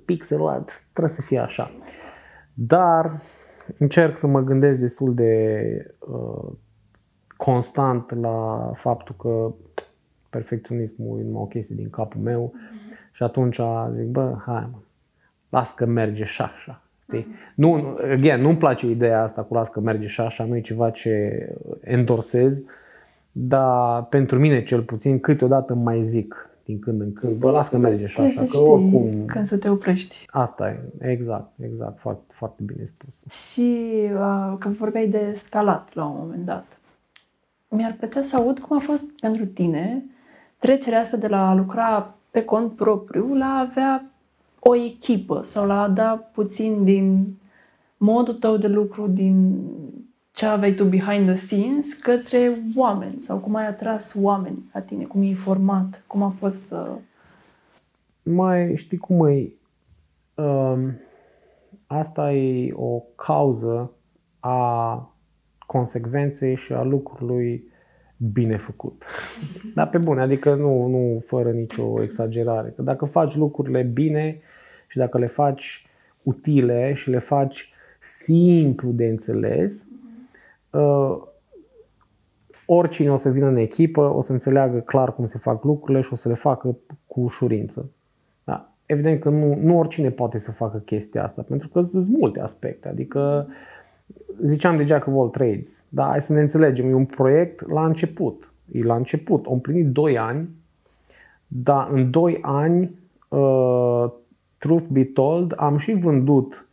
pixelul 0.05 0.47
ăla 0.47 0.65
trebuie 0.93 1.15
să 1.15 1.21
fie 1.21 1.39
așa. 1.39 1.71
Dar 2.53 3.21
încerc 3.77 4.17
să 4.17 4.27
mă 4.27 4.41
gândesc 4.41 4.79
destul 4.79 5.13
de 5.13 5.95
uh, 5.99 6.51
constant 7.37 8.19
la 8.19 8.71
faptul 8.73 9.15
că 9.15 9.53
perfecționismul 10.29 11.19
e 11.19 11.23
numai 11.23 11.41
o 11.41 11.45
chestie 11.45 11.75
din 11.75 11.89
capul 11.89 12.21
meu 12.21 12.53
și 13.17 13.23
atunci 13.23 13.59
zic, 13.95 14.05
bă, 14.05 14.35
hai 14.45 14.67
mă, 14.71 14.77
las 15.49 15.73
că 15.73 15.85
merge 15.85 16.23
și 16.23 16.41
așa. 16.41 16.81
Știi? 17.03 17.27
Nu, 17.55 17.75
nu- 17.75 17.97
again, 18.11 18.41
nu-mi 18.41 18.57
place 18.57 18.87
ideea 18.87 19.23
asta 19.23 19.41
cu 19.41 19.53
las 19.53 19.69
că 19.69 19.79
merge 19.79 20.07
și 20.07 20.21
așa, 20.21 20.43
nu 20.43 20.55
e 20.55 20.61
ceva 20.61 20.89
ce 20.89 21.47
endorsez, 21.81 22.61
dar 23.31 24.03
pentru 24.03 24.39
mine 24.39 24.63
cel 24.63 24.81
puțin 24.81 25.19
câteodată 25.19 25.73
îmi 25.73 25.83
mai 25.83 26.03
zic 26.03 26.49
din 26.65 26.79
când 26.79 27.01
în 27.01 27.13
când, 27.13 27.33
bă, 27.33 27.51
las 27.51 27.69
că 27.69 27.77
merge 27.77 28.05
și 28.05 28.13
Trebuie 28.15 28.33
așa, 28.37 28.41
să 28.45 28.47
că 28.51 28.57
știi 28.57 28.69
oricum 28.69 29.25
când 29.25 29.45
să 29.45 29.57
te 29.59 29.69
oprești. 29.69 30.25
asta 30.29 30.69
e, 30.69 31.09
exact, 31.11 31.51
exact, 31.63 31.99
foarte, 31.99 32.23
foarte 32.33 32.63
bine 32.63 32.83
spus. 32.85 33.33
Și 33.51 33.87
uh, 34.13 34.55
când 34.59 34.75
vorbeai 34.75 35.07
de 35.07 35.33
scalat 35.35 35.89
la 35.93 36.05
un 36.05 36.15
moment 36.17 36.45
dat, 36.45 36.65
mi-ar 37.69 37.95
plăcea 37.97 38.21
să 38.21 38.35
aud 38.35 38.59
cum 38.59 38.77
a 38.77 38.79
fost 38.79 39.19
pentru 39.19 39.45
tine 39.45 40.03
trecerea 40.57 40.99
asta 40.99 41.17
de 41.17 41.27
la 41.27 41.49
a 41.49 41.53
lucra 41.53 42.11
pe 42.37 42.43
cont 42.43 42.75
propriu 42.75 43.35
la 43.35 43.45
a 43.45 43.59
avea 43.59 44.11
o 44.59 44.75
echipă 44.75 45.41
sau 45.43 45.65
la 45.67 45.81
a 45.81 45.87
da 45.87 46.29
puțin 46.33 46.83
din 46.83 47.37
modul 47.97 48.33
tău 48.33 48.57
de 48.57 48.67
lucru, 48.67 49.07
din 49.07 49.63
ce 50.31 50.45
aveai 50.45 50.73
tu 50.73 50.83
behind 50.83 51.25
the 51.25 51.35
scenes 51.35 51.93
către 51.93 52.59
oameni 52.75 53.19
sau 53.19 53.39
cum 53.39 53.55
ai 53.55 53.67
atras 53.67 54.17
oameni 54.21 54.69
la 54.73 54.81
tine, 54.81 55.03
cum 55.03 55.23
i-ai 55.23 55.33
format, 55.33 56.03
cum 56.07 56.21
a 56.23 56.29
fost 56.29 56.67
să... 56.67 56.97
mai 58.23 58.75
știi 58.75 58.97
cum 58.97 59.27
e, 59.27 59.51
um, 60.35 60.99
asta 61.87 62.33
e 62.33 62.73
o 62.73 62.99
cauză 63.15 63.91
a 64.39 65.11
consecvenței 65.65 66.55
și 66.55 66.73
a 66.73 66.83
lucrului 66.83 67.71
bine 68.17 68.57
făcut. 68.57 69.03
Dar 69.75 69.89
pe 69.89 69.97
bune, 69.97 70.21
adică 70.21 70.55
nu, 70.55 70.87
nu 70.87 71.23
fără 71.25 71.51
nicio 71.51 72.01
exagerare. 72.01 72.73
Că 72.75 72.81
dacă 72.81 73.05
faci 73.05 73.35
lucrurile 73.35 73.81
bine 73.81 74.39
și 74.87 74.97
dacă 74.97 75.17
le 75.17 75.27
faci 75.27 75.87
utile 76.23 76.93
și 76.93 77.09
le 77.09 77.19
faci 77.19 77.71
simplu 77.99 78.91
de 78.91 79.05
înțeles, 79.05 79.87
uh, 80.69 81.17
oricine 82.65 83.11
o 83.11 83.15
să 83.15 83.29
vină 83.29 83.47
în 83.47 83.55
echipă 83.55 84.01
o 84.01 84.21
să 84.21 84.31
înțeleagă 84.31 84.79
clar 84.79 85.13
cum 85.13 85.25
se 85.25 85.37
fac 85.37 85.63
lucrurile 85.63 86.01
și 86.01 86.13
o 86.13 86.15
să 86.15 86.27
le 86.27 86.33
facă 86.33 86.77
cu 87.07 87.19
ușurință. 87.19 87.91
Da. 88.43 88.71
Evident 88.85 89.19
că 89.19 89.29
nu, 89.29 89.55
nu 89.55 89.77
oricine 89.77 90.09
poate 90.09 90.37
să 90.37 90.51
facă 90.51 90.77
chestia 90.77 91.23
asta, 91.23 91.41
pentru 91.41 91.67
că 91.67 91.81
sunt 91.81 92.07
multe 92.07 92.39
aspecte. 92.39 92.87
Adică, 92.87 93.47
ziceam 94.43 94.77
de 94.77 94.85
Jack 94.85 95.07
of 95.07 95.13
all 95.13 95.29
trades, 95.29 95.83
da, 95.89 96.05
hai 96.05 96.21
să 96.21 96.33
ne 96.33 96.41
înțelegem, 96.41 96.89
e 96.89 96.93
un 96.93 97.05
proiect 97.05 97.67
la 97.67 97.85
început. 97.85 98.51
E 98.71 98.83
la 98.83 98.95
început, 98.95 99.45
au 99.45 99.53
împlinit 99.53 99.87
2 99.87 100.17
ani, 100.17 100.49
dar 101.47 101.89
în 101.91 102.11
2 102.11 102.39
ani, 102.41 102.99
uh, 103.27 104.11
truth 104.57 104.85
be 104.89 105.03
told, 105.03 105.53
am 105.57 105.77
și 105.77 105.93
vândut 105.93 106.67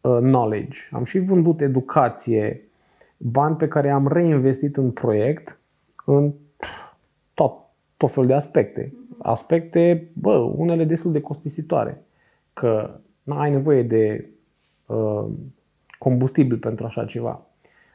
uh, 0.00 0.18
knowledge, 0.18 0.78
am 0.90 1.04
și 1.04 1.18
vândut 1.18 1.60
educație, 1.60 2.68
bani 3.16 3.56
pe 3.56 3.68
care 3.68 3.90
am 3.90 4.08
reinvestit 4.08 4.76
în 4.76 4.90
proiect, 4.90 5.58
în 6.04 6.32
tot, 7.34 7.52
tot 7.96 8.10
felul 8.10 8.28
de 8.28 8.34
aspecte. 8.34 8.92
Aspecte, 9.18 10.10
bă, 10.12 10.34
unele 10.36 10.84
destul 10.84 11.12
de 11.12 11.20
costisitoare. 11.20 12.02
Că 12.52 13.00
nu 13.22 13.34
ai 13.34 13.50
nevoie 13.50 13.82
de 13.82 14.28
uh, 14.86 15.24
combustibil 16.02 16.56
pentru 16.56 16.84
așa 16.84 17.04
ceva. 17.04 17.46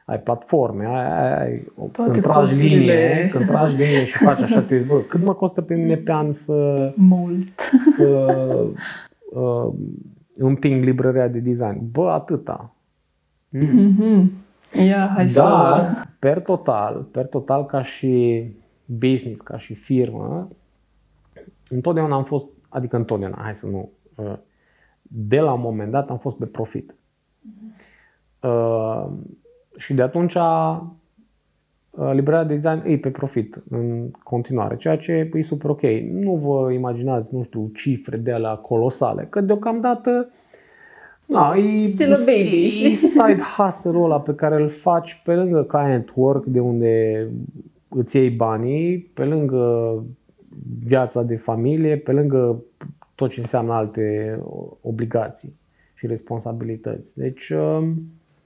Ai 0.04 0.20
platforme, 0.20 0.86
ai, 0.86 1.22
ai, 1.22 1.40
ai 1.40 1.72
Toate 1.92 2.10
când 2.10 2.22
tragi 2.22 2.38
costurile. 2.38 2.76
linie, 2.76 3.28
când 3.30 3.46
tragi 3.46 3.76
linie 3.76 4.04
și 4.04 4.16
faci 4.16 4.40
așa, 4.40 4.60
tu 4.60 4.74
zici, 4.74 4.86
bă, 4.86 4.98
cât 4.98 5.24
mă 5.24 5.34
costă 5.34 5.62
pe 5.62 5.74
mine 5.74 5.96
pe 5.96 6.12
an 6.12 6.32
să, 6.32 6.92
Mult. 6.96 7.48
să 7.96 8.08
uh, 9.40 9.72
împing 10.36 10.84
librăria 10.84 11.28
de 11.28 11.38
design? 11.38 11.90
Bă, 11.90 12.10
atâta. 12.10 12.74
Mm-hmm. 13.56 14.24
Ia, 14.86 15.06
hai 15.14 15.28
să... 15.28 15.40
Dar, 15.40 16.08
per 16.18 16.40
total, 16.40 17.06
per 17.10 17.26
total, 17.26 17.66
ca 17.66 17.82
și 17.82 18.44
business, 18.84 19.40
ca 19.40 19.58
și 19.58 19.74
firmă, 19.74 20.48
întotdeauna 21.68 22.14
am 22.14 22.24
fost, 22.24 22.46
adică 22.68 22.96
întotdeauna, 22.96 23.38
hai 23.42 23.54
să 23.54 23.66
nu, 23.66 23.90
uh, 24.14 24.38
de 25.02 25.40
la 25.40 25.52
un 25.52 25.60
moment 25.60 25.90
dat 25.90 26.10
am 26.10 26.18
fost 26.18 26.36
pe 26.36 26.46
profit. 26.46 26.90
Uh, 26.90 26.96
și 29.76 29.94
de 29.94 30.02
atunci 30.02 30.34
uh, 30.34 30.80
librarea 32.12 32.44
de 32.44 32.54
design 32.54 32.82
e 32.86 32.98
pe 32.98 33.10
profit 33.10 33.62
în 33.70 34.10
continuare, 34.22 34.76
ceea 34.76 34.96
ce 34.96 35.30
e 35.32 35.42
super 35.42 35.70
ok. 35.70 35.82
Nu 36.12 36.34
vă 36.34 36.72
imaginați, 36.72 37.34
nu 37.34 37.42
știu, 37.42 37.70
cifre 37.74 38.16
de 38.16 38.32
alea 38.32 38.54
colosale, 38.54 39.26
că 39.30 39.40
deocamdată 39.40 40.30
Na, 41.26 41.54
e, 41.54 41.88
Still 41.88 42.12
a 42.12 42.16
baby, 42.18 42.64
e 42.64 42.68
știi? 42.68 42.92
side 42.92 43.42
hustle-ul 43.56 44.04
ăla 44.04 44.20
pe 44.20 44.34
care 44.34 44.62
îl 44.62 44.68
faci 44.68 45.22
pe 45.24 45.34
lângă 45.34 45.62
client 45.62 46.12
work, 46.14 46.44
de 46.44 46.60
unde 46.60 47.26
îți 47.88 48.16
iei 48.16 48.30
banii, 48.30 48.98
pe 48.98 49.24
lângă 49.24 49.94
viața 50.84 51.22
de 51.22 51.36
familie, 51.36 51.96
pe 51.96 52.12
lângă 52.12 52.62
tot 53.14 53.30
ce 53.30 53.40
înseamnă 53.40 53.72
alte 53.72 54.38
obligații 54.80 55.58
și 55.94 56.06
responsabilități. 56.06 57.12
Deci... 57.14 57.52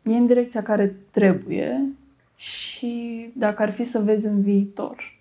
Uh, 0.04 0.12
e 0.12 0.16
în 0.16 0.26
direcția 0.26 0.62
care 0.62 0.96
trebuie 1.10 1.92
și 2.36 3.32
dacă 3.36 3.62
ar 3.62 3.72
fi 3.72 3.84
să 3.84 3.98
vezi 4.04 4.26
în 4.26 4.42
viitor, 4.42 5.18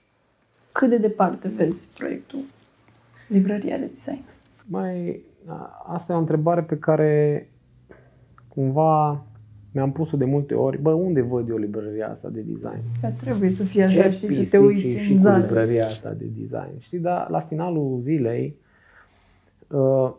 cât 0.72 0.90
de 0.90 0.98
departe 0.98 1.48
vezi 1.48 1.94
proiectul 1.94 2.40
Librăria 3.28 3.78
de 3.78 3.90
Design? 3.94 4.24
Mai, 4.66 5.22
asta 5.88 6.14
e 6.14 6.16
o 6.16 6.20
întrebare 6.20 6.62
pe 6.62 6.78
care 6.78 7.50
cumva 8.48 9.26
mi-am 9.72 9.92
pus-o 9.92 10.18
de 10.18 10.26
multe 10.26 10.54
ori, 10.54 10.82
bă, 10.82 10.92
unde 10.92 11.22
văd 11.22 11.50
eu 11.50 11.58
librăria 11.58 12.10
asta 12.10 12.30
de 12.30 12.42
design? 12.42 12.82
Că 13.02 13.10
trebuie 13.22 13.52
să 13.52 13.64
fie 13.64 13.84
așa, 13.84 14.10
știi, 14.10 14.36
să 14.36 14.50
te 14.50 14.58
uiți 14.58 14.98
și 14.98 15.14
în 15.14 15.22
cu 15.22 15.30
librăria 15.30 15.86
asta 15.86 16.12
de 16.12 16.26
design, 16.38 16.80
știi? 16.80 17.00
Dar 17.00 17.30
la 17.30 17.40
finalul 17.40 18.00
zilei, 18.04 18.56
uh, 19.68 20.12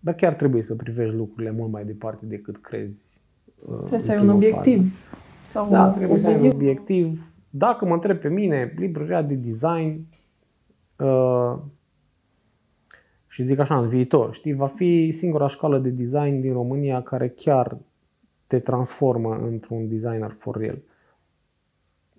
dar 0.00 0.14
chiar 0.14 0.34
trebuie 0.34 0.62
să 0.62 0.74
privești 0.74 1.14
lucrurile 1.14 1.50
mult 1.50 1.70
mai 1.70 1.84
departe 1.84 2.26
decât 2.26 2.56
crezi. 2.56 3.02
Uh, 3.66 3.76
trebuie 3.78 3.98
să 3.98 4.12
ai 4.12 4.20
un 4.20 4.28
obiectiv. 4.28 4.92
Sau 5.46 5.70
da, 5.70 5.88
trebuie 5.90 6.18
să 6.18 6.28
ai 6.28 6.40
un 6.40 6.50
obiectiv. 6.50 7.32
Dacă 7.50 7.84
mă 7.84 7.94
întreb 7.94 8.18
pe 8.18 8.28
mine, 8.28 8.74
librăria 8.76 9.22
de 9.22 9.34
design 9.34 10.06
uh, 10.96 11.58
și 13.26 13.44
zic 13.44 13.58
așa, 13.58 13.78
în 13.78 13.88
viitor, 13.88 14.34
știi, 14.34 14.52
va 14.52 14.66
fi 14.66 15.10
singura 15.12 15.46
școală 15.46 15.78
de 15.78 15.88
design 15.88 16.40
din 16.40 16.52
România 16.52 17.02
care 17.02 17.28
chiar 17.28 17.78
te 18.46 18.58
transformă 18.58 19.38
într-un 19.42 19.88
designer 19.88 20.30
for 20.30 20.56
real. 20.56 20.78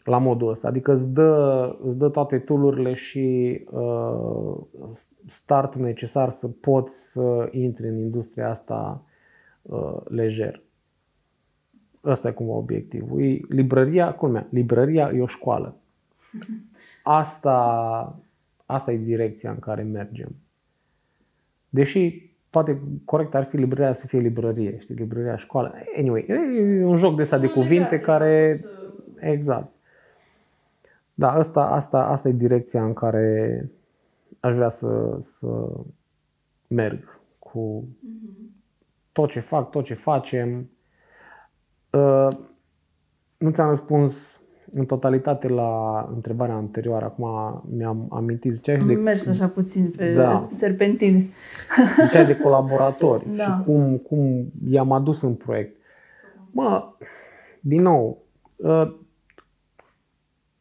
La 0.03 0.17
modul 0.17 0.49
ăsta. 0.49 0.67
Adică 0.67 0.91
îți 0.91 1.09
dă, 1.09 1.75
îți 1.83 1.97
dă 1.97 2.09
toate 2.09 2.39
tool 2.39 2.93
și 2.93 3.59
uh, 3.71 4.57
startul 5.25 5.81
necesar 5.81 6.29
să 6.29 6.47
poți 6.47 7.11
să 7.11 7.47
intri 7.51 7.87
în 7.87 7.97
industria 7.97 8.49
asta 8.49 9.03
uh, 9.61 9.97
lejer. 10.07 10.63
Ăsta 12.03 12.27
e 12.27 12.31
cumva 12.31 12.53
obiectivul. 12.53 13.21
E 13.21 13.39
librăria, 13.49 14.13
culmea, 14.13 14.47
librăria 14.49 15.11
e 15.15 15.21
o 15.21 15.27
școală. 15.27 15.75
Asta, 17.03 18.19
asta 18.65 18.91
e 18.91 18.97
direcția 18.97 19.51
în 19.51 19.59
care 19.59 19.81
mergem. 19.81 20.35
Deși 21.69 22.29
poate 22.49 22.81
corect 23.05 23.35
ar 23.35 23.43
fi 23.43 23.57
librăria 23.57 23.93
să 23.93 24.07
fie 24.07 24.19
librărie, 24.19 24.79
știi, 24.79 24.95
librăria 24.95 25.35
școală. 25.35 25.73
Anyway, 25.97 26.25
e 26.27 26.85
un 26.85 26.95
joc 26.95 27.15
de 27.15 27.21
asta 27.21 27.37
de 27.37 27.47
cuvinte 27.47 27.99
care... 27.99 28.59
Exact. 29.19 29.71
Da, 31.13 31.31
asta, 31.31 31.65
asta, 31.65 32.05
asta 32.05 32.27
e 32.29 32.31
direcția 32.31 32.83
în 32.83 32.93
care 32.93 33.69
aș 34.39 34.55
vrea 34.55 34.69
să, 34.69 35.17
să 35.19 35.69
merg 36.67 37.19
cu 37.39 37.87
tot 39.11 39.29
ce 39.29 39.39
fac, 39.39 39.69
tot 39.69 39.83
ce 39.83 39.93
facem. 39.93 40.69
Uh, 41.91 42.27
nu 43.37 43.49
ți-am 43.49 43.67
răspuns 43.67 44.41
în 44.71 44.85
totalitate 44.85 45.47
la 45.47 46.03
întrebarea 46.13 46.55
anterioară, 46.55 47.05
acum 47.05 47.63
mi-am 47.77 48.07
amintit, 48.09 48.53
ziceai 48.53 48.77
de... 48.77 48.93
Mers 48.93 49.27
așa 49.27 49.47
puțin 49.47 49.93
pe 49.97 50.13
da. 50.13 50.47
serpentine. 50.51 51.27
Ziceai 52.03 52.25
de 52.25 52.37
colaboratori 52.37 53.25
da. 53.35 53.43
și 53.43 53.63
cum, 53.65 53.97
cum 53.97 54.51
i-am 54.69 54.91
adus 54.91 55.21
în 55.21 55.33
proiect. 55.33 55.77
Mă, 56.51 56.83
din 57.59 57.81
nou, 57.81 58.23
uh, 58.55 58.95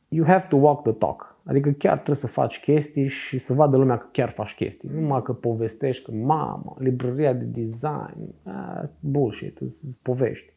you 0.08 0.26
have 0.26 0.46
to 0.48 0.56
walk 0.56 0.82
the 0.82 0.92
talk. 0.92 1.36
Adică 1.44 1.70
chiar 1.70 1.94
trebuie 1.94 2.16
să 2.16 2.26
faci 2.26 2.60
chestii 2.60 3.08
și 3.08 3.38
să 3.38 3.52
vadă 3.52 3.76
lumea 3.76 3.96
că 3.96 4.06
chiar 4.12 4.30
faci 4.30 4.54
chestii. 4.54 4.88
Nu 4.92 5.00
numai 5.00 5.22
că 5.22 5.32
povestești 5.32 6.04
că, 6.04 6.12
mamă, 6.12 6.76
librăria 6.78 7.32
de 7.32 7.44
design, 7.44 8.34
ah, 8.44 8.82
bullshit, 9.00 9.58
îți 9.58 9.98
povești. 10.02 10.52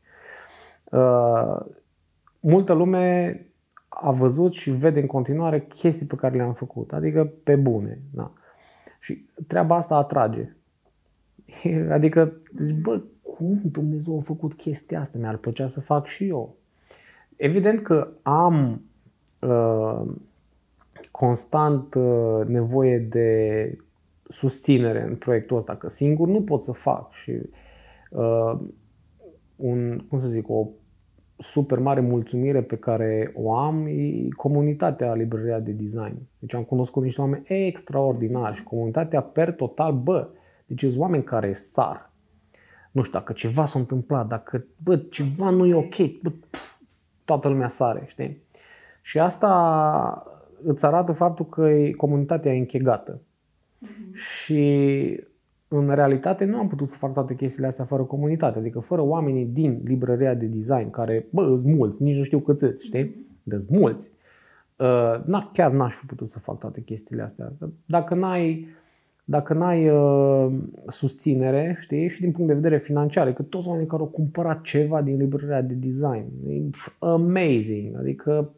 Uh, 0.91 1.59
multă 2.39 2.73
lume 2.73 3.35
a 3.87 4.11
văzut 4.11 4.53
și 4.53 4.71
vede 4.71 4.99
în 4.99 5.07
continuare 5.07 5.61
chestii 5.61 6.05
pe 6.05 6.15
care 6.15 6.35
le-am 6.35 6.53
făcut, 6.53 6.93
adică 6.93 7.33
pe 7.43 7.55
bune. 7.55 7.99
Da. 8.13 8.31
Și 8.99 9.25
treaba 9.47 9.75
asta 9.75 9.95
atrage. 9.95 10.49
Adică, 11.89 12.33
zici, 12.61 12.75
bă, 12.81 13.01
cum 13.21 13.61
Dumnezeu 13.63 14.17
a 14.17 14.21
făcut 14.21 14.53
chestia 14.53 14.99
asta? 14.99 15.17
Mi-ar 15.17 15.37
plăcea 15.37 15.67
să 15.67 15.81
fac 15.81 16.05
și 16.05 16.27
eu. 16.27 16.55
Evident 17.35 17.81
că 17.81 18.07
am 18.21 18.81
uh, 19.39 20.01
constant 21.11 21.93
uh, 21.93 22.45
nevoie 22.45 22.99
de 22.99 23.77
susținere 24.23 25.03
în 25.03 25.15
proiectul 25.15 25.57
ăsta, 25.57 25.75
că 25.75 25.89
singur 25.89 26.27
nu 26.27 26.41
pot 26.41 26.63
să 26.63 26.71
fac 26.71 27.13
și 27.13 27.31
uh, 28.09 28.59
un, 29.55 30.05
cum 30.09 30.19
să 30.19 30.27
zic, 30.27 30.49
o 30.49 30.67
super 31.41 31.79
mare 31.79 31.99
mulțumire 31.99 32.61
pe 32.61 32.75
care 32.75 33.31
o 33.35 33.53
am 33.53 33.85
e 33.85 34.27
comunitatea 34.35 35.13
Librăria 35.13 35.59
de 35.59 35.71
Design. 35.71 36.15
Deci 36.39 36.53
am 36.53 36.63
cunoscut 36.63 37.03
niște 37.03 37.21
oameni 37.21 37.43
extraordinari 37.47 38.55
și 38.55 38.63
comunitatea 38.63 39.21
per 39.21 39.51
total, 39.51 39.93
bă, 39.93 40.27
deci 40.65 40.79
sunt 40.79 40.97
oameni 40.97 41.23
care 41.23 41.53
sar. 41.53 42.11
Nu 42.91 43.01
știu, 43.01 43.19
dacă 43.19 43.33
ceva 43.33 43.65
s-a 43.65 43.79
întâmplat, 43.79 44.27
dacă, 44.27 44.65
bă, 44.83 44.95
ceva 44.97 45.49
nu 45.49 45.65
e 45.65 45.75
ok, 45.75 45.95
bă, 46.21 46.31
pf, 46.49 46.75
toată 47.25 47.47
lumea 47.47 47.67
sare, 47.67 48.03
știi? 48.07 48.41
Și 49.01 49.19
asta 49.19 50.25
îți 50.63 50.85
arată 50.85 51.11
faptul 51.11 51.45
că 51.45 51.69
comunitatea 51.97 52.53
e 52.53 52.57
închegată. 52.57 53.21
Mm-hmm. 53.21 54.13
Și 54.13 55.19
în 55.74 55.95
realitate 55.95 56.45
nu 56.45 56.57
am 56.57 56.67
putut 56.67 56.89
să 56.89 56.97
fac 56.97 57.13
toate 57.13 57.36
chestiile 57.36 57.67
astea 57.67 57.86
fără 57.86 58.03
comunitate, 58.03 58.59
adică 58.59 58.80
fără 58.80 59.01
oamenii 59.01 59.45
din 59.45 59.82
librăria 59.84 60.34
de 60.34 60.45
design, 60.45 60.89
care, 60.89 61.26
bă, 61.30 61.45
sunt 61.45 61.76
mulți, 61.76 62.03
nici 62.03 62.17
nu 62.17 62.24
știu 62.24 62.39
câți 62.39 62.63
îți, 62.63 62.86
știi? 62.86 63.26
Deci 63.43 63.63
mulți. 63.69 64.11
Uh, 64.76 65.26
na, 65.26 65.49
chiar 65.53 65.72
n-aș 65.72 65.93
fi 65.93 66.05
putut 66.05 66.30
să 66.30 66.39
fac 66.39 66.59
toate 66.59 66.82
chestiile 66.82 67.22
astea. 67.22 67.53
Dacă 67.86 68.15
n-ai, 68.15 68.67
dacă 69.24 69.53
n-ai 69.53 69.89
uh, 69.89 70.51
susținere, 70.88 71.78
știi, 71.80 72.09
și 72.09 72.22
din 72.22 72.32
punct 72.32 72.47
de 72.47 72.53
vedere 72.53 72.78
financiar, 72.78 73.34
că 73.34 73.41
toți 73.41 73.67
oamenii 73.67 73.89
care 73.89 74.01
au 74.01 74.07
cumpărat 74.07 74.61
ceva 74.61 75.01
din 75.01 75.17
librăria 75.17 75.61
de 75.61 75.74
design, 75.74 76.26
e 76.47 76.61
amazing, 76.99 77.97
adică 77.97 78.49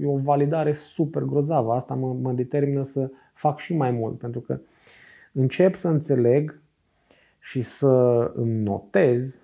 e 0.00 0.06
o 0.06 0.16
validare 0.16 0.72
super 0.72 1.22
grozavă. 1.22 1.72
Asta 1.72 1.94
mă, 1.94 2.16
mă 2.22 2.32
determină 2.32 2.82
să 2.82 3.10
fac 3.34 3.58
și 3.58 3.76
mai 3.76 3.90
mult, 3.90 4.18
pentru 4.18 4.40
că 4.40 4.60
încep 5.32 5.74
să 5.74 5.88
înțeleg 5.88 6.60
și 7.38 7.62
să 7.62 8.32
îmi 8.34 8.62
notez 8.62 9.40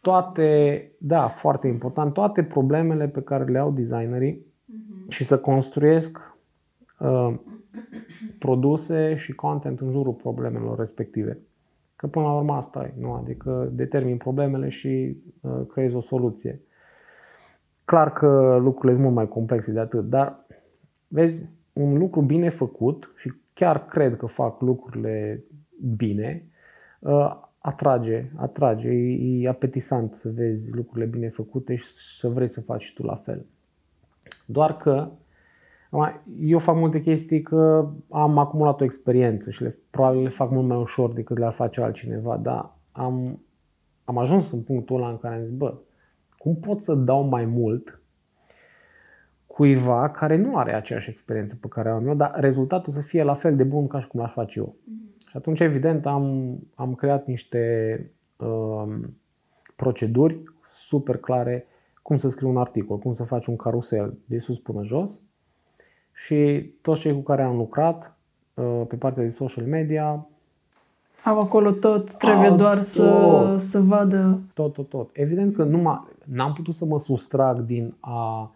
toate, 0.00 0.90
da, 0.98 1.28
foarte 1.28 1.66
important, 1.66 2.12
toate 2.12 2.42
problemele 2.42 3.08
pe 3.08 3.22
care 3.22 3.44
le 3.44 3.58
au 3.58 3.70
designerii 3.70 4.36
uh-huh. 4.36 5.08
și 5.08 5.24
să 5.24 5.38
construiesc 5.38 6.36
uh, 6.98 7.34
produse 8.38 9.16
și 9.16 9.32
content 9.32 9.80
în 9.80 9.90
jurul 9.90 10.12
problemelor 10.12 10.78
respective. 10.78 11.38
Că 11.96 12.06
până 12.06 12.24
la 12.24 12.34
urmă 12.34 12.54
asta 12.54 12.84
e, 12.84 13.00
nu? 13.00 13.12
Adică 13.12 13.68
determin 13.72 14.16
problemele 14.16 14.68
și 14.68 15.16
uh, 15.40 15.60
creezi 15.68 15.94
o 15.94 16.00
soluție. 16.00 16.60
Clar 17.84 18.12
că 18.12 18.58
lucrurile 18.60 18.92
sunt 18.92 19.04
mult 19.04 19.14
mai 19.14 19.28
complexe 19.28 19.72
de 19.72 19.80
atât, 19.80 20.08
dar 20.08 20.46
vezi, 21.08 21.42
un 21.72 21.98
lucru 21.98 22.20
bine 22.20 22.48
făcut 22.48 23.12
și 23.16 23.32
chiar 23.58 23.86
cred 23.86 24.16
că 24.16 24.26
fac 24.26 24.60
lucrurile 24.60 25.44
bine, 25.96 26.46
uh, 26.98 27.36
atrage, 27.58 28.30
atrage, 28.36 28.88
e, 28.88 29.42
e 29.42 29.48
apetisant 29.48 30.14
să 30.14 30.30
vezi 30.34 30.74
lucrurile 30.74 31.06
bine 31.06 31.28
făcute 31.28 31.74
și 31.74 31.86
să 32.18 32.28
vrei 32.28 32.48
să 32.48 32.60
faci 32.60 32.82
și 32.82 32.94
tu 32.94 33.02
la 33.02 33.14
fel. 33.14 33.46
Doar 34.46 34.76
că 34.76 35.10
eu 36.40 36.58
fac 36.58 36.76
multe 36.76 37.00
chestii 37.00 37.42
că 37.42 37.90
am 38.10 38.38
acumulat 38.38 38.80
o 38.80 38.84
experiență 38.84 39.50
și 39.50 39.62
le, 39.62 39.78
probabil 39.90 40.22
le 40.22 40.28
fac 40.28 40.50
mult 40.50 40.66
mai 40.66 40.76
ușor 40.76 41.12
decât 41.12 41.38
le-ar 41.38 41.52
face 41.52 41.80
altcineva, 41.80 42.36
dar 42.36 42.76
am, 42.92 43.40
am 44.04 44.18
ajuns 44.18 44.50
în 44.50 44.60
punctul 44.60 44.96
ăla 44.96 45.08
în 45.08 45.18
care 45.18 45.34
am 45.34 45.42
zis, 45.42 45.52
bă, 45.52 45.74
cum 46.36 46.56
pot 46.56 46.82
să 46.82 46.94
dau 46.94 47.22
mai 47.22 47.44
mult 47.44 47.97
cuiva 49.58 50.08
care 50.10 50.36
nu 50.36 50.56
are 50.56 50.74
aceeași 50.74 51.10
experiență 51.10 51.56
pe 51.60 51.68
care 51.68 51.88
am 51.88 52.06
eu, 52.06 52.14
dar 52.14 52.32
rezultatul 52.34 52.92
să 52.92 53.00
fie 53.00 53.22
la 53.22 53.34
fel 53.34 53.56
de 53.56 53.62
bun 53.62 53.86
ca 53.86 54.00
și 54.00 54.06
cum 54.06 54.20
l-aș 54.20 54.32
face 54.32 54.58
eu. 54.58 54.74
Mm-hmm. 54.74 55.28
Și 55.28 55.36
atunci, 55.36 55.60
evident, 55.60 56.06
am, 56.06 56.56
am 56.74 56.94
creat 56.94 57.26
niște 57.26 58.10
um, 58.36 59.16
proceduri 59.76 60.42
super 60.66 61.16
clare 61.16 61.66
cum 62.02 62.16
să 62.16 62.28
scriu 62.28 62.48
un 62.48 62.56
articol, 62.56 62.98
cum 62.98 63.14
să 63.14 63.24
faci 63.24 63.46
un 63.46 63.56
carusel 63.56 64.18
de 64.24 64.38
sus 64.38 64.58
până 64.58 64.82
jos 64.82 65.20
și 66.12 66.70
toți 66.80 67.00
cei 67.00 67.12
cu 67.12 67.20
care 67.20 67.42
am 67.42 67.56
lucrat 67.56 68.16
uh, 68.54 68.82
pe 68.88 68.96
partea 68.96 69.22
de 69.22 69.30
social 69.30 69.64
media 69.64 70.26
au 71.24 71.40
acolo 71.40 71.70
tot, 71.70 72.16
trebuie 72.16 72.50
doar 72.50 72.76
tot, 72.76 72.84
să, 72.84 73.56
să 73.58 73.80
vadă. 73.80 74.40
Tot, 74.54 74.72
tot, 74.72 74.88
tot. 74.88 75.10
Evident 75.12 75.54
că 75.54 75.64
numai, 75.64 76.06
n-am 76.24 76.52
putut 76.52 76.74
să 76.74 76.84
mă 76.84 76.98
sustrag 76.98 77.60
din 77.60 77.94
a 78.00 78.40
uh, 78.40 78.48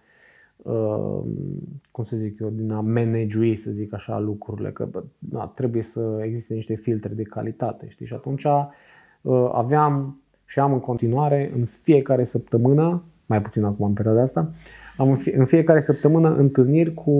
cum 1.90 2.04
să 2.04 2.16
zic 2.16 2.40
eu, 2.40 2.48
din 2.48 2.72
a 2.72 2.80
managui, 2.80 3.56
să 3.56 3.70
zic 3.70 3.94
așa, 3.94 4.18
lucrurile, 4.18 4.70
că 4.70 4.88
da, 5.18 5.52
trebuie 5.54 5.82
să 5.82 6.20
existe 6.22 6.54
niște 6.54 6.74
filtre 6.74 7.14
de 7.14 7.22
calitate, 7.22 7.88
știi? 7.88 8.06
Și 8.06 8.14
atunci 8.14 8.44
uh, 8.44 9.50
aveam 9.52 10.20
și 10.46 10.58
am 10.58 10.72
în 10.72 10.80
continuare 10.80 11.52
în 11.56 11.64
fiecare 11.64 12.24
săptămână, 12.24 13.02
mai 13.26 13.42
puțin 13.42 13.64
acum 13.64 13.86
în 13.86 13.92
perioada 13.92 14.22
asta, 14.22 14.52
am 14.96 15.10
în, 15.10 15.16
fie, 15.16 15.36
în 15.36 15.44
fiecare 15.44 15.80
săptămână 15.80 16.34
întâlniri 16.34 16.94
cu 16.94 17.10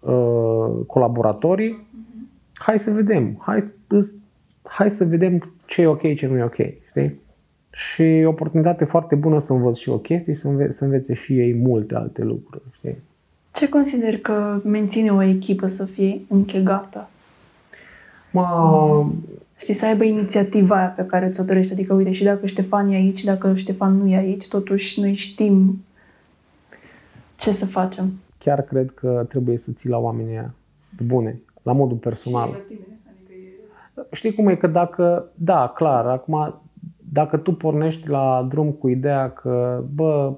uh, 0.00 0.84
colaboratorii. 0.86 1.86
Hai 2.54 2.78
să 2.78 2.90
vedem, 2.90 3.36
hai, 3.38 3.72
hai 4.62 4.90
să 4.90 5.04
vedem 5.04 5.54
ce 5.66 5.82
e 5.82 5.86
ok, 5.86 6.14
ce 6.14 6.26
nu 6.26 6.36
e 6.36 6.42
ok, 6.42 6.56
știi? 6.88 7.20
Și 7.76 8.22
o 8.24 8.28
oportunitate 8.28 8.84
foarte 8.84 9.14
bună 9.14 9.38
să 9.38 9.52
învăț 9.52 9.76
și 9.76 9.88
o 9.88 9.98
chestie 9.98 10.32
și 10.32 10.38
să, 10.38 10.48
înve- 10.48 10.70
să 10.70 10.84
învețe 10.84 11.14
și 11.14 11.38
ei 11.38 11.54
multe 11.54 11.94
alte 11.94 12.22
lucruri, 12.22 12.62
știi? 12.76 12.96
Ce 13.52 13.68
consider 13.68 14.18
că 14.18 14.60
menține 14.64 15.10
o 15.10 15.22
echipă 15.22 15.66
să 15.66 15.84
fie 15.84 16.20
închegată? 16.28 17.08
Mă, 18.32 19.06
Știi, 19.56 19.74
să 19.74 19.86
aibă 19.86 20.04
inițiativa 20.04 20.76
aia 20.76 20.88
pe 20.88 21.06
care 21.06 21.30
ți-o 21.30 21.44
dorești. 21.44 21.72
Adică, 21.72 21.94
uite, 21.94 22.12
și 22.12 22.24
dacă 22.24 22.46
Ștefan 22.46 22.88
e 22.88 22.94
aici, 22.94 23.24
dacă 23.24 23.54
Ștefan 23.54 23.96
nu 23.96 24.08
e 24.08 24.16
aici, 24.16 24.48
totuși 24.48 25.00
noi 25.00 25.14
știm 25.14 25.84
ce 27.36 27.50
să 27.50 27.66
facem. 27.66 28.12
chiar 28.38 28.62
cred 28.62 28.90
că 28.90 29.24
trebuie 29.28 29.56
să 29.56 29.70
ții 29.72 29.90
la 29.90 29.98
oamenii 29.98 30.32
aia 30.32 30.54
bune, 31.06 31.40
la 31.62 31.72
modul 31.72 31.96
personal. 31.96 32.60
Știi 34.12 34.34
cum 34.34 34.48
e 34.48 34.54
că 34.54 34.66
dacă, 34.66 35.28
da, 35.34 35.72
clar, 35.76 36.06
acum 36.06 36.60
dacă 37.12 37.36
tu 37.36 37.52
pornești 37.52 38.08
la 38.08 38.46
drum 38.48 38.72
cu 38.72 38.88
ideea 38.88 39.30
că, 39.30 39.84
bă, 39.94 40.36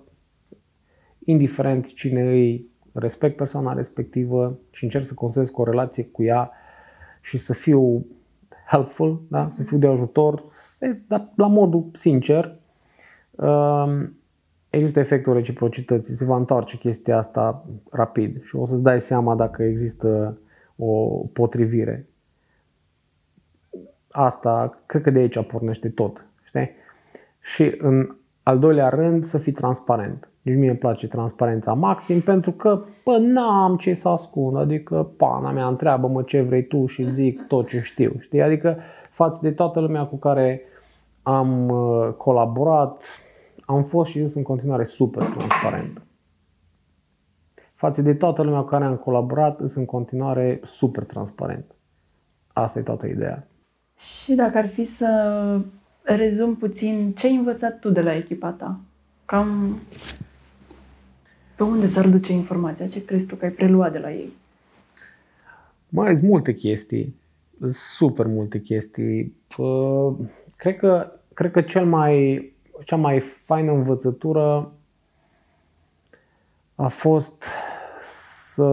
indiferent 1.25 1.95
cine 1.95 2.23
îi, 2.23 2.67
respect 2.93 3.37
persoana 3.37 3.73
respectivă 3.73 4.59
și 4.71 4.85
încerc 4.85 5.05
să 5.05 5.15
construiesc 5.15 5.59
o 5.59 5.65
relație 5.65 6.05
cu 6.05 6.23
ea 6.23 6.51
și 7.21 7.39
să 7.39 7.53
fiu 7.53 8.07
helpful, 8.67 9.23
da? 9.29 9.49
să 9.51 9.63
fiu 9.63 9.79
de 9.79 9.87
ajutor, 9.87 10.45
să- 10.53 10.97
dar 11.07 11.33
la 11.37 11.47
modul 11.47 11.89
sincer, 11.93 12.59
um, 13.31 14.17
există 14.71 14.99
efectul 15.01 15.33
reciprocității, 15.33 16.15
se 16.15 16.25
va 16.25 16.37
întoarce 16.37 16.79
chestia 16.79 17.17
asta 17.17 17.67
rapid 17.91 18.43
și 18.43 18.57
o 18.57 18.67
să-ți 18.67 18.83
dai 18.83 19.01
seama 19.01 19.35
dacă 19.35 19.63
există 19.63 20.39
o 20.77 21.07
potrivire. 21.33 22.09
Asta, 24.11 24.83
cred 24.87 25.03
că 25.03 25.11
de 25.11 25.19
aici 25.19 25.47
pornește 25.47 25.89
tot, 25.89 26.28
știi? 26.49 26.71
Și 27.41 27.75
în 27.79 28.17
al 28.43 28.59
doilea 28.59 28.89
rând, 28.89 29.25
să 29.25 29.39
fii 29.39 29.53
transparent. 29.53 30.29
Nici 30.43 30.57
mie 30.57 30.69
îmi 30.69 30.79
place 30.79 31.07
transparența 31.07 31.73
maxim 31.73 32.21
pentru 32.21 32.53
că, 32.53 32.85
bă, 33.05 33.17
n-am 33.19 33.77
ce 33.77 33.95
să 33.95 34.09
ascund. 34.09 34.57
Adică, 34.57 35.11
pana 35.17 35.51
mea, 35.51 35.67
întreabă-mă 35.67 36.23
ce 36.23 36.41
vrei 36.41 36.67
tu 36.67 36.87
și 36.87 37.13
zic 37.13 37.47
tot 37.47 37.69
ce 37.69 37.81
știu. 37.81 38.13
Știi? 38.19 38.43
Adică, 38.43 38.77
față 39.11 39.39
de 39.43 39.51
toată 39.51 39.81
lumea 39.81 40.05
cu 40.05 40.17
care 40.17 40.63
am 41.23 41.69
uh, 41.69 42.13
colaborat, 42.17 43.03
am 43.65 43.83
fost 43.83 44.11
și 44.11 44.19
eu 44.19 44.25
sunt 44.25 44.37
în 44.37 44.43
continuare 44.43 44.85
super 44.85 45.23
transparent. 45.23 46.03
Față 47.75 48.03
de 48.03 48.15
toată 48.15 48.43
lumea 48.43 48.61
cu 48.61 48.69
care 48.69 48.85
am 48.85 48.97
colaborat, 48.97 49.57
sunt 49.57 49.77
în 49.77 49.85
continuare 49.85 50.61
super 50.65 51.05
transparent. 51.05 51.65
Asta 52.53 52.79
e 52.79 52.83
toată 52.83 53.07
ideea. 53.07 53.47
Și 53.97 54.35
dacă 54.35 54.59
ar 54.59 54.69
fi 54.69 54.85
să 54.85 55.61
rezum 56.17 56.57
puțin, 56.57 57.13
ce 57.17 57.27
ai 57.27 57.35
învățat 57.35 57.79
tu 57.79 57.91
de 57.91 58.01
la 58.01 58.15
echipa 58.17 58.51
ta? 58.51 58.81
Cam 59.25 59.79
pe 61.57 61.63
unde 61.63 61.87
s-ar 61.87 62.09
duce 62.09 62.33
informația? 62.33 62.87
Ce 62.87 63.05
crezi 63.05 63.27
tu 63.29 63.37
că 63.37 63.45
ai 63.45 63.51
preluat 63.51 63.93
de 63.93 63.99
la 63.99 64.13
ei? 64.13 64.33
Mai 65.89 66.17
sunt 66.17 66.29
multe 66.29 66.55
chestii, 66.55 67.15
super 67.71 68.27
multe 68.27 68.61
chestii. 68.61 69.35
Uh, 69.57 70.17
Cred 70.59 70.77
că, 70.77 71.13
cred 71.35 71.51
că 71.51 71.61
cel 71.61 71.87
mai, 71.87 72.45
cea 72.85 72.97
mai 72.97 73.21
faină 73.21 73.73
învățătură 73.73 74.73
a 76.75 76.89
fost 76.89 77.45
să, 78.03 78.65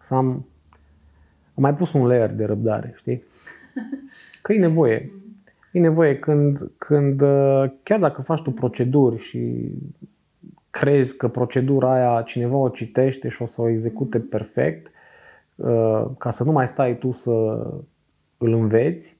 să 0.00 0.14
am, 0.14 0.26
am 1.54 1.62
mai 1.62 1.74
pus 1.74 1.92
un 1.92 2.06
layer 2.06 2.30
de 2.30 2.44
răbdare, 2.44 2.94
știi? 2.96 3.22
Că 4.48 4.54
e 4.54 4.58
nevoie. 4.58 5.00
E 5.72 5.78
nevoie 5.78 6.18
când, 6.18 6.70
când 6.78 7.20
uh, 7.20 7.64
chiar 7.82 7.98
dacă 8.00 8.22
faci 8.22 8.42
tu 8.42 8.50
proceduri 8.50 9.18
și 9.18 9.72
crezi 10.70 11.16
că 11.16 11.28
procedura 11.28 11.92
aia 11.92 12.22
cineva 12.22 12.56
o 12.56 12.68
citește 12.68 13.28
și 13.28 13.42
o 13.42 13.46
să 13.46 13.60
o 13.62 13.68
execute 13.68 14.18
perfect, 14.18 14.90
uh, 15.54 16.04
ca 16.18 16.30
să 16.30 16.44
nu 16.44 16.52
mai 16.52 16.66
stai 16.66 16.98
tu 16.98 17.12
să 17.12 17.30
îl 18.38 18.52
înveți, 18.52 19.18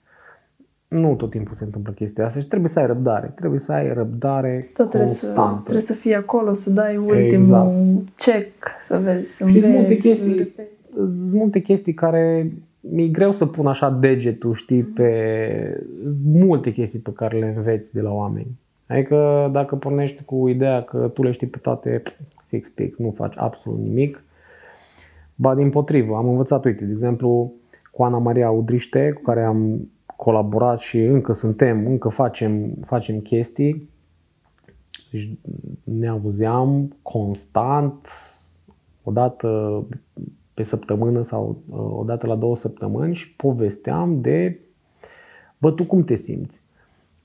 nu 0.88 1.14
tot 1.14 1.30
timpul 1.30 1.56
se 1.56 1.64
întâmplă 1.64 1.92
chestia 1.92 2.24
asta 2.24 2.40
și 2.40 2.46
trebuie 2.46 2.70
să 2.70 2.78
ai 2.78 2.86
răbdare. 2.86 3.32
Trebuie 3.34 3.58
să 3.58 3.72
ai 3.72 3.92
răbdare 3.92 4.70
Tot 4.74 4.88
trebuie 4.88 5.10
să, 5.10 5.26
constantă. 5.26 5.60
trebuie 5.62 5.82
să 5.84 5.92
fii 5.92 6.14
acolo, 6.14 6.54
să 6.54 6.70
dai 6.70 6.96
ultimul 6.96 7.24
Exact. 7.24 7.74
check, 8.16 8.68
să 8.82 8.98
vezi, 8.98 9.30
să 9.36 9.48
Și 9.48 9.60
sunt 9.60 9.72
multe 9.72 9.78
înveți, 9.92 10.08
să 10.08 10.14
chestii, 10.14 10.34
repeți. 10.38 10.92
sunt 10.92 11.32
multe 11.32 11.60
chestii 11.60 11.94
care 11.94 12.52
mi-e 12.80 13.08
greu 13.08 13.32
să 13.32 13.46
pun 13.46 13.66
așa 13.66 13.90
degetul, 13.90 14.54
știi, 14.54 14.82
pe 14.82 15.86
multe 16.24 16.72
chestii 16.72 16.98
pe 16.98 17.12
care 17.12 17.38
le 17.38 17.52
înveți 17.56 17.92
de 17.92 18.00
la 18.00 18.12
oameni. 18.12 18.58
Adică 18.86 19.48
dacă 19.52 19.76
pornești 19.76 20.22
cu 20.24 20.48
ideea 20.48 20.82
că 20.82 21.10
tu 21.14 21.22
le 21.22 21.30
știi 21.30 21.46
pe 21.46 21.58
toate 21.58 22.02
fix 22.44 22.68
pic, 22.68 22.96
nu 22.96 23.10
faci 23.10 23.34
absolut 23.36 23.78
nimic, 23.78 24.22
ba 25.34 25.54
din 25.54 25.70
potrivă, 25.70 26.16
am 26.16 26.28
învățat, 26.28 26.64
uite, 26.64 26.84
de 26.84 26.92
exemplu, 26.92 27.52
cu 27.92 28.02
Ana 28.02 28.18
Maria 28.18 28.50
Udriște, 28.50 29.12
cu 29.12 29.22
care 29.22 29.42
am 29.42 29.90
colaborat 30.16 30.80
și 30.80 31.00
încă 31.00 31.32
suntem, 31.32 31.86
încă 31.86 32.08
facem, 32.08 32.74
facem 32.84 33.18
chestii, 33.18 33.88
deci 35.10 35.28
ne 35.84 36.08
auzeam 36.08 36.96
constant, 37.02 38.08
o 39.02 39.10
dată 39.10 39.82
pe 40.58 40.64
săptămână 40.64 41.22
sau 41.22 41.56
uh, 41.70 41.78
o 41.98 42.02
dată 42.06 42.26
la 42.26 42.34
două 42.34 42.56
săptămâni 42.56 43.14
și 43.14 43.34
povesteam 43.34 44.20
de, 44.20 44.58
bă, 45.58 45.70
tu 45.70 45.84
cum 45.84 46.04
te 46.04 46.14
simți? 46.14 46.60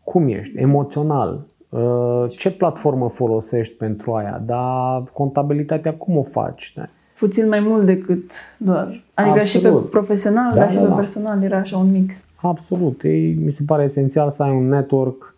Cum 0.04 0.28
ești? 0.28 0.58
Emoțional? 0.58 1.46
Uh, 1.70 2.26
Ce 2.30 2.52
platformă 2.52 3.10
folosești 3.10 3.74
pentru 3.74 4.14
aia? 4.14 4.42
Dar 4.46 5.04
contabilitatea 5.14 5.94
cum 5.94 6.18
o 6.18 6.24
faci? 6.24 6.74
Da? 6.76 6.90
Puțin 7.20 7.48
mai 7.48 7.60
mult 7.60 7.86
decât 7.86 8.32
doar. 8.58 9.04
Adică 9.14 9.44
și 9.44 9.60
pe 9.60 9.68
Absolut. 9.68 9.90
profesional, 9.90 10.54
Da, 10.54 10.60
dar 10.60 10.70
și 10.70 10.76
da, 10.76 10.82
pe 10.82 10.88
da. 10.88 10.96
personal 10.96 11.44
era 11.44 11.58
așa 11.58 11.78
un 11.78 11.92
mix. 11.92 12.26
Absolut. 12.36 13.04
Ei, 13.04 13.34
mi 13.34 13.52
se 13.52 13.64
pare 13.66 13.84
esențial 13.84 14.32
să 14.32 14.44
ai 14.44 14.52
un 14.52 14.68
network 14.68 15.36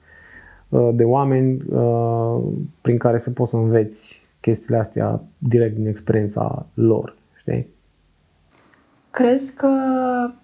uh, 0.69 0.89
de 0.93 1.03
oameni 1.03 1.61
uh, 1.69 2.37
prin 2.81 2.97
care 2.97 3.17
să 3.17 3.31
poți 3.31 3.49
să 3.49 3.57
înveți 3.57 4.25
chestiile 4.39 4.79
astea 4.79 5.21
direct 5.37 5.75
din 5.75 5.87
experiența 5.87 6.65
lor. 6.73 7.15
Știi? 7.39 7.73
Crezi 9.15 9.55
că 9.55 9.69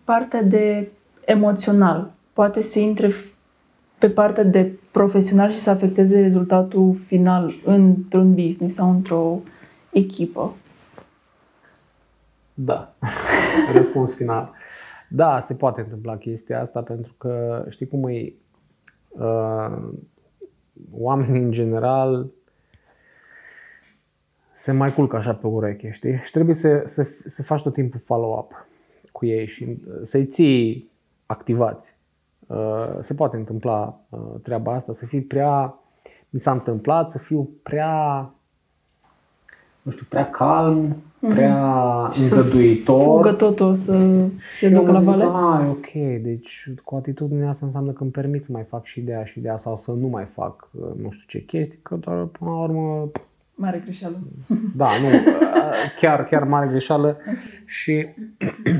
partea 0.04 0.44
de 0.44 0.92
emoțional 1.26 2.12
poate 2.34 2.62
să 2.62 2.80
intre 2.80 3.12
pe 4.00 4.10
partea 4.10 4.44
de 4.44 4.72
profesional 4.92 5.52
și 5.52 5.58
să 5.58 5.70
afecteze 5.70 6.22
rezultatul 6.22 6.96
final 7.06 7.52
într-un 7.66 8.34
business 8.34 8.76
sau 8.76 8.90
într-o 8.90 9.40
echipă? 9.92 10.54
Da. 12.54 12.94
Răspuns 13.76 14.14
final. 14.14 14.52
Da, 15.10 15.40
se 15.40 15.54
poate 15.54 15.82
întâmpla 15.82 16.18
chestia 16.18 16.62
asta 16.62 16.82
pentru 16.82 17.14
că 17.18 17.66
știi 17.70 17.88
cum 17.88 18.08
e 18.08 18.34
uh, 19.08 19.78
oamenii 20.92 21.42
în 21.42 21.52
general 21.52 22.30
se 24.62 24.72
mai 24.72 24.94
culcă 24.94 25.16
așa 25.16 25.34
pe 25.34 25.48
ureche, 25.48 25.92
știi? 25.92 26.20
Și 26.24 26.32
trebuie 26.32 26.56
să, 26.56 26.82
să, 26.86 27.08
să 27.26 27.44
faci 27.44 27.62
tot 27.62 27.74
timpul 27.74 28.00
follow-up 28.00 28.66
cu 29.12 29.26
ei 29.26 29.48
și 29.48 29.64
uh, 29.64 29.94
să-i 30.04 30.26
ții 30.26 30.90
activați. 31.26 31.96
Uh, 32.48 32.98
se 33.02 33.14
poate 33.14 33.36
întâmpla 33.38 34.00
uh, 34.10 34.20
treaba 34.44 34.74
asta, 34.74 34.94
să 34.94 35.06
fii 35.06 35.22
prea, 35.22 35.76
mi 36.30 36.40
s-a 36.40 36.52
întâmplat 36.52 37.12
să 37.12 37.18
fiu 37.18 37.50
prea, 37.64 38.30
nu 39.82 39.92
știu, 39.92 40.06
prea 40.10 40.30
calm, 40.30 40.96
prea 41.20 42.10
Și 42.14 42.24
să 42.24 42.36
îngăduitor. 42.36 43.04
Fugă 43.16 43.32
totul 43.34 43.76
să 43.76 43.94
se 44.50 44.68
Și 44.68 44.74
ducă 44.74 44.86
eu 44.86 44.92
la 44.92 45.00
zic, 45.00 45.08
vale? 45.10 45.24
"Ah, 45.24 45.66
e 45.66 45.70
ok, 45.70 46.22
deci 46.24 46.70
cu 46.84 46.96
atitudinea 46.96 47.50
asta 47.50 47.66
înseamnă 47.66 47.92
că 47.92 48.04
îmi 48.04 48.12
permit 48.12 48.44
să 48.44 48.52
mai 48.52 48.64
fac 48.64 48.86
și 48.86 49.00
ideea 49.00 49.24
și 49.24 49.40
ideea 49.40 49.58
sau 49.60 49.78
să 49.78 49.92
nu 49.92 50.08
mai 50.08 50.26
fac 50.26 50.70
uh, 50.72 50.88
nu 51.02 51.12
știu 51.12 51.40
ce 51.40 51.46
chestii, 51.46 51.80
că 51.82 51.96
doar 51.96 52.24
până 52.26 52.50
la 52.52 52.58
urmă, 52.58 53.10
Mare 53.62 53.82
greșeală. 53.84 54.20
da, 54.82 54.90
nu, 55.02 55.08
uh, 55.08 55.74
chiar, 56.00 56.24
chiar 56.24 56.44
mare 56.44 56.68
greșeală 56.68 57.18
și 57.66 58.08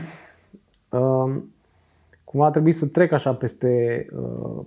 um, 0.90 1.54
cumva 2.24 2.46
a 2.46 2.50
trebuit 2.50 2.76
să 2.76 2.86
trec 2.86 3.12
așa 3.12 3.34
peste, 3.34 4.06
uh, 4.12 4.66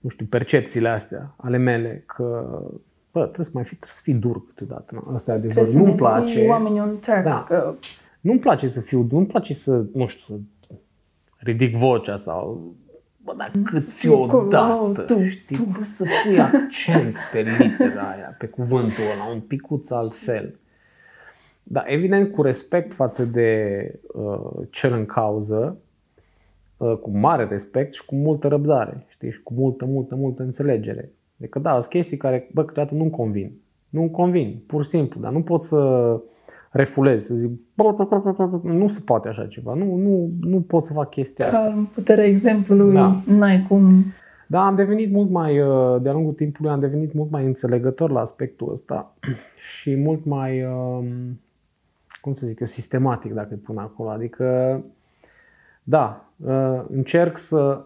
nu 0.00 0.08
știu, 0.08 0.26
percepțiile 0.26 0.88
astea 0.88 1.34
ale 1.36 1.56
mele, 1.56 2.02
că 2.06 2.24
bă, 3.12 3.22
trebuie 3.22 3.46
să 3.46 3.50
mai 3.54 3.64
fi, 3.64 3.74
trebuie 3.74 3.94
să 3.94 4.02
fii 4.02 4.14
dur 4.14 4.46
câteodată. 4.46 4.94
Nu? 4.94 5.14
Asta 5.14 5.32
e 5.32 5.34
adevărat. 5.34 5.70
Nu-mi 5.70 5.94
place. 5.94 6.46
oamenii 6.46 6.80
un 6.80 6.98
track, 6.98 7.22
da. 7.22 7.44
că... 7.48 7.74
Nu-mi 8.20 8.38
place 8.38 8.68
să 8.68 8.80
fiu, 8.80 9.06
nu-mi 9.10 9.26
place 9.26 9.54
să, 9.54 9.84
nu 9.92 10.06
știu, 10.06 10.36
să 10.36 10.40
ridic 11.36 11.76
vocea 11.76 12.16
sau 12.16 12.74
Bă, 13.26 13.34
dar 13.36 13.50
câteodată, 13.64 15.02
tu, 15.02 15.26
știi, 15.26 15.56
tu. 15.56 15.82
să 15.82 16.04
pui 16.24 16.40
accent 16.40 17.16
pe 17.32 17.40
litera 17.40 18.10
aia, 18.10 18.34
pe 18.38 18.46
cuvântul 18.46 19.02
ăla, 19.14 19.32
un 19.32 19.40
picuț 19.40 19.90
altfel. 19.90 20.58
Dar 21.62 21.84
evident 21.86 22.32
cu 22.32 22.42
respect 22.42 22.92
față 22.92 23.24
de 23.24 23.80
uh, 24.12 24.66
cel 24.70 24.92
în 24.92 25.06
cauză, 25.06 25.76
uh, 26.76 26.96
cu 26.96 27.10
mare 27.10 27.44
respect 27.44 27.94
și 27.94 28.04
cu 28.04 28.14
multă 28.14 28.48
răbdare, 28.48 29.06
știi, 29.08 29.30
și 29.30 29.42
cu 29.42 29.54
multă, 29.54 29.84
multă, 29.84 30.14
multă 30.14 30.42
înțelegere. 30.42 31.10
Adică 31.38 31.58
da, 31.58 31.72
sunt 31.72 31.84
chestii 31.84 32.16
care, 32.16 32.48
bă, 32.52 32.64
câteodată 32.64 32.94
nu-mi 32.94 33.10
convin. 33.10 33.60
Nu-mi 33.88 34.10
convin, 34.10 34.62
pur 34.66 34.84
și 34.84 34.90
simplu, 34.90 35.20
dar 35.20 35.32
nu 35.32 35.42
pot 35.42 35.62
să 35.62 36.20
refulez, 36.76 37.24
să 37.24 37.34
zic, 37.34 37.50
nu 38.62 38.88
se 38.88 39.00
poate 39.04 39.28
așa 39.28 39.46
ceva, 39.46 39.74
nu, 39.74 39.94
nu, 39.94 40.30
nu 40.40 40.60
pot 40.60 40.84
să 40.84 40.92
fac 40.92 41.10
chestia 41.10 41.44
asta. 41.44 41.58
Ca 41.58 41.88
puterea 41.94 42.24
exemplului, 42.24 42.94
da. 42.94 43.22
n-ai 43.26 43.64
cum... 43.68 44.04
Da, 44.48 44.66
am 44.66 44.74
devenit 44.74 45.12
mult 45.12 45.30
mai, 45.30 45.60
uh, 45.60 46.02
de-a 46.02 46.12
lungul 46.12 46.32
timpului, 46.32 46.70
am 46.70 46.80
devenit 46.80 47.12
mult 47.12 47.30
mai 47.30 47.44
înțelegător 47.44 48.10
la 48.10 48.20
aspectul 48.20 48.72
ăsta 48.72 49.14
și 49.80 49.94
mult 49.94 50.24
mai, 50.24 50.64
um, 50.64 51.40
cum 52.20 52.34
să 52.34 52.46
zic 52.46 52.60
eu, 52.60 52.66
sistematic, 52.66 53.32
dacă 53.32 53.48
îi 53.50 53.56
pun 53.56 53.78
acolo. 53.78 54.08
Adică, 54.08 54.80
da, 55.82 56.24
uh, 56.36 56.82
încerc 56.88 57.38
să 57.38 57.84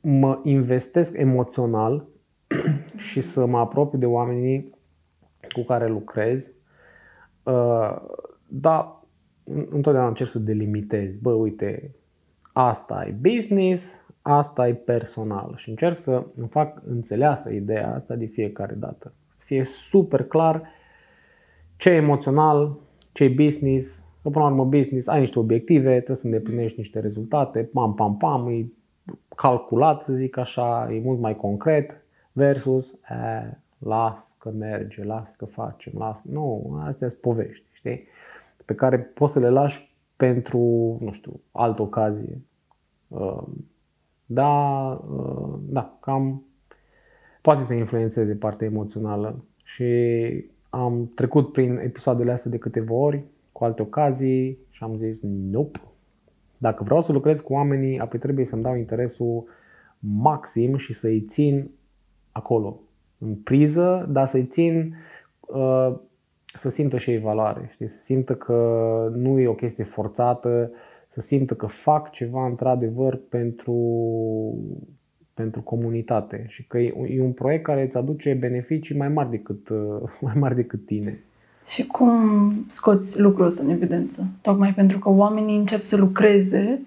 mă 0.00 0.40
investesc 0.42 1.16
emoțional 1.16 2.04
și 3.10 3.20
să 3.20 3.46
mă 3.46 3.58
apropii 3.58 3.98
de 3.98 4.06
oamenii 4.06 4.74
cu 5.54 5.60
care 5.60 5.88
lucrez 5.88 6.50
Uh, 7.46 7.96
dar 8.46 9.02
întotdeauna 9.44 10.08
încerc 10.08 10.30
să 10.30 10.38
delimitez. 10.38 11.16
Bă, 11.16 11.32
uite, 11.32 11.94
asta 12.52 13.04
e 13.08 13.30
business, 13.30 14.06
asta 14.22 14.68
e 14.68 14.74
personal. 14.74 15.54
Și 15.56 15.68
încerc 15.68 15.98
să 15.98 16.24
îmi 16.36 16.48
fac 16.48 16.82
înțeleasă 16.86 17.50
ideea 17.50 17.94
asta 17.94 18.14
de 18.14 18.26
fiecare 18.26 18.74
dată. 18.74 19.12
Să 19.30 19.42
fie 19.46 19.64
super 19.64 20.24
clar 20.24 20.62
ce 21.76 21.90
e 21.90 21.94
emoțional, 21.94 22.78
ce 23.12 23.24
e 23.24 23.28
business. 23.28 24.04
Că 24.22 24.28
până 24.30 24.44
la 24.44 24.50
urmă 24.50 24.64
business, 24.64 25.06
ai 25.06 25.20
niște 25.20 25.38
obiective, 25.38 25.94
trebuie 25.94 26.16
să 26.16 26.26
îndeplinești 26.26 26.78
niște 26.78 27.00
rezultate, 27.00 27.70
pam, 27.72 27.94
pam, 27.94 28.16
pam, 28.16 28.48
e 28.48 28.66
calculat, 29.36 30.02
să 30.02 30.12
zic 30.12 30.36
așa, 30.36 30.88
e 30.92 31.00
mult 31.00 31.20
mai 31.20 31.36
concret, 31.36 32.04
versus 32.32 32.86
eh, 33.10 33.50
las 33.78 34.36
că 34.38 34.50
merge, 34.50 35.04
las 35.04 35.34
că 35.34 35.44
facem, 35.44 35.92
las. 35.96 36.20
Nu, 36.22 36.76
astea 36.80 37.08
sunt 37.08 37.20
povești, 37.20 37.64
știi? 37.72 38.06
Pe 38.64 38.74
care 38.74 38.98
poți 38.98 39.32
să 39.32 39.38
le 39.38 39.50
lași 39.50 39.94
pentru, 40.16 40.58
nu 41.00 41.12
știu, 41.12 41.40
altă 41.52 41.82
ocazie. 41.82 42.40
Um, 43.08 43.66
da, 44.26 44.90
uh, 45.10 45.54
da, 45.60 45.96
cam 46.00 46.44
poate 47.42 47.62
să 47.62 47.74
influențeze 47.74 48.34
partea 48.34 48.66
emoțională 48.66 49.44
și 49.64 49.84
am 50.70 51.10
trecut 51.14 51.52
prin 51.52 51.76
episoadele 51.76 52.32
astea 52.32 52.50
de 52.50 52.58
câteva 52.58 52.94
ori, 52.94 53.24
cu 53.52 53.64
alte 53.64 53.82
ocazii 53.82 54.58
și 54.70 54.82
am 54.82 54.96
zis, 54.96 55.20
nope. 55.22 55.80
Dacă 56.58 56.82
vreau 56.84 57.02
să 57.02 57.12
lucrez 57.12 57.40
cu 57.40 57.52
oamenii, 57.52 57.98
apoi 57.98 58.18
trebuie 58.18 58.44
să-mi 58.44 58.62
dau 58.62 58.76
interesul 58.76 59.44
maxim 59.98 60.76
și 60.76 60.92
să-i 60.92 61.20
țin 61.20 61.70
acolo, 62.32 62.80
în 63.18 63.34
priză, 63.34 64.06
dar 64.10 64.26
să-i 64.26 64.44
țin 64.44 64.96
uh, 65.40 65.94
să 66.56 66.68
simtă 66.70 66.98
și 66.98 67.10
ei 67.10 67.18
valoare, 67.18 67.68
știi? 67.72 67.88
să 67.88 67.98
simtă 67.98 68.34
că 68.34 68.54
nu 69.14 69.38
e 69.38 69.46
o 69.46 69.54
chestie 69.54 69.84
forțată, 69.84 70.70
să 71.08 71.20
simtă 71.20 71.54
că 71.54 71.66
fac 71.66 72.10
ceva 72.10 72.46
într-adevăr 72.46 73.20
pentru, 73.28 73.78
pentru 75.34 75.60
comunitate 75.60 76.44
și 76.48 76.66
că 76.66 76.78
e 76.78 77.22
un 77.22 77.32
proiect 77.32 77.64
care 77.64 77.82
îți 77.82 77.96
aduce 77.96 78.34
beneficii 78.34 78.96
mai 78.96 79.08
mari 79.08 79.30
decât, 79.30 79.68
uh, 79.68 80.10
mai 80.20 80.34
mari 80.36 80.54
decât 80.54 80.86
tine. 80.86 81.20
Și 81.66 81.86
cum 81.86 82.52
scoți 82.68 83.20
lucrul 83.20 83.46
ăsta 83.46 83.64
în 83.64 83.70
evidență? 83.70 84.28
Tocmai 84.42 84.74
pentru 84.74 84.98
că 84.98 85.08
oamenii 85.08 85.56
încep 85.56 85.80
să 85.80 85.96
lucreze 85.96 86.80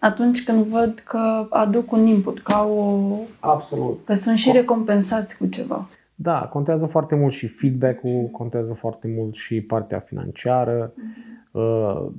atunci 0.00 0.44
când 0.44 0.64
văd 0.64 1.02
că 1.04 1.46
aduc 1.50 1.92
un 1.92 2.06
input, 2.06 2.42
ca 2.42 2.68
o... 2.76 2.98
Absolut. 3.40 3.98
Că 4.04 4.14
sunt 4.14 4.36
și 4.36 4.52
recompensați 4.52 5.38
cu 5.38 5.46
ceva. 5.46 5.88
Da, 6.14 6.48
contează 6.52 6.86
foarte 6.86 7.14
mult 7.14 7.32
și 7.32 7.46
feedback-ul, 7.46 8.28
contează 8.32 8.72
foarte 8.72 9.14
mult 9.16 9.34
și 9.34 9.60
partea 9.60 9.98
financiară, 9.98 10.92
mm-hmm. 10.92 12.12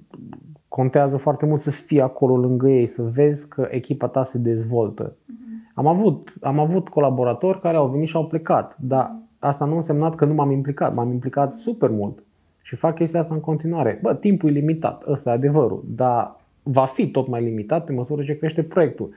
contează 0.67 1.17
foarte 1.17 1.45
mult 1.45 1.61
să 1.61 1.71
fii 1.71 2.01
acolo 2.01 2.37
lângă 2.37 2.69
ei, 2.69 2.87
să 2.87 3.01
vezi 3.01 3.47
că 3.47 3.67
echipa 3.71 4.07
ta 4.07 4.23
se 4.23 4.37
dezvoltă. 4.37 5.11
Mm-hmm. 5.11 5.73
Am 5.73 5.87
avut, 5.87 6.33
am 6.41 6.59
avut 6.59 6.89
colaboratori 6.89 7.59
care 7.59 7.77
au 7.77 7.87
venit 7.87 8.07
și 8.07 8.15
au 8.15 8.25
plecat, 8.25 8.77
dar 8.77 9.15
asta 9.39 9.65
nu 9.65 9.73
a 9.73 9.75
însemnat 9.75 10.15
că 10.15 10.25
nu 10.25 10.33
m-am 10.33 10.51
implicat, 10.51 10.95
m-am 10.95 11.11
implicat 11.11 11.53
super 11.53 11.89
mult 11.89 12.23
și 12.63 12.75
fac 12.75 12.95
chestia 12.95 13.19
asta 13.19 13.33
în 13.33 13.39
continuare. 13.39 13.99
Bă, 14.01 14.15
timpul 14.15 14.49
e 14.49 14.51
limitat, 14.51 15.03
ăsta 15.07 15.29
e 15.29 15.33
adevărul, 15.33 15.83
dar 15.87 16.38
va 16.63 16.85
fi 16.85 17.11
tot 17.11 17.27
mai 17.27 17.43
limitat 17.43 17.85
pe 17.85 17.91
măsură 17.91 18.23
ce 18.23 18.37
crește 18.37 18.63
proiectul. 18.63 19.13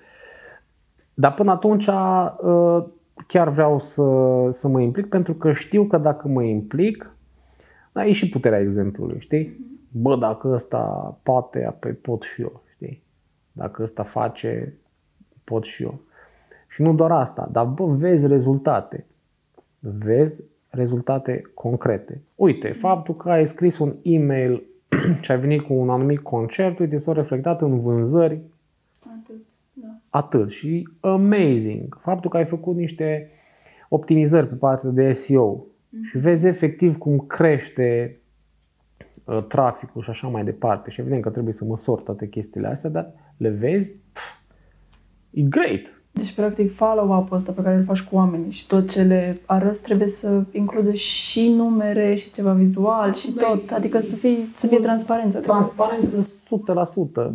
Dar 1.14 1.34
până 1.34 1.50
atunci 1.50 1.86
uh, 1.86 2.84
chiar 3.26 3.48
vreau 3.48 3.78
să, 3.78 4.02
să 4.50 4.68
mă 4.68 4.80
implic 4.80 5.06
pentru 5.08 5.34
că 5.34 5.52
știu 5.52 5.84
că 5.84 5.98
dacă 5.98 6.28
mă 6.28 6.42
implic, 6.42 7.16
da, 7.92 8.06
e 8.06 8.12
și 8.12 8.28
puterea 8.28 8.60
exemplului, 8.60 9.20
știi? 9.20 9.70
Bă, 9.88 10.16
dacă 10.16 10.48
ăsta 10.48 10.78
poate, 11.22 11.64
apoi 11.64 11.92
pot 11.92 12.22
și 12.22 12.40
eu, 12.40 12.62
știi? 12.74 13.02
Dacă 13.52 13.82
ăsta 13.82 14.02
face, 14.02 14.74
pot 15.44 15.64
și 15.64 15.82
eu. 15.82 16.00
Și 16.68 16.82
nu 16.82 16.94
doar 16.94 17.10
asta, 17.10 17.48
dar 17.52 17.64
bă, 17.64 17.84
vezi 17.84 18.26
rezultate. 18.26 19.06
Vezi 19.78 20.42
rezultate 20.68 21.42
concrete. 21.54 22.22
Uite, 22.34 22.72
faptul 22.72 23.16
că 23.16 23.30
ai 23.30 23.46
scris 23.46 23.78
un 23.78 23.94
e-mail 24.02 24.62
și 25.20 25.30
ai 25.30 25.38
venit 25.38 25.60
cu 25.60 25.72
un 25.72 25.90
anumit 25.90 26.18
concert, 26.18 26.78
uite, 26.78 26.98
s-a 26.98 27.12
reflectat 27.12 27.62
în 27.62 27.80
vânzări. 27.80 28.40
Atât, 29.00 29.44
da. 29.72 29.92
Atât. 30.08 30.50
Și 30.50 30.88
amazing. 31.00 31.98
Faptul 32.02 32.30
că 32.30 32.36
ai 32.36 32.44
făcut 32.44 32.76
niște 32.76 33.30
optimizări 33.88 34.48
pe 34.48 34.54
partea 34.54 34.90
de 34.90 35.12
SEO 35.12 35.64
mm-hmm. 35.64 36.10
și 36.10 36.18
vezi 36.18 36.46
efectiv 36.46 36.96
cum 36.96 37.18
crește 37.18 38.18
uh, 39.24 39.44
traficul 39.46 40.02
și 40.02 40.10
așa 40.10 40.28
mai 40.28 40.44
departe. 40.44 40.90
Și 40.90 41.00
evident 41.00 41.22
că 41.22 41.30
trebuie 41.30 41.54
să 41.54 41.64
măsori 41.64 42.02
toate 42.02 42.28
chestiile 42.28 42.66
astea, 42.66 42.90
dar 42.90 43.12
le 43.36 43.48
vezi, 43.48 43.96
pf, 44.12 44.22
e 45.30 45.40
great. 45.40 46.01
Deci, 46.12 46.34
practic, 46.34 46.74
follow-up-ul 46.74 47.36
ăsta 47.36 47.52
pe 47.52 47.62
care 47.62 47.76
îl 47.76 47.84
faci 47.84 48.02
cu 48.02 48.16
oamenii 48.16 48.50
și 48.50 48.66
tot 48.66 48.90
ce 48.90 49.02
le 49.02 49.40
arăți 49.46 49.82
trebuie 49.82 50.08
să 50.08 50.44
includă 50.50 50.92
și 50.92 51.48
numere 51.48 52.14
și 52.14 52.32
ceva 52.32 52.52
vizual 52.52 53.14
și 53.14 53.32
tot. 53.32 53.70
Adică 53.70 54.00
să 54.00 54.16
fie, 54.16 54.36
să 54.56 54.66
fie 54.66 54.78
transparență. 54.78 55.40
Transparență 55.40 56.28
100%. 57.26 57.30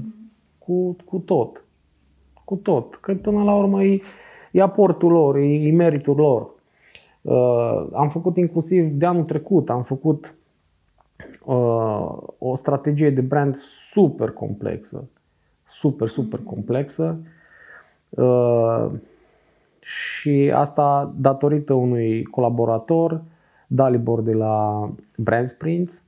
Cu, 0.58 0.96
cu 1.06 1.18
tot. 1.18 1.64
Cu 2.44 2.56
tot. 2.56 2.96
Că 2.96 3.14
până 3.14 3.44
la 3.44 3.56
urmă 3.56 3.84
e, 3.84 4.02
e 4.52 4.62
aportul 4.62 5.12
lor, 5.12 5.36
e, 5.36 5.68
e 5.68 5.72
meritul 5.72 6.16
lor. 6.16 6.50
Uh, 7.22 7.88
am 7.94 8.10
făcut 8.10 8.38
inclusiv 8.38 8.92
de 8.92 9.06
anul 9.06 9.24
trecut, 9.24 9.70
am 9.70 9.84
făcut 9.84 10.36
uh, 11.46 12.18
o 12.38 12.56
strategie 12.56 13.10
de 13.10 13.22
brand 13.22 13.56
super 13.92 14.32
complexă. 14.32 15.08
Super, 15.68 16.08
super 16.08 16.40
complexă 16.44 17.20
Uh, 17.20 17.36
și 19.80 20.52
asta 20.56 21.14
datorită 21.18 21.74
unui 21.74 22.24
colaborator, 22.24 23.22
Dalibor 23.68 24.22
de 24.22 24.34
la 24.34 24.90
Brand 25.18 25.48
Sprints. 25.48 26.04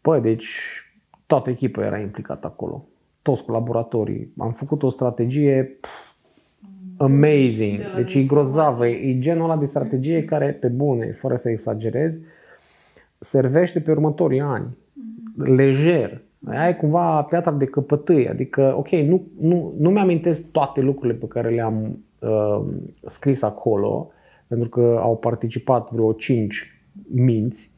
Păi, 0.00 0.20
deci 0.20 0.58
toată 1.26 1.50
echipa 1.50 1.84
era 1.84 1.98
implicată 1.98 2.46
acolo. 2.46 2.84
Toți 3.22 3.42
colaboratorii. 3.42 4.32
Am 4.38 4.52
făcut 4.52 4.82
o 4.82 4.90
strategie 4.90 5.78
pf, 5.80 6.12
amazing. 6.96 7.80
Deci 7.94 8.14
e 8.14 8.22
grozavă. 8.22 8.86
E 8.86 9.18
genul 9.18 9.44
ăla 9.44 9.56
de 9.56 9.66
strategie 9.66 10.24
care, 10.24 10.52
pe 10.52 10.68
bune, 10.68 11.12
fără 11.12 11.36
să 11.36 11.50
exagerez, 11.50 12.18
servește 13.18 13.80
pe 13.80 13.90
următorii 13.90 14.40
ani. 14.40 14.76
Lejer. 15.36 16.22
Aia 16.46 16.68
e 16.68 16.74
cumva 16.74 17.22
piatra 17.22 17.52
de 17.52 17.64
căpătâi, 17.64 18.28
adică, 18.28 18.74
ok, 18.76 18.88
nu, 18.88 19.22
nu, 19.40 19.74
nu 19.78 19.90
mi-amintesc 19.90 20.50
toate 20.50 20.80
lucrurile 20.80 21.18
pe 21.18 21.26
care 21.26 21.48
le-am 21.48 22.04
uh, 22.18 22.60
scris 23.06 23.42
acolo, 23.42 24.10
pentru 24.46 24.68
că 24.68 24.98
au 25.00 25.16
participat 25.16 25.90
vreo 25.90 26.12
5 26.12 26.82
minți, 27.14 27.70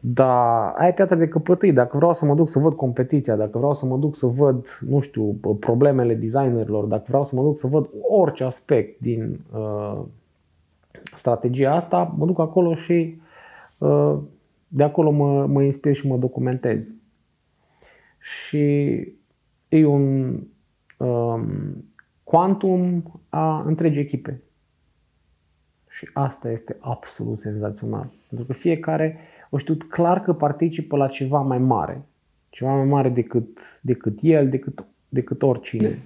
Dar 0.00 0.74
ai 0.76 0.94
piatra 0.94 1.16
de 1.16 1.28
căpătâi. 1.28 1.72
Dacă 1.72 1.96
vreau 1.96 2.14
să 2.14 2.24
mă 2.24 2.34
duc 2.34 2.48
să 2.48 2.58
văd 2.58 2.74
competiția, 2.74 3.36
dacă 3.36 3.58
vreau 3.58 3.74
să 3.74 3.86
mă 3.86 3.96
duc 3.96 4.16
să 4.16 4.26
văd, 4.26 4.66
nu 4.88 5.00
știu, 5.00 5.38
problemele 5.60 6.14
designerilor, 6.14 6.84
dacă 6.84 7.04
vreau 7.06 7.24
să 7.24 7.34
mă 7.34 7.42
duc 7.42 7.58
să 7.58 7.66
văd 7.66 7.88
orice 8.08 8.44
aspect 8.44 9.00
din 9.00 9.40
uh, 9.52 10.00
strategia 11.14 11.74
asta, 11.74 12.14
mă 12.18 12.26
duc 12.26 12.38
acolo 12.38 12.74
și 12.74 13.20
uh, 13.78 14.14
de 14.68 14.82
acolo 14.82 15.10
mă, 15.10 15.46
mă 15.46 15.62
inspir 15.62 15.94
și 15.94 16.06
mă 16.06 16.16
documentez. 16.16 16.94
Și 18.28 18.58
e 19.68 19.84
un 19.86 20.38
um, 20.96 21.84
quantum 22.24 23.02
a 23.28 23.62
întregii 23.66 24.00
echipe. 24.00 24.42
Și 25.88 26.08
asta 26.12 26.50
este 26.50 26.76
absolut 26.80 27.40
senzațional. 27.40 28.10
Pentru 28.28 28.46
că 28.46 28.52
fiecare 28.52 29.18
o 29.50 29.58
știut 29.58 29.82
clar 29.82 30.22
că 30.22 30.32
participă 30.32 30.96
la 30.96 31.06
ceva 31.06 31.40
mai 31.40 31.58
mare. 31.58 32.02
Ceva 32.50 32.74
mai 32.74 32.84
mare 32.84 33.08
decât, 33.08 33.80
decât 33.82 34.18
el, 34.22 34.48
decât, 34.48 34.84
decât 35.08 35.42
oricine. 35.42 35.98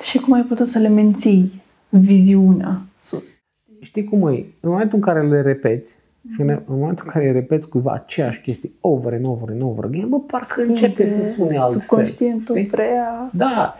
Și 0.00 0.18
cum 0.18 0.32
ai 0.32 0.42
putut 0.42 0.66
să 0.66 0.78
le 0.78 0.88
menții 0.88 1.62
viziunea 1.88 2.82
sus? 2.98 3.42
Știi 3.80 4.04
cum 4.04 4.26
e? 4.28 4.46
În 4.60 4.70
momentul 4.70 4.94
în 4.94 5.04
care 5.04 5.28
le 5.28 5.42
repeți, 5.42 6.02
și 6.32 6.40
în 6.40 6.60
momentul 6.66 7.04
în 7.06 7.12
care 7.12 7.32
repeți 7.32 7.68
cuiva 7.68 7.92
aceeași 7.92 8.40
chestie 8.40 8.70
over 8.80 9.12
and 9.12 9.26
over 9.26 9.48
and 9.50 9.62
over 9.62 9.84
again, 9.84 10.08
bă, 10.08 10.20
parcă 10.20 10.62
începe 10.62 11.06
să 11.06 11.32
sune 11.32 11.58
altfel. 11.58 11.80
Subconștientul 11.80 12.56
Știi? 12.56 12.68
prea 12.70 13.30
Da. 13.32 13.74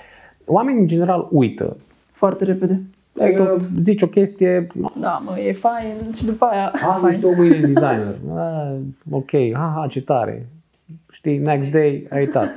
Oamenii 0.47 0.81
în 0.81 0.87
general 0.87 1.29
uită. 1.31 1.77
foarte 2.13 2.45
repede. 2.45 2.81
Adică 3.21 3.57
zici 3.81 4.03
o 4.03 4.07
chestie, 4.07 4.67
Da, 5.01 5.23
mă, 5.25 5.39
e 5.39 5.53
fain 5.53 6.13
și 6.15 6.25
după 6.25 6.45
aia... 6.45 6.73
a, 6.75 6.99
fain. 7.01 7.07
ești 7.13 7.25
o 7.25 7.33
mâine 7.37 7.55
designer. 7.55 8.17
A, 8.37 8.73
ok, 9.11 9.31
ha, 9.53 9.73
ha, 9.77 9.87
ce 9.91 10.03
tare. 10.03 10.47
Știi, 11.11 11.39
next 11.39 11.71
day 11.71 12.07
ai 12.11 12.21
uitat. 12.21 12.49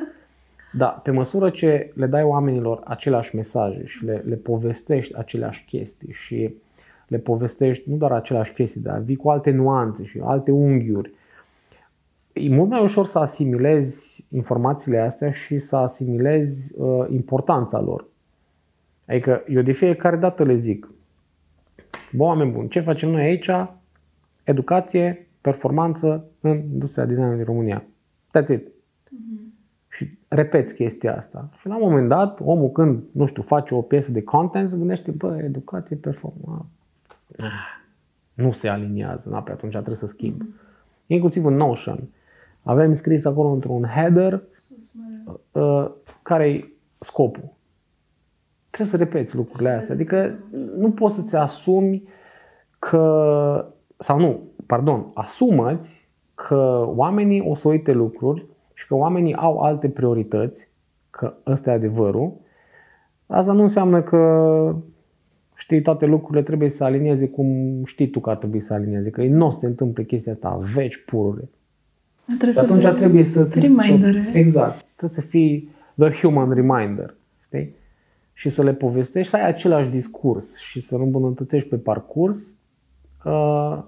Da, 0.73 0.85
pe 0.87 1.11
măsură 1.11 1.49
ce 1.49 1.91
le 1.95 2.05
dai 2.05 2.23
oamenilor 2.23 2.81
aceleași 2.85 3.35
mesaje 3.35 3.81
și 3.85 4.05
le, 4.05 4.23
le 4.27 4.35
povestești 4.35 5.17
aceleași 5.17 5.65
chestii 5.67 6.13
și 6.13 6.53
le 7.07 7.17
povestești 7.17 7.89
nu 7.89 7.95
doar 7.95 8.11
aceleași 8.11 8.53
chestii, 8.53 8.81
dar 8.81 8.99
vii 8.99 9.15
cu 9.15 9.29
alte 9.29 9.51
nuanțe 9.51 10.03
și 10.03 10.19
alte 10.23 10.51
unghiuri, 10.51 11.11
e 12.33 12.49
mult 12.49 12.69
mai 12.69 12.83
ușor 12.83 13.05
să 13.05 13.19
asimilezi 13.19 14.25
informațiile 14.29 14.99
astea 14.99 15.31
și 15.31 15.57
să 15.57 15.75
asimilezi 15.75 16.73
uh, 16.75 17.05
importanța 17.09 17.81
lor. 17.81 18.05
Adică 19.07 19.43
eu 19.47 19.61
de 19.61 19.71
fiecare 19.71 20.15
dată 20.15 20.43
le 20.43 20.55
zic, 20.55 20.91
bă, 22.11 22.23
oameni 22.23 22.51
buni, 22.51 22.69
ce 22.69 22.79
facem 22.79 23.09
noi 23.09 23.21
aici? 23.21 23.49
Educație, 24.43 25.27
performanță 25.41 26.25
în 26.41 26.63
industria 26.71 27.05
designului 27.05 27.37
din 27.37 27.45
România. 27.45 27.83
That's 28.37 28.49
it. 28.49 28.67
Și 29.89 30.17
repeți 30.27 30.73
chestia 30.73 31.15
asta. 31.15 31.49
Și 31.59 31.67
la 31.67 31.75
un 31.75 31.89
moment 31.89 32.07
dat, 32.07 32.39
omul 32.43 32.69
când, 32.69 33.03
nu 33.11 33.25
știu, 33.25 33.41
face 33.41 33.75
o 33.75 33.81
piesă 33.81 34.11
de 34.11 34.23
content, 34.23 34.69
se 34.69 34.77
gândește, 34.77 35.11
bă, 35.11 35.37
educație, 35.43 35.95
performanță. 35.95 36.76
Ah, 37.37 37.77
nu 38.33 38.51
se 38.51 38.67
aliniază, 38.67 39.29
na, 39.29 39.41
pe 39.41 39.51
atunci 39.51 39.71
trebuie 39.71 39.95
să 39.95 40.07
schimb. 40.07 40.41
Inclusiv 41.07 41.45
în 41.45 41.55
Notion. 41.55 42.09
Avem 42.63 42.95
scris 42.95 43.25
acolo 43.25 43.49
într-un 43.49 43.83
header 43.83 44.43
uh, 45.51 45.89
care 46.21 46.49
e 46.49 46.73
scopul. 46.99 47.55
Trebuie 48.69 48.97
să 48.97 49.03
repeți 49.03 49.35
lucrurile 49.35 49.69
astea. 49.69 49.95
Adică 49.95 50.35
nu 50.77 50.91
poți 50.91 51.15
să-ți 51.15 51.35
asumi 51.35 52.07
că, 52.79 53.73
sau 53.97 54.19
nu, 54.19 54.39
pardon, 54.65 55.11
asumăți 55.13 56.09
că 56.35 56.83
oamenii 56.85 57.41
o 57.41 57.55
să 57.55 57.67
uite 57.67 57.91
lucruri 57.91 58.45
și 58.73 58.87
că 58.87 58.95
oamenii 58.95 59.35
au 59.35 59.59
alte 59.59 59.89
priorități, 59.89 60.71
că 61.09 61.33
ăsta 61.45 61.71
e 61.71 61.73
adevărul. 61.73 62.33
Asta 63.25 63.51
nu 63.51 63.61
înseamnă 63.61 64.01
că 64.01 64.75
știi, 65.57 65.81
toate 65.81 66.05
lucrurile 66.05 66.43
trebuie 66.43 66.69
să 66.69 66.83
alinieze 66.83 67.27
cum 67.27 67.81
știi 67.85 68.09
tu 68.09 68.19
că 68.19 68.29
ar 68.29 68.35
trebui 68.37 68.59
să 68.59 68.73
alinieze. 68.73 69.09
Că 69.09 69.23
nu 69.23 69.45
o 69.45 69.49
să 69.51 69.57
se 69.59 69.65
întâmple 69.65 70.03
chestia 70.03 70.31
asta 70.33 70.59
veci 70.73 71.03
purure. 71.05 71.49
Trebuie 72.25 72.51
Și 72.51 72.59
atunci 72.59 72.81
să 72.81 72.93
trebuie 72.93 73.23
să... 73.23 73.45
trebuie 73.45 73.71
să- 73.71 73.81
Remindere. 73.81 74.29
Exact. 74.33 74.85
Trebuie 74.95 75.19
să 75.19 75.21
fii 75.21 75.69
the 75.95 76.09
human 76.11 76.51
reminder. 76.53 77.15
Știi? 77.45 77.73
Și 78.33 78.49
să 78.49 78.63
le 78.63 78.73
povestești, 78.73 79.29
să 79.31 79.35
ai 79.37 79.47
același 79.47 79.89
discurs 79.89 80.57
și 80.57 80.79
să 80.79 80.95
îl 80.95 81.01
îmbunătățești 81.01 81.69
pe 81.69 81.77
parcurs. 81.77 82.57
Uh, 83.25 83.83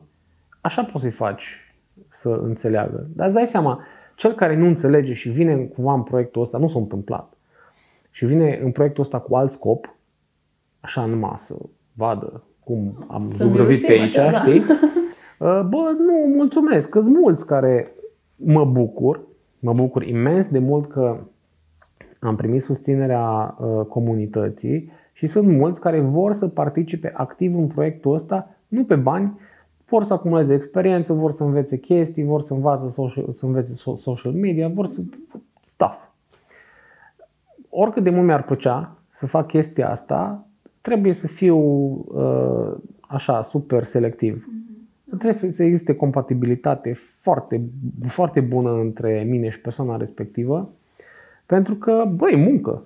Așa 0.61 0.83
poți 0.83 1.03
să-i 1.03 1.11
faci 1.13 1.73
să 2.07 2.29
înțeleagă. 2.43 3.07
Dar 3.15 3.25
îți 3.25 3.35
dai 3.35 3.45
seama, 3.47 3.83
cel 4.15 4.31
care 4.33 4.55
nu 4.55 4.65
înțelege 4.65 5.13
și 5.13 5.29
vine 5.29 5.55
cumva 5.57 5.93
în 5.93 6.03
proiectul 6.03 6.41
ăsta, 6.41 6.57
nu 6.57 6.67
s-a 6.67 6.79
întâmplat, 6.79 7.33
și 8.11 8.25
vine 8.25 8.59
în 8.63 8.71
proiectul 8.71 9.03
ăsta 9.03 9.19
cu 9.19 9.35
alt 9.35 9.51
scop, 9.51 9.95
așa 10.79 11.05
numai 11.05 11.35
să 11.37 11.55
vadă 11.93 12.43
cum 12.63 13.05
am 13.07 13.31
Să 13.31 13.43
zugrăvit 13.43 13.85
pe 13.85 13.93
mirosim 13.93 14.01
aici, 14.01 14.17
așa, 14.17 14.31
da. 14.31 14.37
știi? 14.37 14.63
Uh, 15.39 15.61
Bă, 15.69 15.95
nu, 15.97 16.35
mulțumesc, 16.35 16.89
că 16.89 17.01
sunt 17.01 17.17
mulți 17.17 17.45
care 17.45 17.95
mă 18.35 18.65
bucur, 18.65 19.21
mă 19.59 19.73
bucur 19.73 20.03
imens 20.03 20.47
de 20.47 20.59
mult 20.59 20.89
că 20.91 21.17
am 22.19 22.35
primit 22.35 22.61
susținerea 22.61 23.55
uh, 23.59 23.85
comunității 23.85 24.91
și 25.13 25.27
sunt 25.27 25.47
mulți 25.47 25.79
care 25.79 25.99
vor 25.99 26.33
să 26.33 26.47
participe 26.47 27.11
activ 27.15 27.55
în 27.55 27.67
proiectul 27.67 28.13
ăsta, 28.13 28.55
nu 28.67 28.83
pe 28.83 28.95
bani, 28.95 29.39
vor 29.89 30.03
să 30.03 30.13
acumuleze 30.13 30.53
experiență, 30.53 31.13
vor 31.13 31.31
să 31.31 31.43
învețe 31.43 31.77
chestii, 31.77 32.23
vor 32.23 32.41
să 32.41 32.53
învață 32.53 32.87
social, 32.87 33.31
să 33.31 33.45
învețe 33.45 33.73
so- 33.73 34.01
social 34.01 34.31
media, 34.31 34.67
vor 34.67 34.87
să 34.87 35.01
stuff. 35.61 36.07
Oricât 37.69 38.03
de 38.03 38.09
mult 38.09 38.25
mi-ar 38.25 38.43
plăcea 38.43 38.97
să 39.09 39.27
fac 39.27 39.47
chestia 39.47 39.89
asta, 39.89 40.47
trebuie 40.81 41.13
să 41.13 41.27
fiu 41.27 41.57
uh, 41.57 42.77
așa 43.01 43.41
super 43.41 43.83
selectiv. 43.83 44.47
Trebuie 45.17 45.51
să 45.51 45.63
existe 45.63 45.95
compatibilitate 45.95 46.93
foarte, 46.93 47.61
foarte 48.07 48.39
bună 48.39 48.71
între 48.71 49.23
mine 49.27 49.49
și 49.49 49.59
persoana 49.59 49.97
respectivă, 49.97 50.69
pentru 51.45 51.75
că, 51.75 52.11
băi, 52.15 52.33
e 52.33 52.35
muncă. 52.35 52.83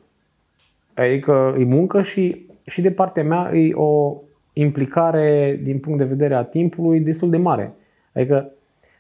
Adică 0.94 1.56
e 1.60 1.64
muncă 1.64 2.02
și, 2.02 2.46
și 2.66 2.82
de 2.82 2.92
partea 2.92 3.24
mea 3.24 3.56
e 3.56 3.74
o 3.74 4.16
implicare 4.54 5.60
din 5.64 5.80
punct 5.80 5.98
de 5.98 6.06
vedere 6.06 6.34
a 6.34 6.44
timpului 6.44 7.00
destul 7.00 7.30
de 7.30 7.38
mare. 7.38 7.74
Adică 8.14 8.52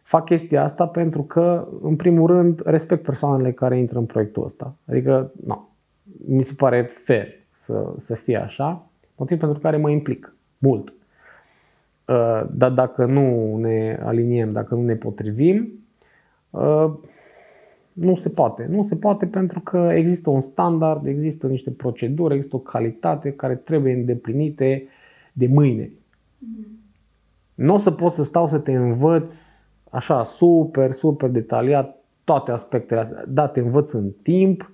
fac 0.04 0.26
chestia 0.26 0.64
asta 0.64 0.88
pentru 0.88 1.22
că, 1.24 1.68
în 1.82 1.96
primul 1.96 2.28
rând, 2.28 2.62
respect 2.66 3.04
persoanele 3.04 3.52
care 3.52 3.78
intră 3.78 3.98
în 3.98 4.06
proiectul 4.06 4.46
ăsta. 4.46 4.76
Adică, 4.86 5.32
nu, 5.46 5.70
mi 6.28 6.44
se 6.44 6.54
pare 6.58 6.82
fair 6.82 7.28
să, 7.64 7.94
să 7.98 8.16
fie 8.16 8.38
așa, 8.38 8.86
motiv 9.16 9.40
pentru 9.40 9.60
care 9.60 9.78
mă 9.78 9.90
implic 9.90 10.36
mult. 10.58 10.94
Uh, 12.08 12.44
Dar 12.52 12.72
dacă 12.72 13.06
nu 13.06 13.58
ne 13.58 14.00
aliniem, 14.04 14.52
dacă 14.52 14.76
nu 14.76 14.82
ne 14.82 14.96
potrivim, 14.96 15.72
uh, 16.50 16.94
nu 17.94 18.16
se 18.16 18.30
poate. 18.30 18.68
Nu 18.70 18.84
se 18.84 18.96
poate 18.96 19.26
pentru 19.26 19.60
că 19.60 19.92
există 19.94 20.30
un 20.30 20.42
standard, 20.42 21.06
există 21.06 21.48
niște 21.48 21.72
proceduri, 21.72 22.34
există 22.34 22.56
o 22.56 22.60
calitate 22.60 23.32
care 23.32 23.56
trebuie 23.56 23.94
îndeplinite 23.94 24.88
de 25.34 25.48
mâine. 25.48 25.92
Nu 27.54 27.74
o 27.74 27.78
să 27.78 27.92
pot 27.92 28.14
să 28.14 28.24
stau 28.24 28.48
să 28.48 28.58
te 28.58 28.74
învăț 28.74 29.36
așa 29.90 30.24
super, 30.24 30.92
super 30.92 31.30
detaliat 31.30 31.98
toate 32.24 32.52
aspectele 32.52 33.00
astea. 33.00 33.24
Da, 33.28 33.48
te 33.48 33.60
învăț 33.60 33.92
în 33.92 34.12
timp, 34.22 34.72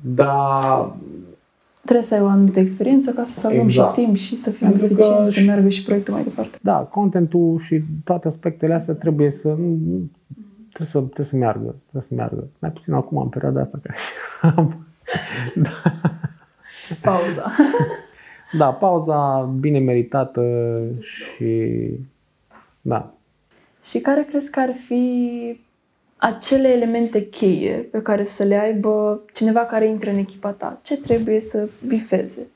dar 0.00 0.92
Trebuie 1.84 2.06
să 2.06 2.14
ai 2.14 2.20
o 2.20 2.26
anumită 2.26 2.60
experiență 2.60 3.12
ca 3.12 3.24
să 3.24 3.38
salvăm 3.38 3.66
Exact. 3.66 3.96
și 3.96 4.02
timp 4.04 4.16
și 4.16 4.36
să 4.36 4.50
fim 4.50 4.68
Pentru 4.68 4.86
că 4.86 4.92
eficienți, 4.92 5.34
să 5.34 5.40
și- 5.40 5.46
meargă 5.46 5.68
și 5.68 5.84
proiectul 5.84 6.14
mai 6.14 6.22
departe. 6.22 6.58
da, 6.62 6.76
contentul 6.76 7.58
și 7.58 7.82
toate 8.04 8.28
aspectele 8.28 8.74
astea 8.74 8.94
trebuie 8.94 9.30
să 9.30 9.48
nu- 9.48 10.10
trebuie 10.72 10.88
să, 10.88 10.98
trebuie 10.98 11.26
să 11.26 11.36
meargă, 11.36 11.74
trebuie 11.80 12.02
să 12.02 12.14
meargă. 12.14 12.46
Mai 12.58 12.70
puțin 12.70 12.92
acum 12.92 13.18
în 13.18 13.28
perioada 13.28 13.60
asta 13.60 13.78
care 13.82 13.98
am 14.56 14.86
Pauza. 17.02 17.52
Da, 18.58 18.66
pauza 18.72 19.40
bine 19.60 19.78
meritată 19.78 20.42
și 21.00 21.72
da. 22.80 23.12
și 23.84 23.98
care 24.00 24.26
crezi 24.30 24.50
că 24.50 24.60
ar 24.60 24.74
fi 24.86 25.60
acele 26.20 26.68
elemente 26.68 27.28
cheie 27.28 27.76
pe 27.90 28.02
care 28.02 28.24
să 28.24 28.44
le 28.44 28.54
aibă 28.54 29.22
cineva 29.32 29.60
care 29.60 29.86
intră 29.86 30.10
în 30.10 30.16
echipa 30.18 30.50
ta? 30.50 30.78
Ce 30.82 30.96
trebuie 31.00 31.40
să 31.40 31.68
bifeze? 31.86 32.46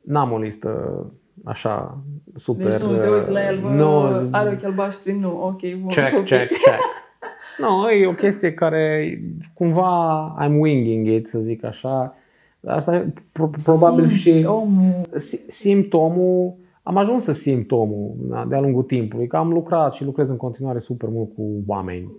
N-am 0.00 0.32
o 0.32 0.38
listă 0.38 1.04
așa 1.44 1.98
super... 2.36 2.70
Deci 2.70 2.80
nu 2.80 2.96
te 3.00 3.08
uiți 3.08 3.30
la 3.30 3.46
el, 3.46 3.60
bă, 3.60 3.68
nu, 3.68 4.28
are 4.30 4.50
ochi 4.50 4.64
albaștri, 4.64 5.12
nu, 5.12 5.42
ok, 5.42 5.60
bun. 5.60 5.88
check, 5.88 6.16
ok. 6.16 6.24
check, 6.24 6.48
check. 6.48 6.80
Nu, 7.58 7.88
e 7.90 8.06
o 8.06 8.12
chestie 8.14 8.54
care 8.54 9.18
cumva 9.54 10.34
I'm 10.44 10.58
winging 10.58 11.06
it, 11.06 11.28
să 11.28 11.38
zic 11.38 11.64
așa. 11.64 12.16
Asta 12.66 12.94
e 12.94 13.12
pro- 13.32 13.50
probabil 13.64 14.08
Simți 14.08 14.20
și 14.38 14.44
omul. 14.46 15.00
si- 15.16 15.40
simt 15.48 15.92
omul, 15.92 16.54
am 16.82 16.96
ajuns 16.96 17.24
să 17.24 17.32
simt 17.32 17.70
omul 17.70 18.14
da, 18.18 18.44
de-a 18.44 18.60
lungul 18.60 18.82
timpului, 18.82 19.26
că 19.26 19.36
am 19.36 19.52
lucrat 19.52 19.94
și 19.94 20.04
lucrez 20.04 20.28
în 20.28 20.36
continuare 20.36 20.78
super 20.78 21.08
mult 21.08 21.34
cu 21.34 21.62
oameni 21.66 22.12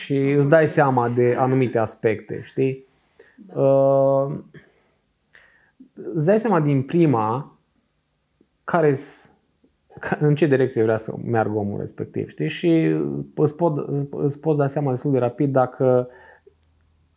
și 0.00 0.30
îți 0.30 0.48
dai 0.48 0.68
seama 0.68 1.08
de 1.08 1.34
anumite 1.38 1.78
aspecte, 1.78 2.40
știi? 2.42 2.84
Da. 3.36 3.62
Uh, 3.62 4.38
îți 6.14 6.26
dai 6.26 6.38
seama 6.38 6.60
din 6.60 6.82
prima 6.82 7.58
care 8.64 8.96
în 10.20 10.34
ce 10.34 10.46
direcție 10.46 10.82
vrea 10.82 10.96
să 10.96 11.14
meargă 11.24 11.56
omul 11.56 11.78
respectiv, 11.78 12.28
știi? 12.28 12.48
Și 12.48 12.96
îți, 13.34 13.56
pot, 13.56 13.88
îți 14.10 14.40
poți 14.40 14.58
da 14.58 14.66
seama 14.66 14.90
destul 14.90 15.12
de 15.12 15.18
rapid 15.18 15.52
dacă 15.52 16.08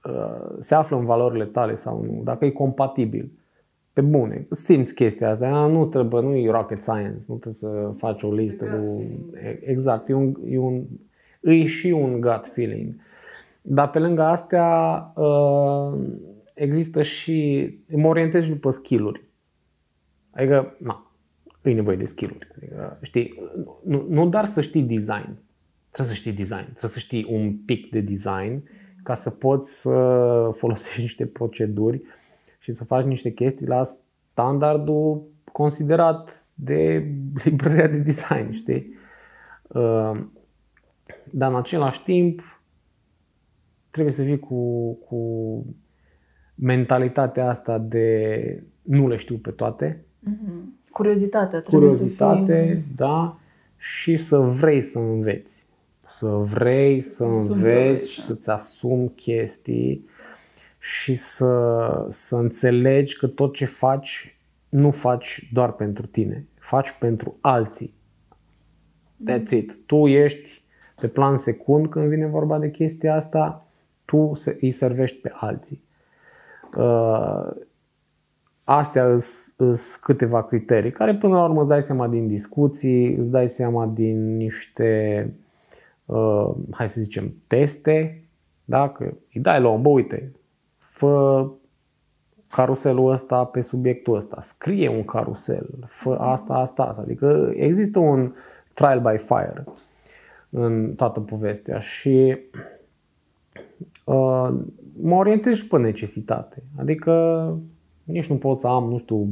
uh, 0.03 0.55
se 0.59 0.75
află 0.75 0.97
în 0.97 1.05
valorile 1.05 1.45
tale 1.45 1.75
sau 1.75 2.03
nu, 2.03 2.21
dacă 2.23 2.45
e 2.45 2.51
compatibil. 2.51 3.31
Pe 3.93 4.01
bune, 4.01 4.47
simți 4.51 4.93
chestia 4.93 5.29
asta, 5.29 5.67
nu 5.67 5.85
trebuie, 5.85 6.21
nu 6.21 6.35
e 6.35 6.51
rocket 6.51 6.81
science, 6.81 7.25
nu 7.27 7.35
trebuie 7.35 7.71
să 7.71 7.93
faci 7.97 8.23
o 8.23 8.33
listă 8.33 8.65
cu... 8.65 9.03
Exact, 9.61 10.09
e, 10.09 10.13
un, 10.13 10.35
e, 10.45 10.57
un, 10.57 10.83
e 11.41 11.65
și 11.65 11.87
un 11.87 12.21
gut 12.21 12.45
feeling. 12.45 12.95
Dar 13.61 13.89
pe 13.89 13.99
lângă 13.99 14.21
astea 14.21 14.97
uh, 15.15 15.99
există 16.53 17.03
și, 17.03 17.69
mă 17.87 18.07
orientez 18.07 18.47
după 18.47 18.69
skill-uri. 18.69 19.23
Adică, 20.31 20.75
na, 20.79 21.11
e 21.63 21.73
nevoie 21.73 21.97
de 21.97 22.05
skill-uri. 22.05 22.47
Adică, 22.55 22.99
știi, 23.01 23.39
nu, 23.83 24.05
nu 24.09 24.29
doar 24.29 24.45
să 24.45 24.61
știi 24.61 24.81
design, 24.81 25.37
trebuie 25.91 26.15
să 26.15 26.19
știi 26.19 26.31
design, 26.31 26.63
trebuie 26.63 26.91
să 26.91 26.99
știi 26.99 27.27
un 27.29 27.57
pic 27.65 27.89
de 27.89 27.99
design 27.99 28.63
ca 29.03 29.13
să 29.13 29.29
poți 29.29 29.81
să 29.81 29.89
folosești 30.53 31.01
niște 31.07 31.25
proceduri 31.25 32.01
și 32.61 32.73
să 32.73 32.85
faci 32.85 33.05
niște 33.05 33.31
chestii 33.31 33.67
la 33.67 33.83
standardul 34.31 35.23
considerat 35.51 36.33
de 36.55 37.07
librăria 37.43 37.87
de 37.87 37.97
design, 37.97 38.51
știi? 38.51 38.93
Uh, 39.67 40.19
dar 41.31 41.51
în 41.51 41.57
același 41.57 42.03
timp 42.03 42.61
trebuie 43.89 44.13
să 44.13 44.23
fii 44.23 44.39
cu, 44.39 44.93
cu 44.93 45.19
mentalitatea 46.55 47.49
asta 47.49 47.77
de 47.77 48.63
nu 48.81 49.07
le 49.07 49.17
știu 49.17 49.37
pe 49.37 49.51
toate. 49.51 50.05
Mm-hmm. 50.29 50.89
Curiozitatea 50.91 51.59
trebuie 51.59 51.89
Curiozitate, 51.89 52.65
să 52.67 52.73
fie... 52.73 52.85
da, 52.95 53.39
și 53.77 54.15
să 54.15 54.37
vrei 54.37 54.81
să 54.81 54.99
înveți. 54.99 55.67
Să 56.09 56.27
vrei 56.27 56.99
să, 56.99 57.17
să 57.17 57.53
înveți 57.53 58.11
și 58.11 58.21
să-ți 58.21 58.49
asumi 58.49 59.09
chestii 59.15 60.09
și 60.83 61.15
să, 61.15 62.05
să 62.09 62.35
înțelegi 62.35 63.17
că 63.17 63.27
tot 63.27 63.53
ce 63.53 63.65
faci 63.65 64.37
nu 64.69 64.91
faci 64.91 65.49
doar 65.53 65.71
pentru 65.71 66.05
tine, 66.05 66.45
faci 66.59 66.91
pentru 66.99 67.37
alții. 67.41 67.93
That's 69.29 69.49
it. 69.49 69.79
Tu 69.85 70.07
ești 70.07 70.63
pe 70.99 71.07
plan 71.07 71.37
secund 71.37 71.87
când 71.87 72.07
vine 72.07 72.25
vorba 72.25 72.59
de 72.59 72.71
chestia 72.71 73.15
asta, 73.15 73.65
tu 74.05 74.33
îi 74.59 74.71
servești 74.71 75.17
pe 75.17 75.31
alții. 75.33 75.81
Uh, 76.77 77.49
astea 78.63 79.17
sunt 79.17 79.99
câteva 80.01 80.43
criterii 80.43 80.91
care 80.91 81.15
până 81.15 81.33
la 81.33 81.43
urmă 81.43 81.59
îți 81.59 81.69
dai 81.69 81.81
seama 81.81 82.07
din 82.07 82.27
discuții, 82.27 83.15
îți 83.15 83.31
dai 83.31 83.49
seama 83.49 83.85
din 83.85 84.37
niște, 84.37 85.33
uh, 86.05 86.49
hai 86.71 86.89
să 86.89 87.01
zicem, 87.01 87.33
teste, 87.47 88.23
da? 88.65 88.89
că 88.89 89.03
îi 89.33 89.41
dai 89.41 89.61
la 89.61 89.69
om, 89.69 89.81
bă, 89.81 89.89
uite, 89.89 90.31
fă 91.01 91.47
caruselul 92.47 93.11
ăsta 93.11 93.45
pe 93.45 93.61
subiectul 93.61 94.15
ăsta, 94.15 94.37
scrie 94.39 94.89
un 94.89 95.05
carusel, 95.05 95.69
fă 95.85 96.17
asta, 96.19 96.53
asta, 96.53 96.83
asta. 96.83 97.01
Adică 97.01 97.51
există 97.55 97.99
un 97.99 98.33
trial 98.73 98.99
by 98.99 99.17
fire 99.17 99.63
în 100.49 100.93
toată 100.95 101.19
povestea 101.19 101.79
și 101.79 102.37
uh, 104.03 104.49
mă 105.01 105.15
orientez 105.15 105.55
și 105.55 105.67
pe 105.67 105.77
necesitate. 105.77 106.63
Adică 106.77 107.55
nici 108.03 108.27
nu 108.27 108.35
pot 108.35 108.59
să 108.59 108.67
am, 108.67 108.89
nu 108.89 108.97
știu, 108.97 109.27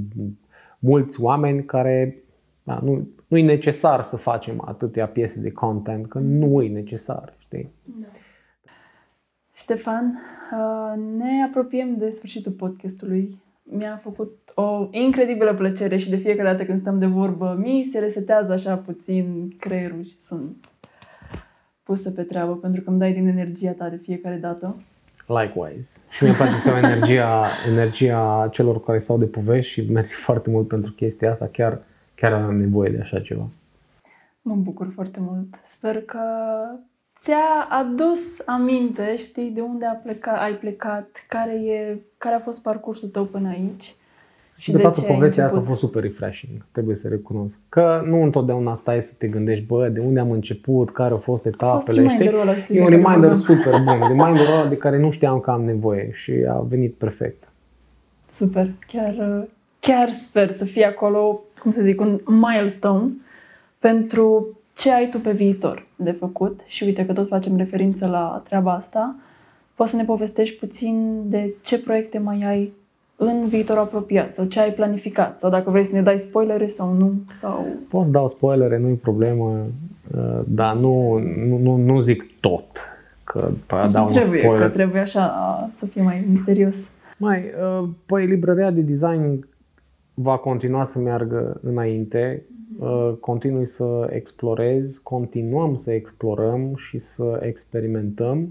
mulți 0.79 1.21
oameni 1.21 1.65
care 1.65 2.23
da, 2.63 2.79
nu, 2.83 3.07
nu 3.27 3.37
e 3.37 3.43
necesar 3.43 4.03
să 4.03 4.15
facem 4.15 4.63
atâtea 4.65 5.07
piese 5.07 5.39
de 5.39 5.51
content, 5.51 6.07
că 6.07 6.19
nu 6.19 6.61
e 6.61 6.69
necesar, 6.69 7.33
știi? 7.37 7.69
Da. 7.83 8.07
Ștefan, 9.59 10.19
uh, 10.51 11.17
ne 11.17 11.43
apropiem 11.47 11.97
de 11.97 12.09
sfârșitul 12.09 12.51
podcastului. 12.51 13.37
Mi-a 13.63 13.99
făcut 14.03 14.51
o 14.55 14.87
incredibilă 14.91 15.53
plăcere 15.53 15.97
și 15.97 16.09
de 16.09 16.15
fiecare 16.15 16.49
dată 16.49 16.65
când 16.65 16.79
stăm 16.79 16.99
de 16.99 17.05
vorbă, 17.05 17.57
mi 17.59 17.87
se 17.91 17.99
resetează 17.99 18.51
așa 18.51 18.75
puțin 18.75 19.55
creierul 19.59 20.03
și 20.03 20.19
sunt 20.19 20.69
pusă 21.83 22.11
pe 22.11 22.23
treabă 22.23 22.55
pentru 22.55 22.81
că 22.81 22.89
îmi 22.89 22.99
dai 22.99 23.13
din 23.13 23.27
energia 23.27 23.71
ta 23.71 23.89
de 23.89 23.95
fiecare 23.95 24.35
dată. 24.35 24.81
Likewise. 25.27 25.99
Și 26.09 26.23
mi-e 26.23 26.33
place 26.33 26.55
să 26.55 26.69
energia, 26.69 27.47
energia 27.69 28.49
celor 28.51 28.83
care 28.83 28.99
stau 28.99 29.17
de 29.17 29.25
povești 29.25 29.71
și 29.71 29.91
mersi 29.91 30.15
foarte 30.15 30.49
mult 30.49 30.67
pentru 30.67 30.91
chestia 30.91 31.31
asta. 31.31 31.49
Chiar, 31.51 31.81
chiar 32.15 32.33
am 32.33 32.59
nevoie 32.59 32.91
de 32.91 32.99
așa 33.01 33.19
ceva. 33.19 33.47
Mă 34.41 34.55
bucur 34.55 34.91
foarte 34.93 35.19
mult. 35.21 35.47
Sper 35.65 36.01
că 36.01 36.19
ți-a 37.21 37.67
adus 37.69 38.47
aminte, 38.47 39.15
știi, 39.17 39.49
de 39.49 39.61
unde 39.61 39.85
a 39.85 39.93
plecat, 39.93 40.41
ai 40.41 40.53
plecat, 40.53 41.07
care, 41.27 41.53
e, 41.53 41.97
care 42.17 42.35
a 42.35 42.39
fost 42.39 42.63
parcursul 42.63 43.09
tău 43.09 43.25
până 43.25 43.49
aici. 43.49 43.93
Și 44.57 44.71
de, 44.71 44.77
de 44.77 44.83
toată 44.83 45.01
povestea 45.01 45.45
asta 45.45 45.57
a 45.57 45.61
fost 45.61 45.79
super 45.79 46.01
refreshing, 46.01 46.65
trebuie 46.71 46.95
să 46.95 47.07
recunosc. 47.07 47.57
Că 47.69 48.03
nu 48.05 48.23
întotdeauna 48.23 48.75
stai 48.75 49.01
să 49.01 49.13
te 49.17 49.27
gândești, 49.27 49.65
bă, 49.65 49.87
de 49.87 49.99
unde 49.99 50.19
am 50.19 50.31
început, 50.31 50.91
care 50.91 51.11
au 51.11 51.17
fost 51.17 51.45
etapele, 51.45 52.01
fost 52.01 52.15
știi? 52.15 52.31
Ăla, 52.33 52.55
știi? 52.55 52.77
E 52.77 52.81
un 52.81 52.89
reminder 52.89 53.35
super 53.35 53.81
bun, 53.81 53.99
reminderul 54.07 54.53
ăla 54.53 54.67
de 54.67 54.77
care 54.77 54.99
nu 54.99 55.11
știam 55.11 55.39
că 55.39 55.51
am 55.51 55.63
nevoie 55.63 56.09
și 56.11 56.33
a 56.49 56.59
venit 56.69 56.93
perfect. 56.93 57.47
Super, 58.27 58.69
chiar, 58.87 59.47
chiar 59.79 60.11
sper 60.11 60.51
să 60.51 60.65
fie 60.65 60.85
acolo, 60.85 61.41
cum 61.59 61.71
să 61.71 61.81
zic, 61.81 62.01
un 62.01 62.19
milestone 62.25 63.11
pentru 63.79 64.58
ce 64.79 64.91
ai 64.91 65.09
tu 65.09 65.19
pe 65.19 65.31
viitor 65.31 65.85
de 65.95 66.11
făcut 66.11 66.59
și 66.65 66.83
uite 66.83 67.05
că 67.05 67.13
tot 67.13 67.27
facem 67.27 67.57
referință 67.57 68.07
la 68.07 68.41
treaba 68.45 68.73
asta, 68.73 69.15
poți 69.75 69.91
să 69.91 69.95
ne 69.95 70.03
povestești 70.03 70.59
puțin 70.59 71.23
de 71.25 71.53
ce 71.61 71.81
proiecte 71.81 72.17
mai 72.17 72.43
ai 72.43 72.73
în 73.15 73.47
viitor 73.47 73.77
apropiat 73.77 74.35
sau 74.35 74.45
ce 74.45 74.59
ai 74.59 74.73
planificat 74.73 75.39
sau 75.39 75.49
dacă 75.49 75.69
vrei 75.69 75.83
să 75.83 75.95
ne 75.95 76.01
dai 76.01 76.19
spoilere 76.19 76.67
sau 76.67 76.93
nu. 76.93 77.13
Sau... 77.29 77.65
Poți 77.89 78.11
dau 78.11 78.27
spoilere, 78.27 78.77
nu 78.77 78.87
e 78.87 78.93
problemă, 78.93 79.65
uh, 80.15 80.39
dar 80.47 80.75
nu, 80.75 81.17
nu, 81.47 81.57
nu, 81.57 81.75
nu 81.75 81.99
zic 81.99 82.39
tot. 82.39 82.65
Că 83.23 83.51
dau 83.91 84.07
trebuie, 84.09 84.41
un 84.41 84.45
spoiler. 84.45 84.67
că 84.67 84.73
trebuie 84.73 85.01
așa 85.01 85.69
să 85.71 85.85
fie 85.85 86.01
mai 86.01 86.25
misterios. 86.29 86.91
Mai, 87.17 87.43
uh, 87.81 87.87
păi 88.05 88.25
librăria 88.25 88.71
de 88.71 88.81
design 88.81 89.47
va 90.13 90.37
continua 90.37 90.85
să 90.85 90.99
meargă 90.99 91.59
înainte, 91.63 92.43
uh, 92.45 92.58
continui 93.19 93.67
să 93.67 94.09
explorez, 94.11 94.97
continuăm 94.97 95.77
să 95.77 95.91
explorăm 95.91 96.75
și 96.75 96.97
să 96.97 97.39
experimentăm 97.43 98.49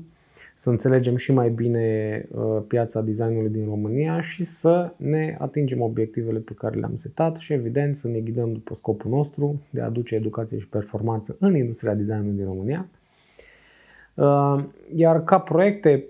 să 0.61 0.71
înțelegem 0.71 1.17
și 1.17 1.33
mai 1.33 1.51
bine 1.51 2.27
uh, 2.31 2.63
piața 2.67 3.01
designului 3.01 3.51
din 3.51 3.65
România 3.65 4.21
și 4.21 4.45
să 4.45 4.93
ne 4.97 5.37
atingem 5.39 5.81
obiectivele 5.81 6.39
pe 6.39 6.53
care 6.53 6.79
le-am 6.79 6.97
setat 6.97 7.37
și 7.37 7.53
evident 7.53 7.97
să 7.97 8.09
ne 8.09 8.19
ghidăm 8.19 8.53
după 8.53 8.75
scopul 8.75 9.11
nostru 9.11 9.63
de 9.71 9.81
a 9.81 9.85
aduce 9.85 10.15
educație 10.15 10.59
și 10.59 10.69
performanță 10.69 11.37
în 11.39 11.57
industria 11.57 11.95
designului 11.95 12.37
din 12.37 12.45
România. 12.45 12.89
Uh, 14.15 14.65
iar 14.95 15.25
ca 15.25 15.39
proiecte, 15.39 16.05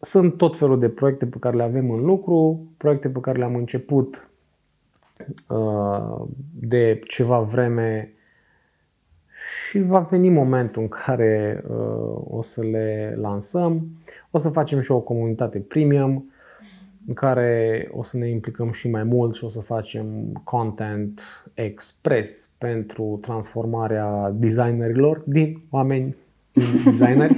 sunt 0.00 0.36
tot 0.36 0.56
felul 0.56 0.78
de 0.78 0.88
proiecte 0.88 1.26
pe 1.26 1.36
care 1.40 1.56
le 1.56 1.62
avem 1.62 1.90
în 1.90 2.04
lucru, 2.04 2.66
proiecte 2.76 3.08
pe 3.08 3.20
care 3.20 3.38
le-am 3.38 3.54
început 3.54 4.14
uh, 4.14 4.27
de 6.60 7.00
ceva 7.06 7.40
vreme 7.40 8.12
și 9.68 9.78
va 9.78 10.00
veni 10.00 10.28
momentul 10.28 10.82
în 10.82 10.88
care 10.88 11.64
uh, 11.68 12.22
o 12.28 12.42
să 12.42 12.62
le 12.62 13.16
lansăm. 13.20 13.86
O 14.30 14.38
să 14.38 14.48
facem 14.48 14.80
și 14.80 14.90
o 14.90 15.00
comunitate 15.00 15.58
premium 15.58 16.32
în 17.06 17.14
care 17.14 17.88
o 17.92 18.02
să 18.02 18.16
ne 18.16 18.28
implicăm 18.28 18.72
și 18.72 18.88
mai 18.88 19.02
mult 19.02 19.36
și 19.36 19.44
o 19.44 19.48
să 19.48 19.60
facem 19.60 20.06
content 20.44 21.20
expres 21.54 22.48
pentru 22.58 23.18
transformarea 23.22 24.30
designerilor 24.34 25.22
din 25.24 25.62
oameni 25.70 26.16
designeri. 26.84 27.36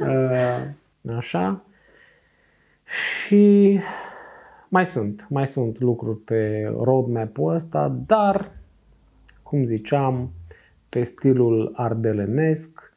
uh, 0.00 1.14
așa. 1.16 1.64
Și 2.84 3.78
mai 4.72 4.86
sunt, 4.86 5.26
mai 5.28 5.46
sunt 5.46 5.80
lucruri 5.80 6.18
pe 6.18 6.72
roadmap-ul 6.82 7.54
ăsta, 7.54 7.88
dar, 8.06 8.50
cum 9.42 9.64
ziceam, 9.64 10.30
pe 10.88 11.02
stilul 11.02 11.72
ardelenesc, 11.74 12.92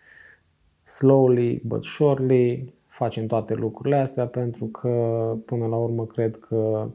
slowly 0.84 1.62
but 1.66 1.84
surely, 1.84 2.74
facem 2.88 3.26
toate 3.26 3.54
lucrurile 3.54 3.96
astea 3.96 4.28
pentru 4.28 4.66
că 4.66 4.90
până 5.46 5.66
la 5.66 5.76
urmă 5.76 6.06
cred 6.06 6.40
că 6.40 6.88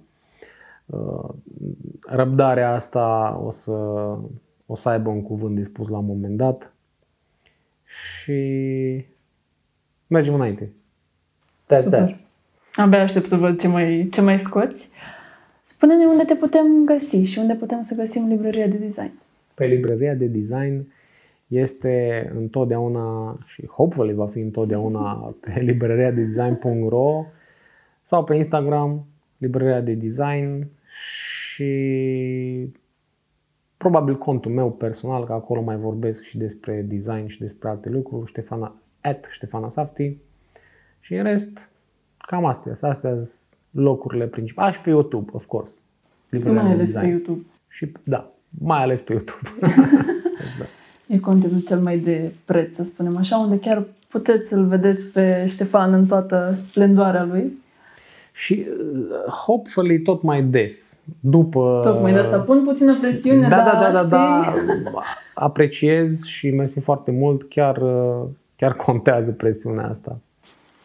uh, 0.86 1.28
răbdarea 2.00 2.74
asta 2.74 3.38
o 3.44 3.50
să, 3.50 3.72
o 4.66 4.76
să 4.76 4.88
aibă 4.88 5.08
un 5.08 5.22
cuvânt 5.22 5.54
dispus 5.54 5.88
la 5.88 5.98
un 5.98 6.06
moment 6.06 6.36
dat 6.36 6.74
și 7.84 9.04
mergem 10.06 10.34
înainte. 10.34 10.72
That's 11.66 11.82
Super. 11.82 12.04
that. 12.04 12.29
Abia 12.74 13.02
aștept 13.02 13.26
să 13.26 13.36
văd 13.36 13.60
ce 13.60 13.68
mai, 13.68 14.08
ce 14.10 14.20
mai 14.20 14.38
scoți. 14.38 14.90
Spune-ne 15.64 16.04
unde 16.04 16.24
te 16.24 16.34
putem 16.34 16.84
găsi 16.84 17.22
și 17.24 17.38
unde 17.38 17.54
putem 17.54 17.82
să 17.82 17.94
găsim 17.94 18.28
librăria 18.28 18.66
de 18.66 18.76
design. 18.76 19.12
Pe 19.54 19.66
librăria 19.66 20.14
de 20.14 20.26
design 20.26 20.92
este 21.46 22.30
întotdeauna 22.34 23.38
și 23.46 23.66
hopefully 23.66 24.14
va 24.14 24.26
fi 24.26 24.38
întotdeauna 24.38 25.34
pe 25.40 25.60
librăria 25.70 26.10
de 26.10 26.24
design.ro 26.24 27.24
sau 28.02 28.24
pe 28.24 28.34
Instagram 28.34 29.04
librăria 29.38 29.80
de 29.80 29.92
design 29.92 30.66
și 31.02 31.72
probabil 33.76 34.18
contul 34.18 34.50
meu 34.50 34.72
personal, 34.72 35.24
că 35.24 35.32
acolo 35.32 35.60
mai 35.60 35.76
vorbesc 35.76 36.22
și 36.22 36.38
despre 36.38 36.84
design 36.88 37.26
și 37.26 37.38
despre 37.38 37.68
alte 37.68 37.88
lucruri, 37.88 38.28
Ștefana, 38.28 38.74
at 39.00 39.28
Ștefana 39.30 39.68
Safti 39.68 40.16
și 41.00 41.14
în 41.14 41.22
rest 41.22 41.69
cam 42.30 42.44
astea, 42.44 42.72
astea 42.72 43.10
sunt 43.10 43.28
locurile 43.70 44.24
principale. 44.24 44.68
Aș, 44.68 44.74
și 44.74 44.80
pe 44.80 44.90
YouTube, 44.90 45.30
of 45.34 45.46
course. 45.46 45.72
Librăria 46.28 46.60
Mai 46.60 46.70
de 46.70 46.74
ales 46.74 46.92
pe 46.92 46.98
design. 46.98 47.16
YouTube. 47.16 47.40
Și, 47.68 47.92
da, 48.02 48.30
mai 48.48 48.82
ales 48.82 49.00
pe 49.00 49.12
YouTube. 49.12 49.48
exact. 50.44 50.70
E 51.06 51.18
contentul 51.18 51.60
cel 51.60 51.78
mai 51.78 51.98
de 51.98 52.32
preț, 52.44 52.74
să 52.74 52.82
spunem 52.82 53.16
așa, 53.16 53.36
unde 53.36 53.58
chiar 53.58 53.84
puteți 54.08 54.48
să-l 54.48 54.66
vedeți 54.66 55.12
pe 55.12 55.44
Ștefan 55.48 55.92
în 55.92 56.06
toată 56.06 56.52
splendoarea 56.54 57.24
lui. 57.24 57.52
Și 58.32 58.66
uh, 58.68 59.32
hopefully 59.32 60.00
tot 60.00 60.22
mai 60.22 60.42
des. 60.42 60.98
După... 61.20 61.80
Tocmai 61.84 62.12
de 62.12 62.18
asta 62.18 62.38
pun 62.38 62.64
puțină 62.64 62.98
presiune, 63.00 63.48
da, 63.48 63.56
dar 63.56 63.64
da, 63.64 63.80
da, 63.80 63.90
da, 63.92 64.08
da, 64.08 64.42
știi? 64.42 64.72
apreciez 65.34 66.24
și 66.24 66.50
mersi 66.50 66.80
foarte 66.80 67.10
mult. 67.10 67.48
Chiar, 67.48 67.76
uh, 67.76 68.28
chiar 68.56 68.74
contează 68.74 69.32
presiunea 69.32 69.88
asta. 69.88 70.18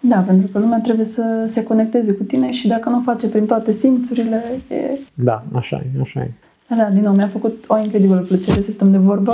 Da, 0.07 0.19
pentru 0.19 0.47
că 0.51 0.59
lumea 0.59 0.79
trebuie 0.79 1.05
să 1.05 1.45
se 1.47 1.63
conecteze 1.63 2.13
cu 2.13 2.23
tine 2.23 2.51
și 2.51 2.67
dacă 2.67 2.89
nu 2.89 2.97
o 2.97 3.01
face 3.01 3.27
prin 3.27 3.45
toate 3.45 3.71
simțurile, 3.71 4.41
e... 4.69 4.99
Da, 5.13 5.43
așa 5.53 5.83
e, 5.95 5.99
așa 6.01 6.21
e. 6.21 6.31
Da, 6.69 6.75
da, 6.75 6.89
din 6.89 7.01
nou, 7.01 7.13
mi-a 7.13 7.27
făcut 7.27 7.63
o 7.67 7.77
incredibilă 7.77 8.19
plăcere 8.19 8.61
să 8.61 8.71
stăm 8.71 8.91
de 8.91 8.97
vorbă. 8.97 9.31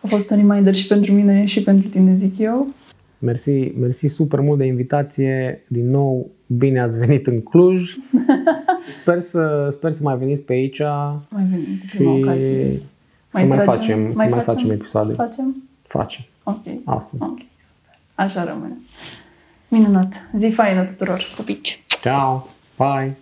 A 0.00 0.06
fost 0.06 0.30
un 0.30 0.36
reminder 0.36 0.74
și 0.74 0.86
pentru 0.86 1.12
mine 1.12 1.44
și 1.44 1.62
pentru 1.62 1.88
tine, 1.88 2.14
zic 2.14 2.38
eu. 2.38 2.66
Mersi, 3.18 3.50
mersi 3.80 4.06
super 4.06 4.40
mult 4.40 4.58
de 4.58 4.64
invitație. 4.64 5.64
Din 5.68 5.90
nou, 5.90 6.30
bine 6.46 6.80
ați 6.80 6.98
venit 6.98 7.26
în 7.26 7.40
Cluj. 7.40 7.96
Sper 9.00 9.20
să, 9.20 9.68
sper 9.72 9.92
să 9.92 10.00
mai 10.02 10.16
veniți 10.16 10.42
pe 10.42 10.52
aici 10.52 10.80
Mai 11.28 11.46
venim 11.50 11.78
cu 11.80 11.86
și 11.86 11.96
prima 11.96 12.12
ocazie. 12.12 12.82
să 13.28 13.44
mai 13.44 13.58
tragem? 13.58 13.72
facem, 13.72 14.12
să 14.12 14.26
mai 14.28 14.40
facem 14.40 14.70
episoade. 14.70 15.12
Facem? 15.12 15.62
Facem. 15.82 16.24
Ok. 16.42 16.62
Awesome. 16.84 17.24
Ok, 17.24 17.38
super. 17.38 17.98
Așa 18.14 18.44
rămâne. 18.44 18.76
Minunat. 19.68 20.12
Zi 20.32 20.50
faină 20.50 20.84
tuturor. 20.84 21.22
Pupici. 21.36 21.82
Ciao. 22.00 22.46
Bye. 22.76 23.16